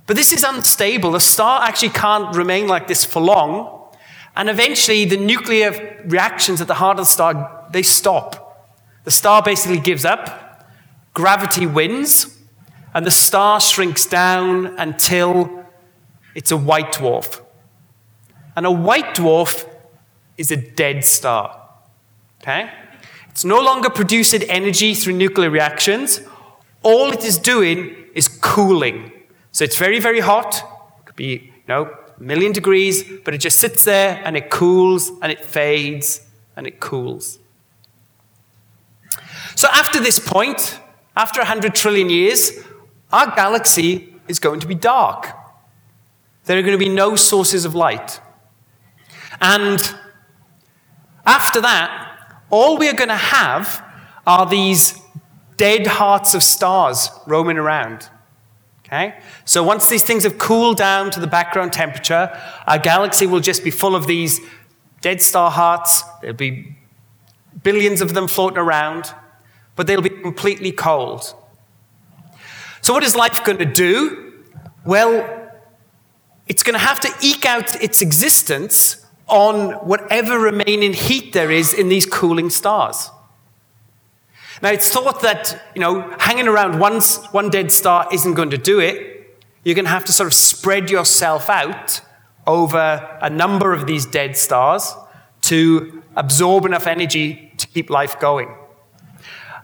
But 0.08 0.16
this 0.16 0.34
is 0.34 0.44
unstable. 0.44 1.12
The 1.12 1.20
star 1.20 1.62
actually 1.62 1.90
can't 1.90 2.36
remain 2.36 2.68
like 2.68 2.88
this 2.88 3.06
for 3.06 3.22
long. 3.22 3.79
And 4.40 4.50
eventually, 4.50 5.04
the 5.04 5.18
nuclear 5.18 6.02
reactions 6.06 6.62
at 6.62 6.68
the 6.68 6.76
heart 6.76 6.98
of 6.98 7.06
the 7.06 7.12
star, 7.12 7.68
they 7.74 7.84
stop. 7.84 8.80
The 9.04 9.12
star 9.12 9.44
basically 9.44 9.82
gives 9.82 10.06
up. 10.06 10.66
Gravity 11.14 11.66
wins 11.66 12.38
and 12.94 13.06
the 13.06 13.12
star 13.12 13.60
shrinks 13.60 14.06
down 14.06 14.68
until 14.78 15.66
it's 16.36 16.52
a 16.52 16.56
white 16.58 16.94
dwarf. 16.94 17.42
And 18.56 18.66
a 18.66 18.72
white 18.72 19.14
dwarf 19.14 19.68
is 20.38 20.52
a 20.52 20.56
dead 20.56 21.04
star. 21.04 21.70
Okay? 22.42 22.72
It's 23.32 23.44
no 23.44 23.60
longer 23.60 23.90
producing 23.90 24.44
energy 24.44 24.94
through 24.94 25.18
nuclear 25.18 25.50
reactions. 25.50 26.22
All 26.82 27.12
it 27.12 27.26
is 27.26 27.38
doing 27.38 27.94
is 28.16 28.30
cooling. 28.30 29.12
So 29.52 29.66
it's 29.66 29.78
very, 29.78 30.00
very 30.00 30.22
hot. 30.22 30.64
It 31.00 31.06
could 31.08 31.18
be, 31.18 31.52
you 31.56 31.68
know, 31.68 31.94
million 32.20 32.52
degrees, 32.52 33.04
but 33.24 33.34
it 33.34 33.40
just 33.40 33.60
sits 33.60 33.86
there 33.86 34.22
and 34.24 34.36
it 34.36 34.50
cools 34.50 35.12
and 35.22 35.32
it 35.32 35.44
fades 35.44 36.26
and 36.56 36.68
it 36.68 36.80
cools. 36.80 37.40
So 39.56 39.68
after 39.72 40.00
this 40.00 40.20
point, 40.20 40.80
after 41.16 41.40
100 41.40 41.76
trillion 41.76 42.10
years, 42.10 42.52
our 43.12 43.36
galaxy 43.36 44.16
is 44.28 44.40
going 44.40 44.60
to 44.62 44.68
be 44.68 44.76
dark. 44.76 45.28
There 46.46 46.58
are 46.58 46.62
going 46.62 46.78
to 46.78 46.84
be 46.84 46.90
no 46.90 47.16
sources 47.16 47.66
of 47.66 47.76
light. 47.76 48.20
And 49.42 49.80
after 51.26 51.62
that, 51.62 52.44
all 52.50 52.78
we 52.78 52.90
are 52.90 52.94
going 52.94 53.10
to 53.10 53.16
have 53.16 53.84
are 54.26 54.46
these 54.46 55.00
dead 55.58 55.88
hearts 55.88 56.34
of 56.34 56.42
stars 56.42 57.10
roaming 57.28 57.58
around. 57.58 58.10
Okay? 58.90 59.20
So 59.46 59.62
once 59.62 59.88
these 59.88 60.02
things 60.02 60.24
have 60.24 60.40
cooled 60.40 60.78
down 60.78 61.12
to 61.12 61.20
the 61.20 61.28
background 61.28 61.74
temperature, 61.74 62.36
our 62.66 62.80
galaxy 62.80 63.28
will 63.28 63.40
just 63.40 63.64
be 63.64 63.70
full 63.70 63.96
of 63.96 64.08
these 64.08 64.42
dead 65.02 65.22
star 65.22 65.52
hearts. 65.52 66.04
There'll 66.22 66.36
be 66.36 66.76
billions 67.62 68.02
of 68.02 68.16
them 68.16 68.28
floating 68.28 68.58
around, 68.58 69.14
but 69.76 69.86
they'll 69.86 70.02
be 70.02 70.10
completely 70.10 70.72
cold. 70.72 71.36
So, 72.82 72.92
what 72.94 73.04
is 73.04 73.16
life 73.16 73.44
going 73.44 73.60
to 73.60 73.66
do? 73.66 74.34
Well, 74.86 75.52
it's 76.48 76.64
going 76.64 76.74
to 76.74 76.84
have 76.84 77.00
to 77.02 77.14
eke 77.22 77.46
out 77.46 77.82
its 77.84 78.02
existence 78.02 79.06
on 79.28 79.74
whatever 79.86 80.40
remaining 80.40 80.94
heat 80.94 81.34
there 81.34 81.52
is 81.52 81.76
in 81.76 81.90
these 81.90 82.08
cooling 82.08 82.50
stars. 82.50 83.12
Now, 84.62 84.70
it's 84.70 84.90
thought 84.90 85.22
that, 85.22 85.62
you 85.76 85.82
know, 85.82 86.16
hanging 86.20 86.48
around 86.48 86.80
one, 86.80 87.02
one 87.32 87.50
dead 87.50 87.72
star 87.72 88.08
isn't 88.12 88.34
going 88.34 88.50
to 88.50 88.58
do 88.58 88.80
it. 88.80 89.38
You're 89.64 89.76
going 89.76 89.86
to 89.86 89.92
have 89.92 90.06
to 90.06 90.14
sort 90.14 90.28
of 90.28 90.34
spread 90.34 90.90
yourself 90.90 91.50
out 91.50 92.02
over 92.48 93.18
a 93.22 93.30
number 93.30 93.74
of 93.74 93.86
these 93.86 94.06
dead 94.06 94.36
stars 94.36 94.94
to 95.42 96.04
absorb 96.16 96.66
enough 96.66 96.88
energy 96.88 97.54
to 97.58 97.68
keep 97.68 97.90
life 97.90 98.20
going. 98.20 98.54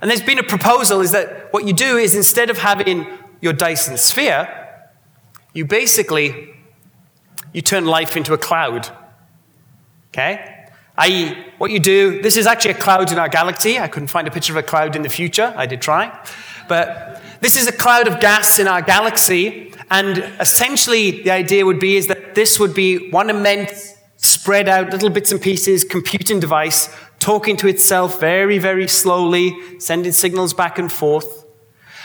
And 0.01 0.09
there's 0.09 0.21
been 0.21 0.39
a 0.39 0.43
proposal 0.43 1.01
is 1.01 1.11
that 1.11 1.51
what 1.51 1.65
you 1.65 1.73
do 1.73 1.97
is 1.97 2.15
instead 2.15 2.49
of 2.49 2.57
having 2.57 3.07
your 3.41 3.53
Dyson 3.53 3.97
sphere, 3.97 4.47
you 5.53 5.65
basically 5.65 6.53
you 7.53 7.61
turn 7.61 7.85
life 7.85 8.17
into 8.17 8.33
a 8.33 8.37
cloud. 8.37 8.89
Okay? 10.09 10.54
I.e., 10.97 11.35
what 11.57 11.71
you 11.71 11.79
do, 11.79 12.21
this 12.21 12.37
is 12.37 12.47
actually 12.47 12.71
a 12.71 12.77
cloud 12.77 13.11
in 13.11 13.19
our 13.19 13.27
galaxy. 13.27 13.79
I 13.79 13.87
couldn't 13.87 14.07
find 14.07 14.27
a 14.27 14.31
picture 14.31 14.53
of 14.53 14.57
a 14.57 14.63
cloud 14.63 14.95
in 14.95 15.01
the 15.01 15.09
future. 15.09 15.53
I 15.55 15.65
did 15.65 15.81
try. 15.81 16.17
But 16.69 17.21
this 17.41 17.57
is 17.57 17.67
a 17.67 17.71
cloud 17.71 18.07
of 18.07 18.19
gas 18.19 18.59
in 18.59 18.67
our 18.67 18.81
galaxy. 18.81 19.73
And 19.91 20.19
essentially, 20.39 21.23
the 21.23 21.31
idea 21.31 21.65
would 21.65 21.79
be 21.79 21.97
is 21.97 22.07
that 22.07 22.35
this 22.35 22.59
would 22.59 22.73
be 22.73 23.09
one 23.11 23.29
immense, 23.29 23.95
spread 24.17 24.69
out 24.69 24.89
little 24.91 25.09
bits 25.09 25.31
and 25.31 25.41
pieces 25.41 25.83
computing 25.83 26.39
device 26.39 26.89
talking 27.19 27.57
to 27.57 27.67
itself 27.67 28.19
very, 28.19 28.57
very 28.57 28.87
slowly, 28.87 29.55
sending 29.79 30.11
signals 30.11 30.53
back 30.53 30.77
and 30.77 30.91
forth, 30.91 31.45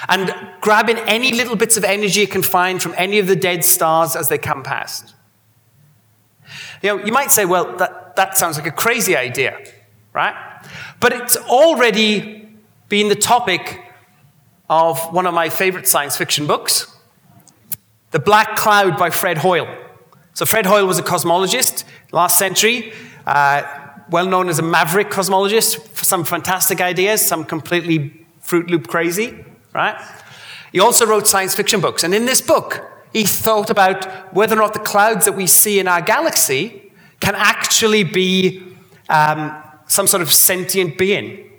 and 0.09 0.35
grabbing 0.61 0.99
any 1.01 1.33
little 1.33 1.57
bits 1.57 1.77
of 1.77 1.85
energy 1.85 2.23
it 2.23 2.31
can 2.31 2.43
find 2.43 2.83
from 2.83 2.95
any 2.97 3.19
of 3.19 3.27
the 3.27 3.37
dead 3.37 3.65
stars 3.65 4.17
as 4.17 4.29
they 4.29 4.39
come 4.39 4.63
past. 4.63 5.15
You 6.83 6.97
know, 6.97 7.05
you 7.05 7.13
might 7.13 7.31
say, 7.31 7.45
well, 7.45 7.77
that, 7.77 8.17
that 8.17 8.39
sounds 8.39 8.57
like 8.57 8.67
a 8.67 8.73
crazy 8.73 9.17
idea, 9.17 9.59
right? 10.13 10.35
But 10.99 11.13
it's 11.13 11.37
already 11.37 12.49
been 12.89 13.09
the 13.09 13.15
topic 13.15 13.81
of 14.69 14.99
one 15.13 15.27
of 15.27 15.35
my 15.35 15.49
favorite 15.49 15.87
science 15.87 16.17
fiction 16.17 16.47
books, 16.47 16.95
The 18.13 18.19
Black 18.19 18.57
Cloud 18.57 18.99
by 18.99 19.11
Fred 19.11 19.39
Hoyle. 19.39 19.69
So, 20.35 20.47
Fred 20.47 20.67
Hoyle 20.67 20.87
was 20.87 20.99
a 20.99 21.03
cosmologist 21.03 21.85
last 22.13 22.39
century. 22.39 22.93
Uh, 23.27 23.63
well 24.11 24.27
known 24.27 24.49
as 24.49 24.59
a 24.59 24.63
maverick 24.63 25.09
cosmologist 25.09 25.87
for 25.89 26.05
some 26.05 26.25
fantastic 26.25 26.81
ideas, 26.81 27.25
some 27.25 27.45
completely 27.45 28.27
Fruit 28.41 28.69
Loop 28.71 28.89
crazy, 28.89 29.45
right? 29.73 30.01
He 30.73 30.81
also 30.81 31.07
wrote 31.07 31.27
science 31.27 31.55
fiction 31.55 31.81
books. 31.81 32.03
And 32.05 32.15
in 32.15 32.27
this 32.27 32.41
book, 32.41 32.83
he 33.13 33.25
thought 33.25 33.71
about 33.71 34.33
whether 34.35 34.55
or 34.55 34.61
not 34.61 34.73
the 34.73 34.81
clouds 34.81 35.25
that 35.25 35.37
we 35.37 35.47
see 35.47 35.79
in 35.79 35.89
our 35.89 36.01
galaxy 36.01 36.93
can 37.21 37.35
actually 37.35 38.05
be 38.05 38.63
um, 39.09 39.63
some 39.87 40.07
sort 40.07 40.23
of 40.23 40.33
sentient 40.33 40.97
being. 40.97 41.51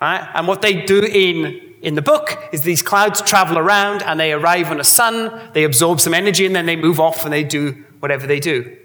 Right? 0.00 0.28
And 0.34 0.46
what 0.46 0.62
they 0.62 0.82
do 0.82 1.02
in, 1.02 1.74
in 1.80 1.94
the 1.94 2.02
book 2.02 2.36
is 2.52 2.62
these 2.62 2.82
clouds 2.82 3.22
travel 3.22 3.58
around 3.58 4.02
and 4.02 4.20
they 4.20 4.32
arrive 4.32 4.70
on 4.70 4.80
a 4.80 4.84
sun, 4.84 5.50
they 5.54 5.64
absorb 5.64 6.00
some 6.00 6.12
energy, 6.12 6.44
and 6.44 6.54
then 6.54 6.66
they 6.66 6.76
move 6.76 7.00
off 7.00 7.24
and 7.24 7.32
they 7.32 7.44
do 7.44 7.84
whatever 8.00 8.26
they 8.26 8.40
do. 8.40 8.76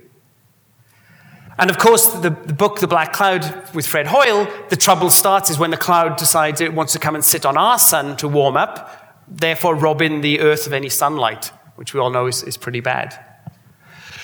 And 1.58 1.70
of 1.70 1.78
course, 1.78 2.08
the, 2.08 2.30
the, 2.30 2.54
book, 2.54 2.80
The 2.80 2.88
Black 2.88 3.14
Cloud, 3.14 3.74
with 3.76 3.86
Fred 3.86 4.08
Hoyle, 4.08 4.48
the 4.70 4.76
trouble 4.76 5.10
starts 5.10 5.50
is 5.50 5.60
when 5.60 5.70
the 5.70 5.78
cloud 5.78 6.18
decides 6.18 6.62
it 6.62 6.74
wants 6.74 6.94
to 6.94 7.00
come 7.00 7.14
and 7.14 7.24
sit 7.24 7.46
on 7.46 7.58
our 7.58 7.78
sun 7.78 8.18
to 8.18 8.28
warm 8.28 8.58
up, 8.58 9.24
therefore 9.28 9.76
robbing 9.76 10.22
the 10.22 10.40
earth 10.40 10.66
of 10.66 10.74
any 10.74 10.90
sunlight, 10.90 11.52
which 11.76 11.94
we 11.94 12.00
all 12.00 12.10
know 12.10 12.28
is, 12.28 12.44
is 12.44 12.58
pretty 12.58 12.80
bad. 12.80 13.18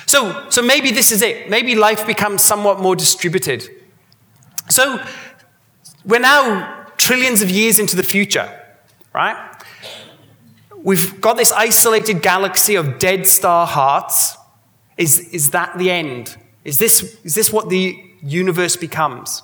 So, 0.05 0.49
so 0.49 0.61
maybe 0.61 0.91
this 0.91 1.11
is 1.11 1.21
it. 1.21 1.49
Maybe 1.49 1.75
life 1.75 2.07
becomes 2.07 2.41
somewhat 2.41 2.79
more 2.79 2.95
distributed. 2.95 3.69
So 4.69 5.03
we're 6.05 6.19
now 6.19 6.85
trillions 6.97 7.41
of 7.41 7.49
years 7.49 7.79
into 7.79 7.95
the 7.95 8.03
future, 8.03 8.49
right? 9.13 9.37
We've 10.77 11.19
got 11.19 11.35
this 11.35 11.51
isolated 11.51 12.21
galaxy 12.21 12.75
of 12.75 12.99
dead 12.99 13.27
star 13.27 13.67
hearts. 13.67 14.37
Is, 14.97 15.19
is 15.33 15.51
that 15.51 15.77
the 15.77 15.91
end? 15.91 16.37
Is 16.63 16.79
this, 16.79 17.17
is 17.23 17.35
this 17.35 17.51
what 17.51 17.69
the 17.69 18.01
universe 18.21 18.77
becomes? 18.77 19.43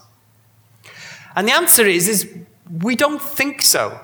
And 1.35 1.47
the 1.47 1.53
answer 1.53 1.85
is, 1.85 2.07
is 2.07 2.33
we 2.81 2.95
don't 2.95 3.21
think 3.21 3.61
so. 3.61 3.99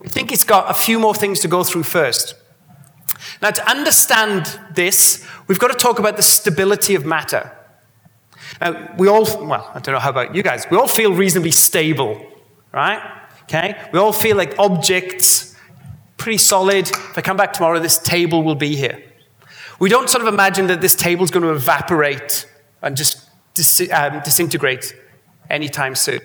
We 0.00 0.08
think 0.08 0.32
it's 0.32 0.44
got 0.44 0.70
a 0.70 0.74
few 0.74 0.98
more 0.98 1.14
things 1.14 1.40
to 1.40 1.48
go 1.48 1.62
through 1.62 1.84
first. 1.84 2.34
Now, 3.40 3.50
to 3.50 3.70
understand 3.70 4.58
this, 4.74 5.26
we've 5.46 5.58
got 5.58 5.68
to 5.68 5.78
talk 5.78 5.98
about 5.98 6.16
the 6.16 6.22
stability 6.22 6.94
of 6.94 7.04
matter. 7.04 7.50
Now, 8.60 8.94
we 8.96 9.08
all, 9.08 9.24
well, 9.46 9.70
I 9.74 9.80
don't 9.80 9.94
know 9.94 9.98
how 10.00 10.10
about 10.10 10.34
you 10.34 10.42
guys, 10.42 10.66
we 10.70 10.76
all 10.76 10.88
feel 10.88 11.14
reasonably 11.14 11.50
stable, 11.50 12.24
right? 12.72 13.02
Okay? 13.44 13.80
We 13.92 13.98
all 13.98 14.12
feel 14.12 14.36
like 14.36 14.58
objects, 14.58 15.56
pretty 16.16 16.38
solid. 16.38 16.88
If 16.88 17.18
I 17.18 17.20
come 17.22 17.36
back 17.36 17.52
tomorrow, 17.52 17.78
this 17.80 17.98
table 17.98 18.42
will 18.42 18.54
be 18.54 18.76
here. 18.76 19.02
We 19.78 19.88
don't 19.88 20.08
sort 20.08 20.22
of 20.26 20.32
imagine 20.32 20.68
that 20.68 20.80
this 20.80 20.94
table 20.94 21.24
is 21.24 21.30
going 21.30 21.42
to 21.42 21.52
evaporate 21.52 22.46
and 22.82 22.96
just 22.96 23.28
dis- 23.54 23.90
um, 23.92 24.20
disintegrate 24.24 24.94
anytime 25.50 25.94
soon. 25.94 26.20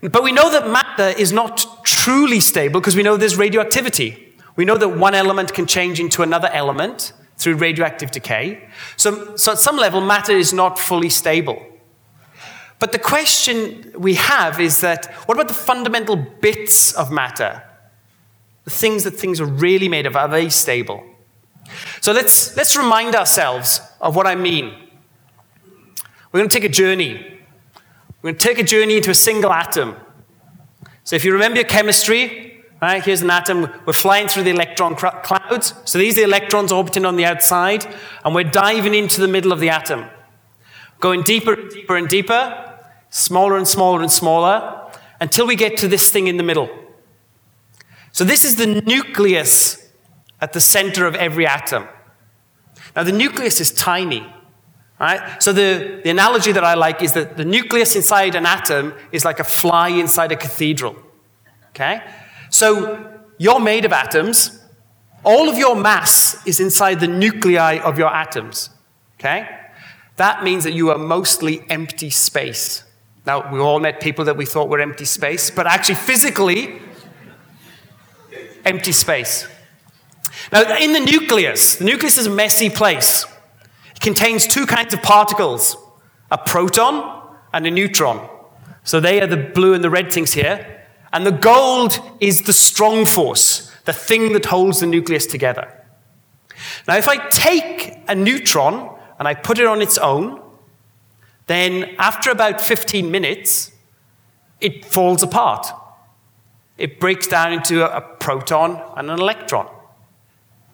But 0.00 0.22
we 0.22 0.32
know 0.32 0.50
that 0.50 0.68
matter 0.68 1.18
is 1.18 1.32
not 1.32 1.84
truly 1.84 2.40
stable 2.40 2.80
because 2.80 2.96
we 2.96 3.02
know 3.02 3.16
there's 3.16 3.36
radioactivity. 3.36 4.25
We 4.56 4.64
know 4.64 4.78
that 4.78 4.88
one 4.88 5.14
element 5.14 5.52
can 5.52 5.66
change 5.66 6.00
into 6.00 6.22
another 6.22 6.48
element 6.52 7.12
through 7.36 7.56
radioactive 7.56 8.10
decay. 8.10 8.66
So, 8.96 9.36
so 9.36 9.52
at 9.52 9.58
some 9.58 9.76
level, 9.76 10.00
matter 10.00 10.32
is 10.32 10.52
not 10.52 10.78
fully 10.78 11.10
stable. 11.10 11.64
But 12.78 12.92
the 12.92 12.98
question 12.98 13.92
we 13.96 14.14
have 14.14 14.60
is 14.60 14.80
that 14.80 15.06
what 15.26 15.36
about 15.36 15.48
the 15.48 15.54
fundamental 15.54 16.16
bits 16.16 16.92
of 16.92 17.10
matter? 17.10 17.62
The 18.64 18.70
things 18.70 19.04
that 19.04 19.12
things 19.12 19.40
are 19.40 19.46
really 19.46 19.88
made 19.88 20.06
of, 20.06 20.16
are 20.16 20.28
they 20.28 20.48
stable? 20.48 21.02
So 22.00 22.12
let's, 22.12 22.56
let's 22.56 22.76
remind 22.76 23.14
ourselves 23.14 23.80
of 24.00 24.16
what 24.16 24.26
I 24.26 24.34
mean. 24.34 24.74
We're 26.32 26.40
going 26.40 26.48
to 26.48 26.54
take 26.54 26.68
a 26.68 26.72
journey. 26.72 27.40
We're 28.22 28.32
going 28.32 28.38
to 28.38 28.42
take 28.42 28.58
a 28.58 28.62
journey 28.62 28.96
into 28.96 29.10
a 29.10 29.14
single 29.14 29.52
atom. 29.52 29.96
So 31.04 31.16
if 31.16 31.24
you 31.24 31.32
remember 31.32 31.58
your 31.58 31.68
chemistry, 31.68 32.45
Right, 32.80 33.02
here's 33.02 33.22
an 33.22 33.30
atom. 33.30 33.68
We're 33.86 33.94
flying 33.94 34.28
through 34.28 34.42
the 34.42 34.50
electron 34.50 34.96
clouds. 34.96 35.72
So 35.84 35.98
these 35.98 36.18
are 36.18 36.20
the 36.20 36.26
electrons 36.26 36.70
orbiting 36.70 37.06
on 37.06 37.16
the 37.16 37.24
outside, 37.24 37.86
and 38.22 38.34
we're 38.34 38.44
diving 38.44 38.94
into 38.94 39.20
the 39.20 39.28
middle 39.28 39.50
of 39.50 39.60
the 39.60 39.70
atom. 39.70 40.04
Going 41.00 41.22
deeper 41.22 41.54
and 41.54 41.70
deeper 41.70 41.96
and 41.96 42.08
deeper, 42.08 42.78
smaller 43.08 43.56
and 43.56 43.66
smaller 43.66 44.02
and 44.02 44.10
smaller, 44.10 44.90
until 45.20 45.46
we 45.46 45.56
get 45.56 45.78
to 45.78 45.88
this 45.88 46.10
thing 46.10 46.26
in 46.26 46.36
the 46.36 46.42
middle. 46.42 46.68
So 48.12 48.24
this 48.24 48.44
is 48.44 48.56
the 48.56 48.66
nucleus 48.66 49.90
at 50.40 50.52
the 50.52 50.60
center 50.60 51.06
of 51.06 51.14
every 51.14 51.46
atom. 51.46 51.88
Now, 52.94 53.04
the 53.04 53.12
nucleus 53.12 53.58
is 53.58 53.70
tiny. 53.70 54.26
Right? 54.98 55.42
So 55.42 55.52
the, 55.52 56.00
the 56.02 56.10
analogy 56.10 56.52
that 56.52 56.64
I 56.64 56.74
like 56.74 57.02
is 57.02 57.12
that 57.12 57.36
the 57.36 57.44
nucleus 57.44 57.96
inside 57.96 58.34
an 58.34 58.46
atom 58.46 58.94
is 59.12 59.24
like 59.24 59.40
a 59.40 59.44
fly 59.44 59.88
inside 59.88 60.32
a 60.32 60.36
cathedral. 60.36 60.96
Okay? 61.70 62.02
So 62.56 63.20
you're 63.36 63.60
made 63.60 63.84
of 63.84 63.92
atoms. 63.92 64.58
All 65.24 65.50
of 65.50 65.58
your 65.58 65.76
mass 65.76 66.42
is 66.46 66.58
inside 66.58 67.00
the 67.00 67.06
nuclei 67.06 67.78
of 67.80 67.98
your 67.98 68.08
atoms. 68.08 68.70
Okay? 69.20 69.46
That 70.16 70.42
means 70.42 70.64
that 70.64 70.72
you 70.72 70.90
are 70.90 70.96
mostly 70.96 71.66
empty 71.68 72.08
space. 72.08 72.82
Now, 73.26 73.52
we 73.52 73.58
all 73.58 73.78
met 73.78 74.00
people 74.00 74.24
that 74.24 74.38
we 74.38 74.46
thought 74.46 74.70
were 74.70 74.80
empty 74.80 75.04
space, 75.04 75.50
but 75.50 75.66
actually, 75.66 75.96
physically, 75.96 76.80
empty 78.64 78.92
space. 78.92 79.46
Now, 80.50 80.78
in 80.78 80.94
the 80.94 81.00
nucleus, 81.00 81.74
the 81.74 81.84
nucleus 81.84 82.16
is 82.16 82.26
a 82.26 82.30
messy 82.30 82.70
place. 82.70 83.26
It 83.94 84.00
contains 84.00 84.46
two 84.46 84.64
kinds 84.64 84.94
of 84.94 85.02
particles 85.02 85.76
a 86.30 86.38
proton 86.38 87.22
and 87.52 87.66
a 87.66 87.70
neutron. 87.70 88.26
So 88.82 88.98
they 88.98 89.20
are 89.20 89.26
the 89.26 89.36
blue 89.36 89.74
and 89.74 89.84
the 89.84 89.90
red 89.90 90.10
things 90.10 90.32
here. 90.32 90.75
And 91.12 91.26
the 91.26 91.32
gold 91.32 91.98
is 92.20 92.42
the 92.42 92.52
strong 92.52 93.06
force, 93.06 93.70
the 93.84 93.92
thing 93.92 94.32
that 94.32 94.46
holds 94.46 94.80
the 94.80 94.86
nucleus 94.86 95.26
together. 95.26 95.72
Now, 96.88 96.96
if 96.96 97.08
I 97.08 97.16
take 97.28 97.98
a 98.08 98.14
neutron 98.14 98.90
and 99.18 99.28
I 99.28 99.34
put 99.34 99.58
it 99.58 99.66
on 99.66 99.80
its 99.80 99.98
own, 99.98 100.42
then 101.46 101.94
after 101.98 102.30
about 102.30 102.60
15 102.60 103.10
minutes, 103.10 103.72
it 104.60 104.84
falls 104.84 105.22
apart. 105.22 105.68
It 106.78 107.00
breaks 107.00 107.26
down 107.26 107.52
into 107.52 107.84
a, 107.84 108.00
proton 108.00 108.82
and 108.96 109.10
an 109.10 109.20
electron. 109.20 109.68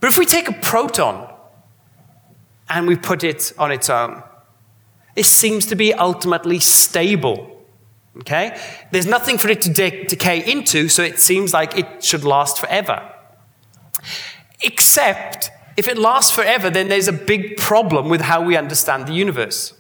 But 0.01 0.09
if 0.09 0.19
we 0.19 0.25
take 0.25 0.49
a 0.49 0.53
proton 0.53 1.33
and 2.69 2.87
we 2.87 2.97
put 2.97 3.23
it 3.23 3.53
on 3.59 3.71
its 3.71 3.91
own, 3.91 4.23
it 5.15 5.27
seems 5.27 5.67
to 5.67 5.77
be 5.77 5.93
ultimately 5.93 6.59
stable. 6.59 7.52
Okay? 8.21 8.59
There's 8.91 9.07
nothing 9.07 9.39
for 9.39 9.49
it 9.49 9.63
to 9.63 9.71
de- 9.71 10.05
decay 10.05 10.51
into, 10.51 10.89
so 10.89 11.03
it 11.03 11.19
seems 11.19 11.53
like 11.53 11.79
it 11.79 12.05
should 12.05 12.25
last 12.25 12.59
forever. 12.59 13.11
Except, 14.63 15.51
if 15.77 15.89
it 15.89 15.97
lasts 15.97 16.31
forever, 16.31 16.71
then 16.71 16.89
there's 16.89 17.09
a 17.09 17.13
big 17.13 17.57
problem 17.57 18.09
with 18.09 18.21
how 18.21 18.43
we 18.43 18.57
understand 18.57 19.07
the 19.07 19.15
universe. 19.15 19.75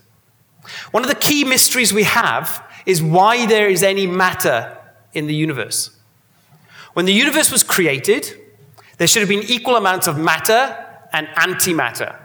One 0.92 1.02
of 1.02 1.08
the 1.08 1.16
key 1.16 1.44
mysteries 1.44 1.92
we 1.92 2.04
have 2.04 2.64
is 2.86 3.02
why 3.02 3.46
there 3.46 3.68
is 3.68 3.82
any 3.82 4.06
matter 4.06 4.76
in 5.12 5.26
the 5.26 5.34
universe. 5.34 5.90
When 6.94 7.06
the 7.06 7.12
universe 7.12 7.50
was 7.50 7.62
created, 7.62 8.34
there 8.98 9.06
should 9.06 9.20
have 9.20 9.28
been 9.28 9.44
equal 9.48 9.76
amounts 9.76 10.06
of 10.06 10.18
matter 10.18 10.76
and 11.12 11.26
antimatter. 11.28 12.16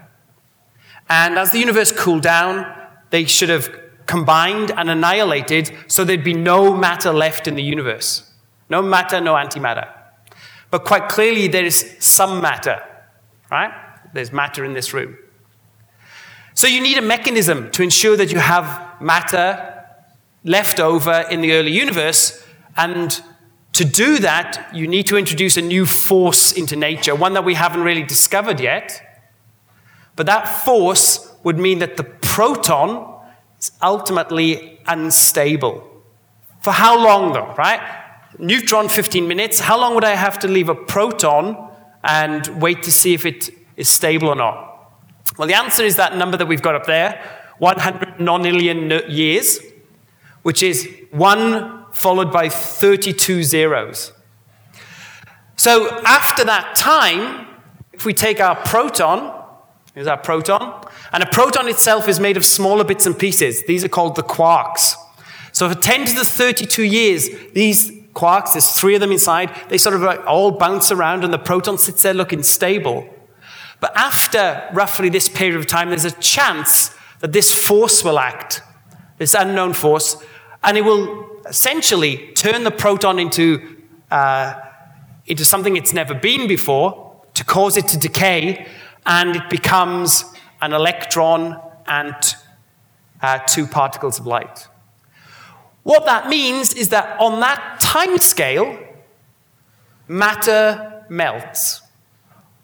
And 1.10 1.38
as 1.38 1.52
the 1.52 1.60
universe 1.60 1.92
cooled 1.92 2.24
down, 2.24 2.66
they 3.10 3.26
should 3.26 3.50
have 3.50 3.70
combined 4.08 4.72
and 4.72 4.90
annihilated 4.90 5.72
so 5.88 6.04
there'd 6.04 6.24
be 6.24 6.34
no 6.34 6.76
matter 6.76 7.12
left 7.12 7.48
in 7.48 7.56
the 7.56 7.64
universe. 7.64 8.32
No 8.70 8.82
matter, 8.82 9.22
no 9.22 9.36
antimatter. 9.36 9.88
But 10.72 10.84
quite 10.84 11.08
clearly, 11.08 11.48
there 11.48 11.66
is 11.66 11.96
some 12.00 12.42
matter, 12.42 12.82
right? 13.52 13.72
There's 14.14 14.32
matter 14.32 14.66
in 14.66 14.74
this 14.74 14.94
room. 14.94 15.18
So 16.54 16.68
you 16.68 16.82
need 16.82 16.98
a 16.98 17.02
mechanism 17.02 17.70
to 17.72 17.84
ensure 17.84 18.18
that 18.18 18.32
you 18.32 18.40
have 18.40 19.00
matter 19.00 19.86
left 20.44 20.80
over 20.80 21.26
in 21.30 21.42
the 21.42 21.54
early 21.54 21.72
universe. 21.72 22.44
And 22.76 23.22
to 23.74 23.86
do 23.86 24.18
that, 24.20 24.70
you 24.74 24.88
need 24.88 25.06
to 25.08 25.18
introduce 25.18 25.56
a 25.56 25.62
new 25.62 25.86
force 25.86 26.52
into 26.52 26.76
nature, 26.76 27.16
one 27.16 27.34
that 27.34 27.46
we 27.46 27.54
haven't 27.54 27.84
really 27.84 28.04
discovered 28.04 28.60
yet. 28.60 29.02
But 30.16 30.26
that 30.26 30.48
force 30.66 31.32
would 31.44 31.60
mean 31.60 31.80
that 31.80 31.96
the 31.96 32.04
proton 32.04 33.17
it's 33.58 33.72
ultimately 33.82 34.80
unstable. 34.86 35.84
For 36.62 36.72
how 36.72 36.98
long, 37.04 37.34
though, 37.34 37.54
right? 37.58 37.82
Neutron, 38.38 38.90
15 38.90 39.28
minutes. 39.28 39.60
How 39.60 39.80
long 39.80 39.96
would 39.96 40.04
I 40.04 40.16
have 40.16 40.40
to 40.40 40.48
leave 40.48 40.70
a 40.70 40.76
proton 40.76 41.72
and 42.04 42.48
wait 42.62 42.84
to 42.84 42.92
see 42.92 43.14
if 43.14 43.26
it 43.26 43.50
is 43.76 43.90
stable 43.90 44.30
or 44.30 44.36
not? 44.36 44.94
Well, 45.38 45.48
the 45.48 45.56
answer 45.56 45.84
is 45.84 45.96
that 45.98 46.16
number 46.16 46.38
that 46.38 46.48
we've 46.48 46.62
got 46.62 46.76
up 46.76 46.86
there 46.86 47.22
100 47.60 48.18
nonillion 48.18 49.10
years, 49.10 49.60
which 50.44 50.62
is 50.62 50.88
1 51.12 51.86
followed 51.92 52.32
by 52.32 52.50
32 52.50 53.44
zeros. 53.44 54.14
So 55.56 56.00
after 56.06 56.44
that 56.44 56.76
time, 56.76 57.48
if 57.94 58.06
we 58.06 58.14
take 58.14 58.40
our 58.40 58.56
proton, 58.56 59.37
here's 59.98 60.06
our 60.06 60.16
proton, 60.16 60.80
and 61.12 61.24
a 61.24 61.26
proton 61.26 61.68
itself 61.68 62.08
is 62.08 62.20
made 62.20 62.38
of 62.38 62.46
smaller 62.46 62.84
bits 62.84 63.08
and 63.08 63.18
pieces. 63.18 63.64
These 63.64 63.84
are 63.84 63.90
called 63.90 64.16
the 64.16 64.22
quarks. 64.22 64.94
So 65.52 65.68
for 65.68 65.74
10 65.74 66.06
to 66.06 66.14
the 66.14 66.24
32 66.24 66.84
years, 66.84 67.30
these 67.56 67.90
quarks, 68.14 68.54
there's 68.54 68.70
three 68.70 68.94
of 68.94 69.02
them 69.02 69.12
inside, 69.12 69.50
they 69.70 69.80
sort 69.80 69.96
of 69.96 70.04
all 70.28 70.52
bounce 70.52 70.92
around 70.92 71.24
and 71.24 71.34
the 71.34 71.40
proton 71.40 71.80
sits 71.80 72.04
there 72.04 72.14
looking 72.14 72.44
stable. 72.44 73.10
But 73.80 73.92
after 73.98 74.70
roughly 74.72 75.10
this 75.10 75.28
period 75.28 75.58
of 75.58 75.66
time, 75.66 75.90
there's 75.90 76.06
a 76.06 76.12
chance 76.12 76.92
that 77.22 77.34
this 77.34 77.52
force 77.52 78.04
will 78.04 78.20
act, 78.20 78.62
this 79.18 79.34
unknown 79.34 79.74
force, 79.74 80.24
and 80.64 80.78
it 80.78 80.86
will 80.86 81.42
essentially 81.48 82.34
turn 82.36 82.66
the 82.66 82.72
proton 82.72 83.18
into, 83.18 83.78
uh, 84.12 84.62
into 85.26 85.44
something 85.44 85.76
it's 85.76 85.94
never 85.94 86.14
been 86.14 86.48
before 86.48 87.24
to 87.34 87.44
cause 87.44 87.78
it 87.78 87.88
to 87.88 87.98
decay, 87.98 88.68
and 89.08 89.36
it 89.36 89.50
becomes 89.50 90.26
an 90.62 90.74
electron, 90.74 91.60
and 91.88 92.14
uh, 93.22 93.40
two 93.48 93.66
particles 93.66 94.20
of 94.20 94.28
light. 94.28 94.68
What 95.84 96.06
that 96.06 96.28
means 96.28 96.74
is 96.74 96.90
that 96.90 97.20
on 97.20 97.40
that 97.40 97.80
time 97.80 98.18
scale, 98.18 98.78
matter 100.08 101.06
melts. 101.10 101.82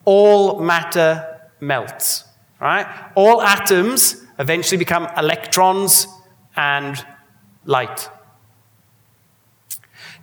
All 0.06 0.60
matter 0.60 1.39
melts. 1.60 2.26
Right? 2.60 2.86
All 3.16 3.41
atoms 3.41 4.22
eventually 4.39 4.78
become 4.78 5.08
electrons 5.18 6.08
and 6.56 7.04
light. 7.66 8.10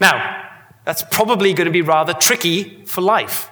Now, 0.01 0.49
that's 0.85 1.03
probably 1.11 1.53
going 1.55 1.66
to 1.66 1.73
be 1.73 1.83
rather 1.83 2.12
tricky 2.12 2.85
for 2.85 3.01
life. 3.01 3.50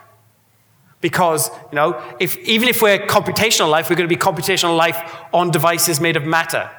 Because, 1.00 1.48
you 1.70 1.76
know, 1.76 2.02
if, 2.18 2.36
even 2.38 2.68
if 2.68 2.82
we're 2.82 2.98
computational 2.98 3.70
life, 3.70 3.88
we're 3.88 3.96
going 3.96 4.08
to 4.08 4.14
be 4.14 4.20
computational 4.20 4.76
life 4.76 4.98
on 5.32 5.50
devices 5.50 6.00
made 6.00 6.16
of 6.16 6.24
matter. 6.24 6.70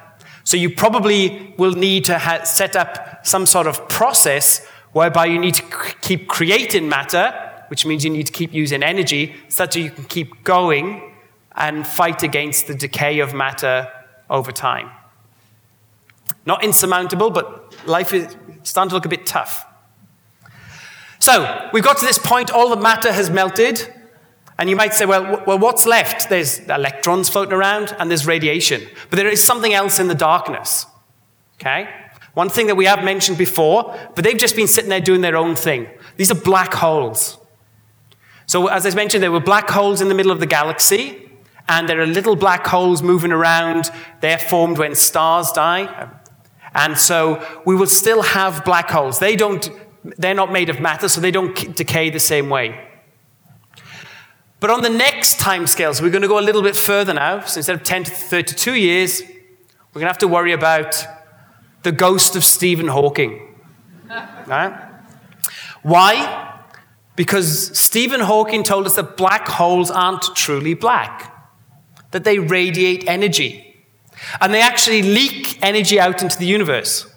So 0.44 0.56
you 0.56 0.70
probably 0.74 1.54
will 1.56 1.72
need 1.72 2.04
to 2.06 2.18
ha- 2.18 2.44
set 2.44 2.76
up 2.76 3.26
some 3.26 3.46
sort 3.46 3.66
of 3.66 3.88
process 3.88 4.66
whereby 4.92 5.26
you 5.26 5.38
need 5.38 5.54
to 5.54 5.62
c- 5.62 5.94
keep 6.02 6.28
creating 6.28 6.88
matter, 6.88 7.32
which 7.68 7.86
means 7.86 8.04
you 8.04 8.10
need 8.10 8.26
to 8.26 8.32
keep 8.32 8.52
using 8.52 8.82
energy, 8.82 9.34
such 9.48 9.74
that 9.74 9.80
you 9.80 9.90
can 9.90 10.04
keep 10.04 10.44
going 10.44 11.14
and 11.56 11.86
fight 11.86 12.22
against 12.22 12.66
the 12.66 12.74
decay 12.74 13.20
of 13.20 13.32
matter 13.32 13.90
over 14.28 14.52
time. 14.52 14.90
Not 16.46 16.64
insurmountable, 16.64 17.30
but 17.30 17.74
life 17.86 18.12
is 18.12 18.36
starting 18.64 18.90
to 18.90 18.94
look 18.96 19.06
a 19.06 19.08
bit 19.08 19.26
tough. 19.26 19.66
So 21.18 21.68
we've 21.72 21.84
got 21.84 21.98
to 21.98 22.06
this 22.06 22.18
point, 22.18 22.50
all 22.50 22.70
the 22.70 22.80
matter 22.80 23.12
has 23.12 23.30
melted. 23.30 23.92
And 24.60 24.68
you 24.68 24.76
might 24.76 24.92
say, 24.92 25.06
well, 25.06 25.42
well, 25.46 25.58
what's 25.58 25.86
left? 25.86 26.28
There's 26.28 26.58
electrons 26.58 27.30
floating 27.30 27.54
around 27.54 27.96
and 27.98 28.10
there's 28.10 28.26
radiation. 28.26 28.86
But 29.08 29.16
there 29.16 29.26
is 29.26 29.42
something 29.42 29.72
else 29.72 29.98
in 29.98 30.06
the 30.08 30.14
darkness. 30.14 30.84
Okay? 31.54 31.88
One 32.34 32.50
thing 32.50 32.66
that 32.66 32.74
we 32.74 32.84
have 32.84 33.02
mentioned 33.02 33.38
before, 33.38 33.98
but 34.14 34.22
they've 34.22 34.36
just 34.36 34.54
been 34.54 34.68
sitting 34.68 34.90
there 34.90 35.00
doing 35.00 35.22
their 35.22 35.34
own 35.34 35.56
thing. 35.56 35.88
These 36.18 36.30
are 36.30 36.34
black 36.34 36.74
holes. 36.74 37.38
So, 38.44 38.66
as 38.66 38.84
I 38.84 38.94
mentioned, 38.94 39.22
there 39.22 39.32
were 39.32 39.40
black 39.40 39.70
holes 39.70 40.02
in 40.02 40.08
the 40.08 40.14
middle 40.14 40.30
of 40.30 40.40
the 40.40 40.46
galaxy, 40.46 41.30
and 41.66 41.88
there 41.88 41.98
are 41.98 42.06
little 42.06 42.36
black 42.36 42.66
holes 42.66 43.02
moving 43.02 43.32
around. 43.32 43.90
They're 44.20 44.38
formed 44.38 44.76
when 44.76 44.94
stars 44.94 45.52
die. 45.52 46.10
And 46.74 46.98
so 46.98 47.42
we 47.64 47.74
will 47.74 47.86
still 47.86 48.20
have 48.22 48.62
black 48.66 48.90
holes. 48.90 49.20
They 49.20 49.36
don't, 49.36 49.70
they're 50.04 50.34
not 50.34 50.52
made 50.52 50.68
of 50.68 50.80
matter, 50.80 51.08
so 51.08 51.22
they 51.22 51.30
don't 51.30 51.74
decay 51.74 52.10
the 52.10 52.20
same 52.20 52.50
way. 52.50 52.89
But 54.60 54.68
on 54.70 54.82
the 54.82 54.90
next 54.90 55.40
time 55.40 55.66
scales, 55.66 56.02
we're 56.02 56.10
going 56.10 56.22
to 56.22 56.28
go 56.28 56.38
a 56.38 56.42
little 56.42 56.62
bit 56.62 56.76
further 56.76 57.14
now. 57.14 57.40
So 57.40 57.58
instead 57.58 57.76
of 57.76 57.82
10 57.82 58.04
to 58.04 58.10
32 58.10 58.74
years, 58.74 59.22
we're 59.22 60.00
going 60.00 60.04
to 60.04 60.12
have 60.12 60.18
to 60.18 60.28
worry 60.28 60.52
about 60.52 61.02
the 61.82 61.92
ghost 61.92 62.36
of 62.36 62.44
Stephen 62.44 62.88
Hawking. 62.88 63.56
right? 64.46 64.78
Why? 65.82 66.60
Because 67.16 67.76
Stephen 67.78 68.20
Hawking 68.20 68.62
told 68.62 68.86
us 68.86 68.96
that 68.96 69.16
black 69.16 69.48
holes 69.48 69.90
aren't 69.90 70.22
truly 70.36 70.74
black, 70.74 71.34
that 72.10 72.24
they 72.24 72.38
radiate 72.38 73.08
energy. 73.08 73.66
And 74.40 74.52
they 74.52 74.60
actually 74.60 75.02
leak 75.02 75.58
energy 75.62 75.98
out 75.98 76.22
into 76.22 76.38
the 76.38 76.46
universe. 76.46 77.09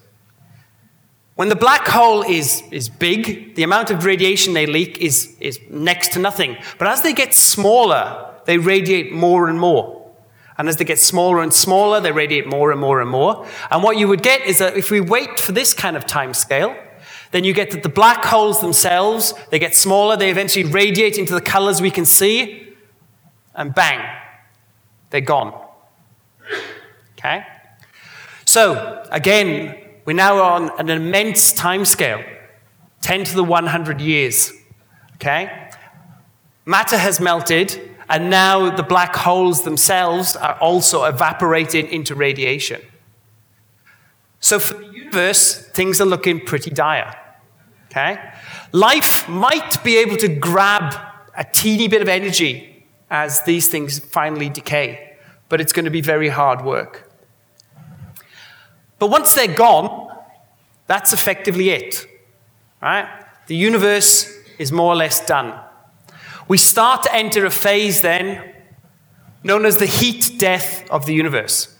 When 1.43 1.49
the 1.49 1.57
black 1.57 1.85
hole 1.85 2.21
is, 2.21 2.63
is 2.71 2.87
big, 2.87 3.55
the 3.55 3.63
amount 3.63 3.91
of 3.91 4.05
radiation 4.05 4.53
they 4.53 4.65
leak 4.65 4.99
is, 4.99 5.35
is 5.41 5.59
next 5.69 6.13
to 6.13 6.19
nothing. 6.19 6.55
But 6.77 6.87
as 6.87 7.01
they 7.01 7.11
get 7.11 7.33
smaller, 7.33 8.33
they 8.45 8.57
radiate 8.57 9.11
more 9.11 9.49
and 9.49 9.59
more. 9.59 10.09
And 10.57 10.69
as 10.69 10.77
they 10.77 10.85
get 10.85 10.99
smaller 10.99 11.41
and 11.41 11.53
smaller, 11.53 11.99
they 11.99 12.13
radiate 12.13 12.47
more 12.47 12.71
and 12.71 12.79
more 12.79 13.01
and 13.01 13.09
more. 13.09 13.45
And 13.69 13.83
what 13.83 13.97
you 13.97 14.07
would 14.07 14.23
get 14.23 14.39
is 14.45 14.59
that 14.59 14.77
if 14.77 14.89
we 14.89 15.01
wait 15.01 15.37
for 15.37 15.51
this 15.51 15.73
kind 15.73 15.97
of 15.97 16.05
time 16.05 16.33
scale, 16.33 16.77
then 17.31 17.43
you 17.43 17.53
get 17.53 17.71
that 17.71 17.83
the 17.83 17.89
black 17.89 18.23
holes 18.23 18.61
themselves, 18.61 19.33
they 19.49 19.59
get 19.59 19.75
smaller, 19.75 20.15
they 20.15 20.31
eventually 20.31 20.63
radiate 20.63 21.17
into 21.17 21.33
the 21.33 21.41
colors 21.41 21.81
we 21.81 21.91
can 21.91 22.05
see, 22.05 22.73
and 23.53 23.75
bang, 23.75 23.99
they're 25.09 25.19
gone. 25.19 25.61
Okay? 27.17 27.45
So, 28.45 29.05
again, 29.11 29.82
we're 30.05 30.13
now 30.13 30.41
on 30.41 30.79
an 30.79 30.89
immense 30.89 31.53
time 31.53 31.85
scale 31.85 32.23
10 33.01 33.25
to 33.25 33.35
the 33.35 33.43
100 33.43 34.01
years. 34.01 34.51
Okay? 35.15 35.69
Matter 36.65 36.97
has 36.97 37.19
melted, 37.19 37.91
and 38.09 38.29
now 38.29 38.73
the 38.75 38.83
black 38.83 39.15
holes 39.15 39.63
themselves 39.63 40.35
are 40.35 40.57
also 40.59 41.03
evaporated 41.03 41.85
into 41.85 42.15
radiation. 42.15 42.81
So, 44.39 44.59
for 44.59 44.75
the 44.75 44.87
universe, 44.87 45.61
things 45.69 46.01
are 46.01 46.05
looking 46.05 46.45
pretty 46.45 46.71
dire. 46.71 47.17
Okay? 47.91 48.19
Life 48.71 49.27
might 49.29 49.83
be 49.83 49.97
able 49.97 50.17
to 50.17 50.27
grab 50.27 50.93
a 51.37 51.43
teeny 51.43 51.87
bit 51.87 52.01
of 52.01 52.07
energy 52.07 52.85
as 53.09 53.41
these 53.41 53.67
things 53.67 53.99
finally 53.99 54.49
decay, 54.49 55.17
but 55.49 55.61
it's 55.61 55.71
going 55.71 55.85
to 55.85 55.91
be 55.91 56.01
very 56.01 56.29
hard 56.29 56.63
work. 56.63 57.12
But 58.99 59.09
once 59.09 59.33
they're 59.33 59.53
gone, 59.53 60.15
that's 60.87 61.13
effectively 61.13 61.69
it. 61.69 62.05
Right? 62.81 63.07
The 63.47 63.55
universe 63.55 64.31
is 64.59 64.71
more 64.71 64.93
or 64.93 64.95
less 64.95 65.25
done. 65.25 65.59
We 66.47 66.57
start 66.57 67.03
to 67.03 67.13
enter 67.13 67.45
a 67.45 67.51
phase 67.51 68.01
then 68.01 68.53
known 69.43 69.65
as 69.65 69.77
the 69.77 69.85
heat 69.85 70.35
death 70.37 70.89
of 70.89 71.05
the 71.05 71.13
universe. 71.13 71.77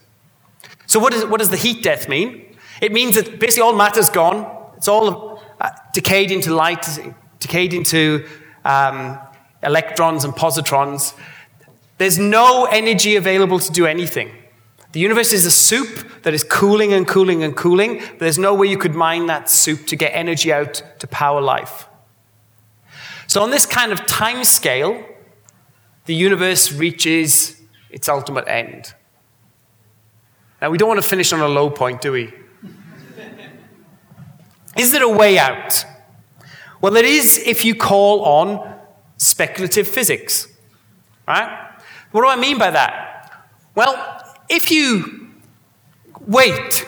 So, 0.86 0.98
what, 1.00 1.14
is, 1.14 1.24
what 1.24 1.38
does 1.38 1.50
the 1.50 1.56
heat 1.56 1.82
death 1.82 2.08
mean? 2.08 2.56
It 2.80 2.92
means 2.92 3.14
that 3.14 3.38
basically 3.38 3.62
all 3.62 3.74
matter's 3.74 4.10
gone, 4.10 4.70
it's 4.76 4.88
all 4.88 5.42
uh, 5.60 5.70
decayed 5.92 6.30
into 6.30 6.54
light, 6.54 6.86
decayed 7.38 7.72
into 7.72 8.26
um, 8.64 9.18
electrons 9.62 10.24
and 10.24 10.34
positrons. 10.34 11.14
There's 11.98 12.18
no 12.18 12.66
energy 12.66 13.16
available 13.16 13.58
to 13.60 13.72
do 13.72 13.86
anything. 13.86 14.30
The 14.94 15.00
universe 15.00 15.32
is 15.32 15.44
a 15.44 15.50
soup 15.50 16.22
that 16.22 16.34
is 16.34 16.44
cooling 16.44 16.92
and 16.92 17.04
cooling 17.04 17.42
and 17.42 17.56
cooling, 17.56 18.00
there's 18.20 18.38
no 18.38 18.54
way 18.54 18.68
you 18.68 18.78
could 18.78 18.94
mine 18.94 19.26
that 19.26 19.50
soup 19.50 19.88
to 19.88 19.96
get 19.96 20.12
energy 20.14 20.52
out 20.52 20.84
to 21.00 21.08
power 21.08 21.40
life. 21.40 21.88
So, 23.26 23.42
on 23.42 23.50
this 23.50 23.66
kind 23.66 23.90
of 23.90 24.06
time 24.06 24.44
scale, 24.44 25.04
the 26.04 26.14
universe 26.14 26.72
reaches 26.72 27.60
its 27.90 28.08
ultimate 28.08 28.46
end. 28.46 28.94
Now, 30.62 30.70
we 30.70 30.78
don't 30.78 30.88
want 30.88 31.02
to 31.02 31.08
finish 31.08 31.32
on 31.32 31.40
a 31.40 31.48
low 31.48 31.70
point, 31.70 32.00
do 32.00 32.12
we? 32.12 32.32
is 34.78 34.92
there 34.92 35.02
a 35.02 35.08
way 35.08 35.40
out? 35.40 35.84
Well, 36.80 36.92
there 36.92 37.04
is 37.04 37.42
if 37.44 37.64
you 37.64 37.74
call 37.74 38.22
on 38.22 38.78
speculative 39.16 39.88
physics. 39.88 40.46
Right? 41.26 41.72
What 42.12 42.20
do 42.20 42.28
I 42.28 42.36
mean 42.36 42.58
by 42.58 42.70
that? 42.70 43.48
Well, 43.74 44.23
if 44.48 44.70
you 44.70 45.30
wait, 46.26 46.86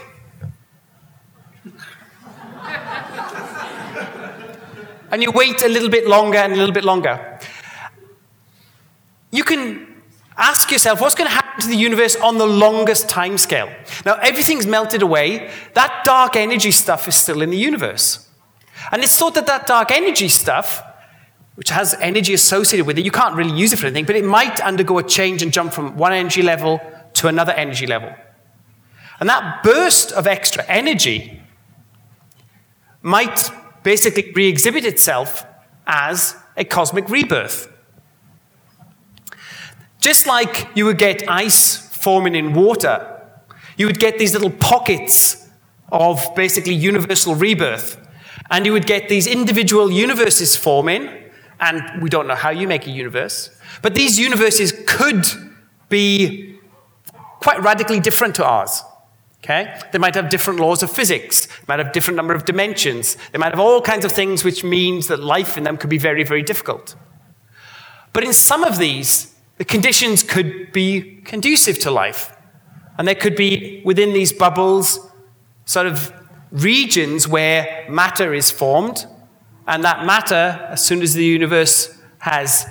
and 5.10 5.22
you 5.22 5.30
wait 5.30 5.62
a 5.62 5.68
little 5.68 5.88
bit 5.88 6.06
longer 6.06 6.38
and 6.38 6.52
a 6.52 6.56
little 6.56 6.74
bit 6.74 6.84
longer, 6.84 7.38
you 9.30 9.44
can 9.44 9.86
ask 10.36 10.70
yourself 10.70 11.00
what's 11.00 11.14
going 11.14 11.28
to 11.28 11.34
happen 11.34 11.60
to 11.62 11.68
the 11.68 11.76
universe 11.76 12.16
on 12.16 12.38
the 12.38 12.46
longest 12.46 13.08
time 13.08 13.38
scale. 13.38 13.70
Now, 14.04 14.14
everything's 14.16 14.66
melted 14.66 15.02
away. 15.02 15.50
That 15.74 16.02
dark 16.04 16.36
energy 16.36 16.70
stuff 16.70 17.08
is 17.08 17.16
still 17.16 17.42
in 17.42 17.50
the 17.50 17.56
universe. 17.56 18.28
And 18.92 19.02
it's 19.02 19.16
thought 19.16 19.34
that 19.34 19.46
that 19.46 19.66
dark 19.66 19.90
energy 19.90 20.28
stuff, 20.28 20.82
which 21.54 21.70
has 21.70 21.94
energy 21.94 22.34
associated 22.34 22.86
with 22.86 22.98
it, 22.98 23.04
you 23.04 23.10
can't 23.10 23.34
really 23.34 23.56
use 23.58 23.72
it 23.72 23.78
for 23.78 23.86
anything, 23.86 24.04
but 24.04 24.16
it 24.16 24.24
might 24.24 24.60
undergo 24.60 24.98
a 24.98 25.02
change 25.02 25.42
and 25.42 25.52
jump 25.52 25.72
from 25.72 25.96
one 25.96 26.12
energy 26.12 26.42
level 26.42 26.80
to 27.16 27.28
another 27.28 27.52
energy 27.52 27.86
level. 27.86 28.14
And 29.18 29.28
that 29.28 29.62
burst 29.62 30.12
of 30.12 30.26
extra 30.26 30.64
energy 30.66 31.40
might 33.02 33.50
basically 33.82 34.32
re 34.32 34.46
exhibit 34.46 34.84
itself 34.84 35.46
as 35.86 36.36
a 36.56 36.64
cosmic 36.64 37.08
rebirth. 37.08 37.72
Just 40.00 40.26
like 40.26 40.68
you 40.74 40.84
would 40.84 40.98
get 40.98 41.28
ice 41.28 41.76
forming 41.96 42.34
in 42.34 42.52
water, 42.52 43.20
you 43.76 43.86
would 43.86 43.98
get 43.98 44.18
these 44.18 44.34
little 44.34 44.50
pockets 44.50 45.48
of 45.90 46.34
basically 46.34 46.74
universal 46.74 47.34
rebirth. 47.34 47.98
And 48.50 48.66
you 48.66 48.72
would 48.72 48.86
get 48.86 49.08
these 49.08 49.26
individual 49.26 49.90
universes 49.90 50.56
forming, 50.56 51.08
and 51.58 52.02
we 52.02 52.08
don't 52.08 52.28
know 52.28 52.34
how 52.34 52.50
you 52.50 52.68
make 52.68 52.86
a 52.86 52.90
universe, 52.90 53.50
but 53.82 53.94
these 53.94 54.18
universes 54.18 54.72
could 54.86 55.26
be 55.88 56.55
quite 57.40 57.62
radically 57.62 58.00
different 58.00 58.34
to 58.36 58.44
ours. 58.44 58.82
Okay? 59.44 59.78
They 59.92 59.98
might 59.98 60.14
have 60.14 60.28
different 60.28 60.58
laws 60.58 60.82
of 60.82 60.90
physics, 60.90 61.46
might 61.68 61.78
have 61.78 61.92
different 61.92 62.16
number 62.16 62.34
of 62.34 62.44
dimensions, 62.44 63.16
they 63.32 63.38
might 63.38 63.52
have 63.52 63.60
all 63.60 63.80
kinds 63.80 64.04
of 64.04 64.12
things 64.12 64.42
which 64.42 64.64
means 64.64 65.06
that 65.08 65.20
life 65.20 65.56
in 65.56 65.64
them 65.64 65.76
could 65.76 65.90
be 65.90 65.98
very, 65.98 66.24
very 66.24 66.42
difficult. 66.42 66.96
But 68.12 68.24
in 68.24 68.32
some 68.32 68.64
of 68.64 68.78
these, 68.78 69.34
the 69.58 69.64
conditions 69.64 70.22
could 70.22 70.72
be 70.72 71.20
conducive 71.24 71.78
to 71.80 71.90
life. 71.90 72.36
And 72.98 73.06
there 73.06 73.14
could 73.14 73.36
be 73.36 73.82
within 73.84 74.12
these 74.12 74.32
bubbles 74.32 74.98
sort 75.64 75.86
of 75.86 76.12
regions 76.50 77.28
where 77.28 77.86
matter 77.88 78.32
is 78.32 78.50
formed, 78.50 79.06
and 79.66 79.84
that 79.84 80.06
matter, 80.06 80.66
as 80.70 80.84
soon 80.84 81.02
as 81.02 81.14
the 81.14 81.24
universe 81.24 81.96
has 82.18 82.66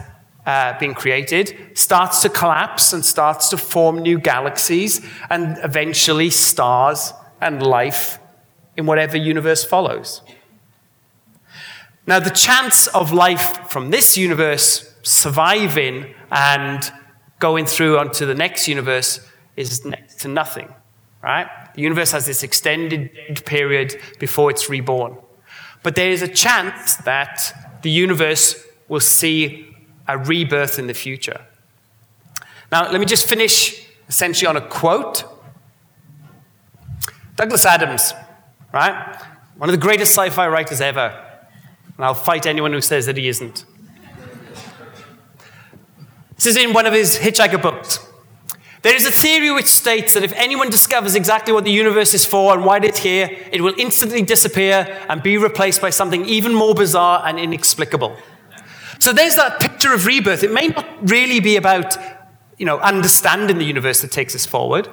uh, 0.45 0.77
being 0.79 0.93
created 0.93 1.55
starts 1.73 2.21
to 2.21 2.29
collapse 2.29 2.93
and 2.93 3.03
starts 3.03 3.49
to 3.49 3.57
form 3.57 3.99
new 3.99 4.19
galaxies 4.19 5.01
and 5.29 5.57
eventually 5.63 6.29
stars 6.29 7.13
and 7.41 7.61
life 7.61 8.19
in 8.77 8.85
whatever 8.85 9.17
universe 9.17 9.63
follows. 9.63 10.21
Now, 12.07 12.19
the 12.19 12.29
chance 12.29 12.87
of 12.87 13.11
life 13.11 13.69
from 13.69 13.89
this 13.89 14.17
universe 14.17 14.93
surviving 15.01 16.13
and 16.31 16.91
going 17.39 17.65
through 17.65 17.97
onto 17.97 18.25
the 18.25 18.35
next 18.35 18.67
universe 18.67 19.19
is 19.55 19.83
next 19.85 20.19
to 20.21 20.27
nothing. 20.27 20.73
right? 21.23 21.47
The 21.73 21.81
universe 21.81 22.11
has 22.11 22.27
this 22.27 22.43
extended 22.43 23.43
period 23.45 23.95
before 24.19 24.51
it's 24.51 24.69
reborn. 24.69 25.17
But 25.81 25.95
there 25.95 26.11
is 26.11 26.21
a 26.21 26.27
chance 26.27 26.97
that 26.97 27.79
the 27.81 27.89
universe 27.89 28.63
will 28.87 28.99
see 28.99 29.64
a 30.07 30.17
rebirth 30.17 30.79
in 30.79 30.87
the 30.87 30.93
future. 30.93 31.41
Now, 32.71 32.91
let 32.91 32.99
me 32.99 33.05
just 33.05 33.27
finish 33.27 33.87
essentially 34.07 34.47
on 34.47 34.57
a 34.57 34.61
quote. 34.61 35.23
Douglas 37.35 37.65
Adams, 37.65 38.13
right? 38.73 39.15
One 39.57 39.69
of 39.69 39.73
the 39.73 39.81
greatest 39.81 40.13
sci 40.13 40.29
fi 40.29 40.47
writers 40.47 40.81
ever. 40.81 41.21
And 41.97 42.05
I'll 42.05 42.13
fight 42.13 42.45
anyone 42.45 42.73
who 42.73 42.81
says 42.81 43.05
that 43.05 43.17
he 43.17 43.27
isn't. 43.27 43.65
This 46.35 46.47
is 46.47 46.57
in 46.57 46.73
one 46.73 46.85
of 46.85 46.93
his 46.93 47.17
Hitchhiker 47.17 47.61
books. 47.61 47.99
There 48.81 48.95
is 48.95 49.05
a 49.05 49.11
theory 49.11 49.49
which 49.51 49.67
states 49.67 50.13
that 50.13 50.23
if 50.23 50.31
anyone 50.33 50.69
discovers 50.69 51.15
exactly 51.15 51.53
what 51.53 51.63
the 51.63 51.71
universe 51.71 52.13
is 52.13 52.23
for 52.25 52.53
and 52.53 52.63
why 52.63 52.77
it's 52.77 52.99
here, 52.99 53.29
it 53.51 53.61
will 53.61 53.73
instantly 53.79 54.21
disappear 54.21 55.03
and 55.09 55.23
be 55.23 55.37
replaced 55.37 55.81
by 55.81 55.89
something 55.89 56.25
even 56.25 56.53
more 56.53 56.75
bizarre 56.75 57.23
and 57.25 57.39
inexplicable. 57.39 58.15
So 59.05 59.13
there's 59.13 59.35
that 59.35 59.59
picture 59.59 59.93
of 59.93 60.07
rebirth. 60.07 60.41
It 60.41 60.51
may 60.51 60.69
not 60.69 60.87
really 61.11 61.39
be 61.39 61.57
about, 61.57 61.95
you 62.57 62.65
know, 62.65 62.79
understanding 62.79 63.59
the 63.59 63.63
universe 63.63 64.01
that 64.01 64.11
takes 64.11 64.33
us 64.33 64.47
forward. 64.47 64.89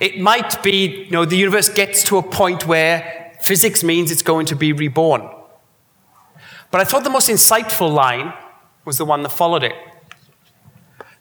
It 0.00 0.20
might 0.20 0.62
be, 0.62 1.06
you 1.06 1.10
know, 1.10 1.24
the 1.24 1.36
universe 1.36 1.68
gets 1.68 2.04
to 2.04 2.18
a 2.18 2.22
point 2.22 2.68
where 2.68 3.36
physics 3.40 3.82
means 3.82 4.12
it's 4.12 4.22
going 4.22 4.46
to 4.46 4.54
be 4.54 4.72
reborn. 4.72 5.28
But 6.70 6.80
I 6.80 6.84
thought 6.84 7.02
the 7.02 7.10
most 7.10 7.28
insightful 7.28 7.92
line 7.92 8.32
was 8.84 8.96
the 8.96 9.04
one 9.04 9.24
that 9.24 9.30
followed 9.30 9.64
it. 9.64 9.74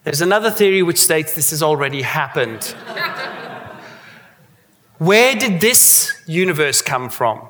There's 0.03 0.21
another 0.21 0.51
theory 0.51 0.83
which 0.83 0.99
states 0.99 1.33
this 1.33 1.49
has 1.49 1.63
already 1.63 2.03
happened. 2.03 2.65
Where 4.99 5.33
did 5.33 5.59
this 5.59 6.13
universe 6.27 6.83
come 6.83 7.09
from? 7.09 7.49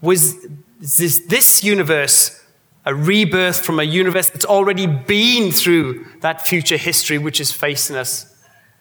Was 0.00 0.36
this, 0.78 1.26
this 1.26 1.64
universe 1.64 2.44
a 2.86 2.94
rebirth 2.94 3.66
from 3.66 3.78
a 3.78 3.82
universe 3.82 4.30
that's 4.30 4.46
already 4.46 4.86
been 4.86 5.52
through 5.52 6.06
that 6.20 6.46
future 6.46 6.78
history 6.78 7.18
which 7.18 7.40
is 7.40 7.52
facing 7.52 7.96
us 7.96 8.34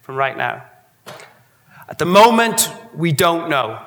from 0.03 0.16
right 0.16 0.38
now? 0.38 0.64
At 1.89 1.99
the 1.99 2.06
moment, 2.06 2.72
we 2.95 3.12
don't 3.12 3.49
know. 3.49 3.82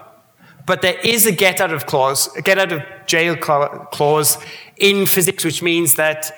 But 0.66 0.82
there 0.82 0.98
is 1.02 1.24
a 1.24 1.32
get 1.32 1.62
out 1.62 1.72
of 1.72 1.86
clause, 1.86 2.28
a 2.36 2.42
get 2.42 2.58
out 2.58 2.72
of 2.72 2.82
jail 3.06 3.36
clause 3.36 4.36
in 4.76 5.06
physics, 5.06 5.42
which 5.44 5.62
means 5.62 5.94
that 5.94 6.30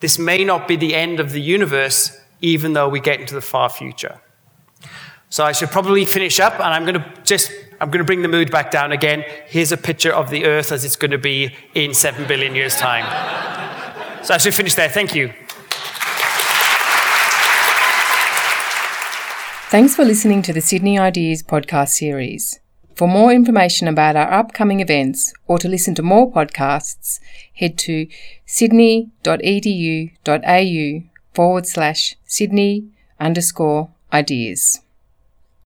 this 0.00 0.18
may 0.18 0.44
not 0.44 0.68
be 0.68 0.76
the 0.76 0.94
end 0.94 1.18
of 1.18 1.32
the 1.32 1.40
universe, 1.40 2.20
even 2.42 2.74
though 2.74 2.88
we 2.88 3.00
get 3.00 3.20
into 3.20 3.34
the 3.34 3.40
far 3.40 3.70
future. 3.70 4.20
So 5.30 5.44
I 5.44 5.52
should 5.52 5.70
probably 5.70 6.04
finish 6.04 6.40
up, 6.40 6.54
and 6.54 6.62
I'm 6.64 6.84
going 6.84 7.02
to 7.02 7.22
just 7.22 7.50
I'm 7.80 7.88
going 7.88 7.98
to 7.98 8.04
bring 8.04 8.20
the 8.20 8.28
mood 8.28 8.50
back 8.50 8.70
down 8.70 8.92
again. 8.92 9.24
Here's 9.46 9.72
a 9.72 9.78
picture 9.78 10.12
of 10.12 10.28
the 10.28 10.44
Earth 10.44 10.70
as 10.70 10.84
it's 10.84 10.96
going 10.96 11.12
to 11.12 11.18
be 11.18 11.54
in 11.74 11.94
seven 11.94 12.28
billion 12.28 12.54
years' 12.54 12.76
time. 12.76 13.04
so 14.22 14.34
I 14.34 14.38
should 14.38 14.54
finish 14.54 14.74
there. 14.74 14.88
Thank 14.88 15.14
you. 15.14 15.32
Thanks 19.70 19.94
for 19.94 20.04
listening 20.04 20.42
to 20.42 20.52
the 20.52 20.60
Sydney 20.60 20.98
Ideas 20.98 21.42
podcast 21.42 21.90
series. 21.90 22.60
For 22.96 23.08
more 23.08 23.32
information 23.32 23.88
about 23.88 24.14
our 24.14 24.30
upcoming 24.30 24.80
events 24.80 25.32
or 25.46 25.58
to 25.58 25.68
listen 25.68 25.94
to 25.94 26.02
more 26.02 26.30
podcasts, 26.30 27.18
head 27.54 27.78
to 27.78 28.06
sydney.edu.au 28.44 31.10
forward 31.32 31.66
slash 31.66 32.16
Sydney 32.26 32.88
underscore 33.18 33.90
ideas. 34.12 34.80